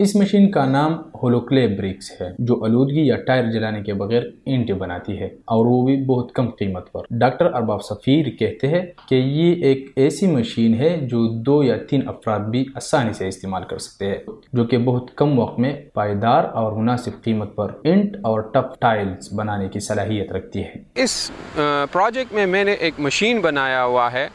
اس 0.00 0.14
مشین 0.16 0.50
کا 0.50 0.64
نام 0.64 0.92
ہولوکلے 1.22 1.66
بریکس 1.68 2.10
ہے، 2.20 2.26
جو 2.38 2.54
آلودگی 2.64 3.06
یا 3.06 3.16
ٹائر 3.26 3.50
جلانے 3.52 3.82
کے 3.82 3.94
بغیر 3.94 4.22
اینٹیں 4.46 4.74
بناتی 4.74 5.18
ہے، 5.20 5.26
اور 5.46 5.66
وہ 5.66 5.80
بھی 5.86 5.96
بہت 6.06 6.32
کم 6.32 6.50
قیمت 6.58 6.92
پر۔ 6.92 7.06
ڈاکٹر 7.20 7.46
ارباب 7.46 7.82
سفیر 7.84 8.28
کہتے 8.38 8.68
ہیں 8.68 8.82
کہ 9.08 9.14
یہ 9.14 9.64
ایک 9.66 9.90
ایسی 9.96 10.26
مشین 10.26 10.74
ہے 10.80 10.96
جو 11.02 11.26
دو 11.46 11.62
یا 11.64 11.76
تین 11.90 12.08
افراد 12.08 12.46
بھی 12.50 12.64
آسانی 12.74 13.12
سے 13.12 13.28
استعمال 13.28 13.64
کر 13.70 13.78
سکتے 13.78 14.06
ہیں، 14.06 14.18
جو 14.52 14.64
کہ 14.64 14.78
بہت 14.84 15.10
کم 15.16 15.38
وقت 15.38 15.58
میں 15.58 15.72
پائیدار 15.94 16.44
اور 16.54 16.72
مناسب 16.72 17.22
قیمت 17.24 17.54
پر 17.56 17.72
اینٹ 17.84 18.16
اور 18.22 18.40
ٹپ 18.52 18.80
ٹائلز 18.80 19.32
بنانے 19.32 19.68
کی 19.68 19.80
صلاحیت 19.80 20.32
رکھتی 20.32 20.62
ہے۔ 20.62 20.82
اس 21.02 21.30
پروجیکٹ 21.92 22.32
میں 22.34 22.46
میں 22.46 22.64
نے 22.64 22.72
ایک 22.72 23.00
مشین 23.00 23.40
بنایا 23.40 23.84
ہوا 23.84 24.10
ہے، 24.12 24.28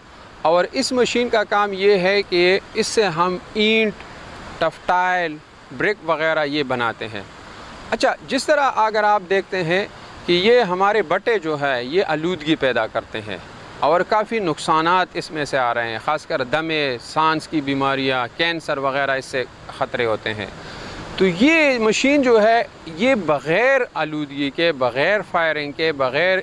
اور 0.44 0.66
اس 0.74 0.92
مشین 0.92 1.30
کا 1.30 1.44
کام 1.50 1.74
یہ 1.78 1.98
ہے 2.00 2.22
کہ 2.30 2.60
اس 2.76 2.88
سے 2.88 3.04
ہم 3.18 3.38
اینٹ 3.56 4.04
ٹفٹائل 4.60 5.38
برک 5.78 6.10
وغیرہ 6.10 6.46
یہ 6.46 6.64
بناتے 6.64 7.08
ہیں۔ 7.08 7.22
اچھا 7.92 8.16
جس 8.28 8.46
طرح 8.46 8.72
اگر 8.76 9.04
آپ 9.04 9.22
دیکھتے 9.30 9.64
ہیں 9.64 9.86
کہ 10.26 10.34
یہ 10.34 10.62
ہمارے 10.62 11.02
بٹے 11.02 11.40
جو 11.40 11.62
ہے، 11.62 11.84
یہ 11.84 12.04
آلودگی 12.08 12.56
پیدا 12.56 12.88
کرتے 12.88 13.22
ہیں 13.22 13.38
اور 13.80 14.02
کافی 14.02 14.40
نقصانات 14.40 15.08
اس 15.14 15.32
میں 15.32 15.46
سے 15.46 15.58
آ 15.58 15.74
رہے 15.74 15.92
ہیں، 15.92 15.98
خاص 16.06 16.26
کر 16.26 16.44
دمے 16.44 16.98
سانس 17.02 17.48
کی 17.48 17.62
بیماریاں، 17.62 18.28
کینسر 18.38 18.78
وغیرہ 18.78 19.12
اس 19.12 19.26
سے 19.26 19.44
خطرے 19.78 20.06
ہوتے 20.06 20.34
ہیں۔ 20.34 20.48
تو 21.18 21.26
یہ 21.28 21.80
مشین 21.80 22.22
جو 22.22 22.44
ہے، 22.44 22.64
یہ 22.86 23.16
بغیر 23.16 23.82
آلودگی 23.94 24.50
کے، 24.50 24.72
بغیر 24.72 25.20
فائرنگ 25.32 25.72
کے، 25.72 25.92
بغیر 25.92 26.40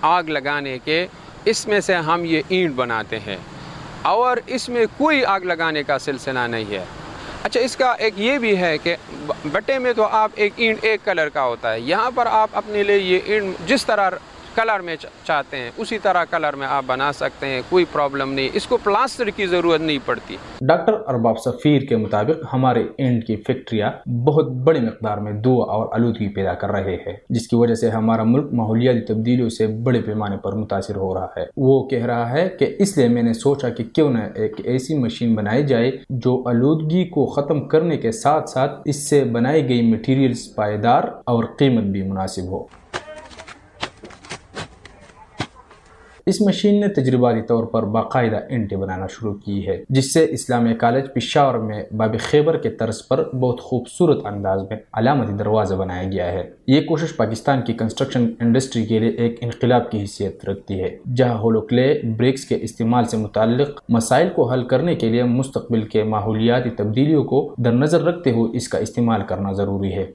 آگ 0.00 0.22
لگانے 0.22 0.78
کے، 0.84 1.06
اس 1.44 1.66
میں 1.66 1.80
سے 1.80 1.94
ہم 1.94 2.24
یہ 2.24 2.42
اینٹ 2.48 2.74
بناتے 2.74 3.18
ہیں۔ 3.18 3.36
اور 4.02 4.36
اس 4.46 4.68
میں 4.68 4.86
کوئی 4.96 5.24
آگ 5.24 5.40
لگانے 5.40 5.82
کا 5.82 5.98
سلسلہ 5.98 6.38
نہیں 6.38 6.64
ہے۔ 6.70 6.84
اچھا 7.46 7.60
اس 7.60 7.76
کا 7.76 7.92
ایک 7.92 8.14
یہ 8.16 8.38
بھی 8.38 8.56
ہے 8.58 8.78
کہ 8.78 8.96
بٹے 9.52 9.78
میں 9.78 9.92
تو 9.92 10.04
آپ 10.04 10.30
ایک 10.34 10.52
اینٹ، 10.56 10.78
ایک 10.82 11.00
کلر 11.04 11.28
کا 11.28 11.44
ہوتا 11.44 11.72
ہے۔ 11.72 11.80
یہاں 11.80 12.10
پر 12.14 12.26
آپ 12.26 12.50
اپنے 12.52 12.82
لیے 12.82 12.98
یہ 12.98 13.18
اینٹ 13.24 13.68
جس 13.68 13.86
طرح 13.86 14.10
کلر 14.56 14.80
میں 14.80 14.96
چاہتے 15.24 15.56
ہیں۔ 15.56 15.70
اسی 15.76 15.98
طرح 15.98 16.24
کلر 16.30 16.54
میں 16.54 16.66
آپ 16.66 16.82
بنا 16.86 17.12
سکتے 17.12 17.46
ہیں، 17.46 17.62
کوئی 17.68 17.84
پرابلم 17.92 18.32
نہیں۔ 18.32 18.48
اس 18.52 18.66
کو 18.66 18.76
پلاسٹر 18.76 19.30
کی 19.30 19.46
ضرورت 19.46 19.80
نہیں 19.80 19.98
پڑتی۔ 20.04 20.36
ڈاکٹر 20.60 20.92
ارباب 21.06 21.38
سفیر 21.38 21.82
کے 21.82 21.96
مطابق 21.96 22.44
ہمارے 22.52 22.84
اینڈ 22.98 23.24
کی 23.24 23.36
فیکٹریاں 23.36 24.08
بہت 24.08 24.50
بڑی 24.50 24.80
مقدار 24.80 25.18
میں 25.18 25.32
دعا 25.32 25.64
اور 25.64 25.86
آلودگی 25.92 26.28
پیدا 26.28 26.54
کر 26.54 26.70
رہے 26.70 26.96
ہیں، 27.06 27.12
جس 27.28 27.48
کی 27.48 27.56
وجہ 27.56 27.74
سے 27.74 27.90
ہمارا 27.90 28.22
ملک 28.22 28.52
ماحولیاتی 28.52 29.00
تبدیلیوں 29.00 29.48
سے 29.48 29.66
بڑے 29.66 30.00
پیمانے 30.00 30.36
پر 30.36 30.52
متاثر 30.52 30.96
ہو 30.96 31.14
رہا 31.14 31.26
ہے۔ 31.36 31.44
وہ 31.56 31.88
کہہ 31.88 32.06
رہا 32.06 32.30
ہے 32.30 32.48
کہ 32.48 32.76
اس 32.78 32.98
لیے 32.98 33.08
میں 33.08 33.22
نے 33.22 33.32
سوچا 33.32 33.68
کہ 33.68 33.84
کیوں 33.84 34.10
نہ 34.10 34.18
ایک 34.34 34.52
ایسی 34.64 34.98
مشین 34.98 35.34
بنائی 35.34 35.66
جائے 35.66 35.90
جو 36.10 36.42
آلودگی 36.48 37.04
کو 37.04 37.26
ختم 37.26 37.68
کرنے 37.68 37.96
کے 37.96 38.12
ساتھ 38.12 38.50
ساتھ 38.50 38.80
اس 38.84 39.08
سے 39.08 39.24
بنائی 39.24 39.68
گئی 39.68 39.82
مٹیریلز 39.82 40.54
پائیدار 40.54 41.02
اور 41.24 41.44
قیمت 41.58 41.84
بھی 41.84 42.02
مناسب 42.02 42.42
ہو۔ 42.42 42.85
اس 46.26 46.40
مشین 46.40 46.80
نے 46.80 46.88
تجرباتی 46.88 47.42
طور 47.42 47.64
پر 47.64 47.82
باقاعدہ 47.82 48.40
انٹیں 48.48 48.76
بنانا 48.76 49.06
شروع 49.06 49.34
کی 49.34 49.66
ہے، 49.66 49.84
جس 49.88 50.12
سے 50.12 50.26
اسلامیہ 50.30 50.74
کالج 50.74 51.04
پشاور 51.14 51.54
میں 51.54 51.84
باب 51.96 52.14
خیبر 52.20 52.56
کے 52.56 52.70
طرز 52.70 53.08
پر 53.08 53.34
بہت 53.36 53.60
خوبصورت 53.60 54.26
انداز 54.26 54.62
میں 54.70 54.76
علامتی 54.92 55.32
دروازہ 55.32 55.74
بنایا 55.74 56.08
گیا 56.12 56.32
ہے۔ 56.32 56.50
یہ 56.66 56.80
کوشش 56.80 57.16
پاکستان 57.16 57.62
کی 57.62 57.72
کنسٹرکشن 57.72 58.30
انڈسٹری 58.40 58.86
کے 58.86 58.98
لیے 58.98 59.08
ایک 59.08 59.38
انقلاب 59.40 59.90
کی 59.90 60.00
حیثیت 60.00 60.44
رکھتی 60.48 60.80
ہے، 60.80 60.98
جہاں 61.14 61.38
ہولوکلے 61.38 62.00
بریکس 62.18 62.44
کے 62.44 62.58
استعمال 62.60 63.04
سے 63.04 63.16
متعلق 63.16 63.80
مسائل 63.88 64.28
کو 64.28 64.50
حل 64.50 64.64
کرنے 64.64 64.94
کے 64.94 65.08
لیے 65.08 65.22
مستقبل 65.22 65.82
کے 65.82 66.02
ماحولیاتی 66.02 66.70
تبدیلیوں 66.70 67.24
کو 67.24 67.54
در 67.58 67.72
نظر 67.72 68.02
رکھتے 68.02 68.30
ہوئے 68.30 68.56
اس 68.56 68.68
کا 68.68 68.78
استعمال 68.78 69.22
کرنا 69.28 69.52
ضروری 69.52 69.92
ہے۔ 69.92 70.06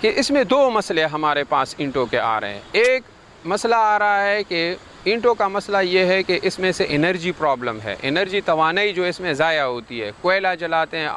کہ 0.00 0.12
اس 0.16 0.30
میں 0.30 0.44
دو 0.44 0.70
مسئلے 0.70 1.04
ہمارے 1.04 1.44
پاس 1.48 1.74
انٹوں 1.78 2.06
کے 2.06 2.18
آ 2.18 2.40
رہے 2.40 2.52
ہیں۔ 2.52 2.60
ایک 2.72 3.02
مسئلہ 3.44 3.74
آ 3.78 3.98
رہا 3.98 4.26
ہے 4.26 4.42
کہ 4.48 4.74
اینٹوں 5.04 5.34
کا 5.34 5.48
مسئلہ 5.48 5.76
یہ 5.82 6.04
ہے 6.04 6.22
کہ 6.22 6.38
اس 6.42 6.58
میں 6.58 6.72
سے 6.72 6.86
انرجی 6.88 7.32
پرابلم 7.32 7.78
ہے۔ 7.84 7.96
انرجی 8.02 8.40
توانائی 8.40 8.92
جو 8.92 9.04
اس 9.04 9.20
میں 9.20 9.32
ضائع 9.32 9.62
ہوتی 9.62 10.02
ہے، 10.02 10.10
کوئلہ 10.20 10.48
جلاتے 10.60 10.98
ہیں 10.98 11.08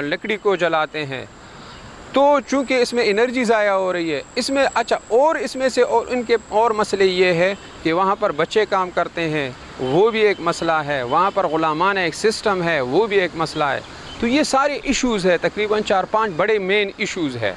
لکڑی 0.00 0.36
کو 0.36 0.56
جلاتے 0.56 1.06
ہیں۔ 1.06 1.26
تو 2.12 2.38
چونکہ 2.46 2.74
اس 2.74 2.92
میں 2.92 3.04
انرجی 3.06 3.44
ضائع 3.44 3.70
ہو 3.70 3.92
رہی 3.92 4.14
ہے، 4.14 4.22
اس 4.34 4.50
میں 4.50 4.66
اچھا 4.74 4.98
اور 5.08 5.34
اس 5.34 5.56
میں 5.56 5.68
سے 5.68 5.82
اور 5.82 6.06
ان 6.08 6.22
کے 6.22 6.36
اور 6.48 6.70
مسئلے 6.70 7.04
یہ 7.04 7.32
ہے 7.32 7.54
کہ 7.82 7.92
وہاں 7.92 8.16
پر 8.16 8.32
بچے 8.32 8.64
کام 8.66 8.90
کرتے 8.90 9.28
ہیں۔ 9.28 9.50
وہ 9.78 10.10
بھی 10.10 10.20
ایک 10.20 10.36
مسئلہ 10.40 10.72
ہے۔ 10.72 11.02
وہاں 11.02 11.30
پر 11.34 11.46
غلامان 11.46 11.98
ایک 11.98 12.14
سسٹم 12.14 12.62
ہے، 12.62 12.80
وہ 12.80 13.06
بھی 13.06 13.20
ایک 13.20 13.30
مسئلہ 13.34 13.64
ہے۔ 13.64 13.80
تو 14.20 14.26
یہ 14.26 14.42
سارے 14.42 14.78
ایشوز 14.82 15.26
ہے، 15.26 15.38
تقریباً 15.38 15.82
چار 15.82 16.04
پانچ 16.04 16.32
بڑے 16.36 16.58
مین 16.58 16.90
ایشوز 16.96 17.36
ہے۔ 17.36 17.54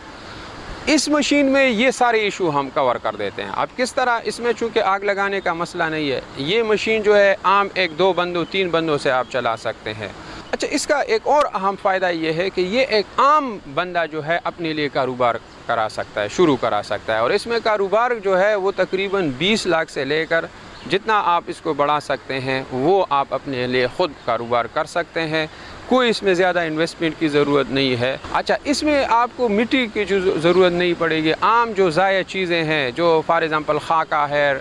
اس 0.85 1.09
مشین 1.09 1.45
میں 1.45 1.69
یہ 1.69 1.91
سارے 1.91 2.19
ایشو 2.19 2.59
ہم 2.59 2.69
کور 2.73 2.95
کر 2.95 3.15
دیتے 3.15 3.43
ہیں۔ 3.43 3.49
اب 3.55 3.67
کس 3.75 3.93
طرح 3.95 4.19
اس 4.23 4.39
میں 4.39 4.53
چونکہ 4.53 4.79
آگ 4.79 4.99
لگانے 4.99 5.41
کا 5.41 5.53
مسئلہ 5.53 5.83
نہیں 5.83 6.11
ہے، 6.11 6.21
یہ 6.37 6.63
مشین 6.63 7.01
جو 7.01 7.17
ہے 7.17 7.35
عام 7.43 7.67
ایک 7.73 7.99
دو 7.99 8.13
بندوں، 8.13 8.45
تین 8.51 8.69
بندوں 8.69 8.97
سے 8.97 9.11
آپ 9.11 9.27
چلا 9.31 9.57
سکتے 9.57 9.93
ہیں۔ 9.93 10.07
اچھا 10.51 10.67
اس 10.71 10.87
کا 10.87 10.99
ایک 10.99 11.21
اور 11.23 11.45
اہم 11.53 11.75
فائدہ 11.81 12.05
یہ 12.05 12.33
ہے 12.33 12.49
کہ 12.49 12.61
یہ 12.61 12.85
ایک 12.89 13.05
عام 13.17 13.57
بندہ 13.73 14.03
جو 14.11 14.25
ہے 14.25 14.39
اپنے 14.43 14.73
لیے 14.73 14.89
کاروبار 14.89 15.35
کرا 15.65 15.87
سکتا 15.91 16.23
ہے، 16.23 16.27
شروع 16.27 16.57
کرا 16.61 16.81
سکتا 16.85 17.13
ہے۔ 17.13 17.19
اور 17.19 17.29
اس 17.29 17.47
میں 17.47 17.59
کاروبار 17.63 18.11
جو 18.23 18.39
ہے 18.39 18.55
وہ 18.55 18.71
تقریباً 18.75 19.29
بیس 19.37 19.65
لاکھ 19.65 19.91
سے 19.91 20.05
لے 20.05 20.25
کر 20.25 20.45
جتنا 20.91 21.21
آپ 21.25 21.43
اس 21.47 21.61
کو 21.61 21.73
بڑھا 21.73 21.99
سکتے 21.99 22.39
ہیں، 22.39 22.63
وہ 22.71 23.05
آپ 23.09 23.27
اپنے 23.29 23.67
لیے 23.67 23.87
خود 23.97 24.11
کاروبار 24.25 24.65
کر 24.65 24.85
سکتے 24.85 25.21
ہیں۔ 25.21 25.47
کوئی 25.91 26.09
اس 26.09 26.21
میں 26.23 26.33
زیادہ 26.33 26.59
انویسٹمنٹ 26.59 27.13
کی 27.19 27.27
ضرورت 27.27 27.69
نہیں 27.69 27.95
ہے۔ 27.99 28.15
اچھا 28.33 28.55
اس 28.63 28.81
میں 28.83 29.03
آپ 29.09 29.29
کو 29.35 29.47
مٹی 29.49 29.85
کی 29.93 30.05
جو 30.05 30.19
ضرورت 30.39 30.71
نہیں 30.71 30.93
پڑے 30.97 31.23
گی۔ 31.23 31.31
عام 31.41 31.71
جو 31.77 31.89
ضائع 31.89 32.21
چیزیں 32.27 32.63
ہیں، 32.63 32.91
جو 32.95 33.21
فار 33.25 33.41
ایگزامپل 33.41 33.79
خاکہ 33.87 34.25
ہے 34.29 34.53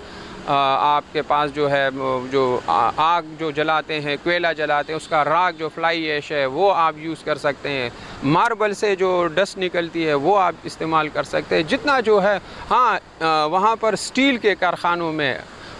آپ 0.46 1.12
کے 1.12 1.22
پاس 1.22 1.54
جو 1.54 1.70
ہے 1.70 1.88
جو 2.30 2.58
آگ 2.66 3.22
جو 3.38 3.50
جلاتے 3.50 4.00
ہیں، 4.00 4.16
کوئلہ 4.22 4.46
جلاتے 4.56 4.92
ہیں، 4.92 4.96
اس 4.96 5.06
کا 5.08 5.24
راگ 5.24 5.52
جو 5.58 5.68
فلائی 5.74 6.02
ایش 6.02 6.30
ہے، 6.32 6.44
وہ 6.46 6.72
آپ 6.76 6.94
یوز 6.98 7.22
کر 7.24 7.38
سکتے 7.38 7.70
ہیں۔ 7.70 7.88
ماربل 8.22 8.74
سے 8.74 8.94
جو 8.96 9.26
ڈسٹ 9.34 9.58
نکلتی 9.58 10.06
ہے، 10.06 10.14
وہ 10.14 10.38
آپ 10.40 10.54
استعمال 10.64 11.08
کر 11.08 11.22
سکتے 11.22 11.56
ہیں۔ 11.56 11.62
جتنا 11.68 12.00
جو 12.00 12.22
ہے 12.22 12.38
ہاں 12.70 12.98
وہاں 13.50 13.76
پر 13.80 13.96
سٹیل 13.98 14.36
کے 14.36 14.54
کارخانوں 14.60 15.12
میں 15.12 15.34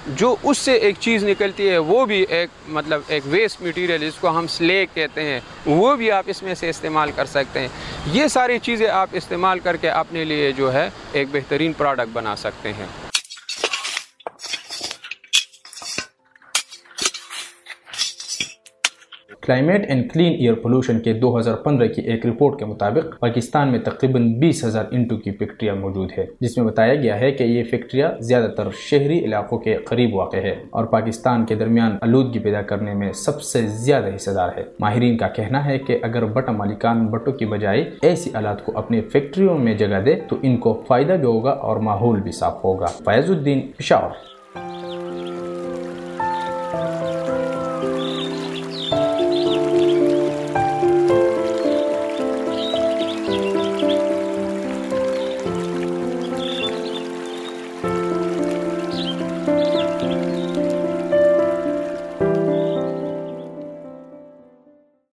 جو 0.07 0.37
اس 0.43 0.59
سے 0.59 0.73
ایک 0.73 0.95
چیز 1.01 1.25
نکلتی 1.25 1.69
ہے، 1.69 1.79
وہ 1.79 2.07
بھی 2.07 2.27
ایک 2.29 2.49
مطلب 2.69 3.01
ایک 3.09 3.23
ویسٹ 3.27 3.63
میٹیریل 3.63 4.03
اس 4.03 4.15
کو 4.15 4.29
ہم 4.29 4.47
سلیک 4.47 4.95
کہتے 4.95 5.23
ہیں۔ 5.23 5.41
وہ 5.67 5.97
بھی 5.97 6.11
آپ 6.11 6.25
اس 6.27 6.43
میں 6.43 6.55
سے 6.55 6.71
استعمال 6.71 7.11
کر 7.17 7.25
سکتے 7.25 7.61
ہیں۔ 7.61 7.69
یہ 8.07 8.29
ساری 8.29 8.59
چیزیں 8.59 8.89
آپ 8.89 9.09
استعمال 9.13 9.59
کر 9.59 9.77
کے 9.77 9.91
اپنے 9.91 10.25
لیے 10.25 10.53
جو 10.53 10.73
ہے 10.73 10.91
ایک 11.13 11.29
بہترین 11.33 11.73
پروڈکٹ 11.73 12.09
بنا 12.13 12.37
سکتے 12.37 12.73
ہیں۔ 12.73 12.87
Climate 19.51 19.85
and 19.89 20.13
clean 20.13 20.33
air 20.33 20.55
pollution 20.55 21.01
کے 21.01 21.13
دو 21.13 21.39
ہزار 21.39 21.55
پندرہ 21.55 21.87
کی 21.87 22.03
ایک 22.03 22.27
رپورٹ 22.27 22.59
کے 22.59 22.65
مطابق 22.65 23.21
پاکستان 23.21 23.71
میں 23.71 23.79
تقریباً 23.79 24.33
بیس 24.33 24.65
ہزار 24.65 24.85
انٹو 24.91 25.17
کی 25.17 25.31
فیکٹریاں 25.31 25.75
موجود 25.75 26.11
ہے 26.19 26.27
جس 26.41 26.59
میں 26.59 26.67
بتایا 26.67 26.95
گیا 26.95 27.21
ہے 27.21 27.33
کہ 27.33 27.45
یہ 27.45 27.65
فیکٹریاں 27.65 28.11
زیادہ 28.21 28.51
تر 28.57 28.69
شہری 28.91 29.19
علاقوں 29.19 29.59
کے 29.59 29.77
قریب 29.77 30.15
واقع 30.15 30.37
ہے 30.37 30.55
اور 30.71 30.85
پاکستان 30.85 31.47
کے 31.47 31.55
درمیان 31.55 31.97
آلودگی 32.01 32.39
پیدا 32.39 32.63
کرنے 32.63 32.95
میں 32.95 33.13
سب 33.13 33.43
سے 33.43 33.67
زیادہ 33.67 34.15
حصہ 34.17 34.31
دار 34.31 34.49
ہے 34.57 34.63
ماہرین 34.81 35.17
کا 35.17 35.29
کہنا 35.29 35.65
ہے 35.65 35.79
کہ 35.79 35.99
اگر 36.03 36.25
بٹا 36.25 36.53
مالکان 36.53 37.07
بٹوں 37.07 37.33
کی 37.33 37.47
بجائے 37.47 37.91
ایسی 38.03 38.31
آلات 38.35 38.65
کو 38.65 38.79
اپنے 38.79 39.01
فیکٹریوں 39.01 39.59
میں 39.59 39.75
جگہ 39.75 40.01
دے 40.07 40.15
تو 40.15 40.37
ان 40.43 40.57
کو 40.57 40.83
فائدہ 40.87 41.13
بھی 41.13 41.25
ہوگا 41.25 41.51
اور 41.51 41.77
ماحول 41.77 42.21
بھی 42.21 42.33
صاف 42.33 42.65
ہوگا۔ 42.65 42.87
فیض 42.87 43.31
الدین 43.31 43.61
پشاور 43.77 44.30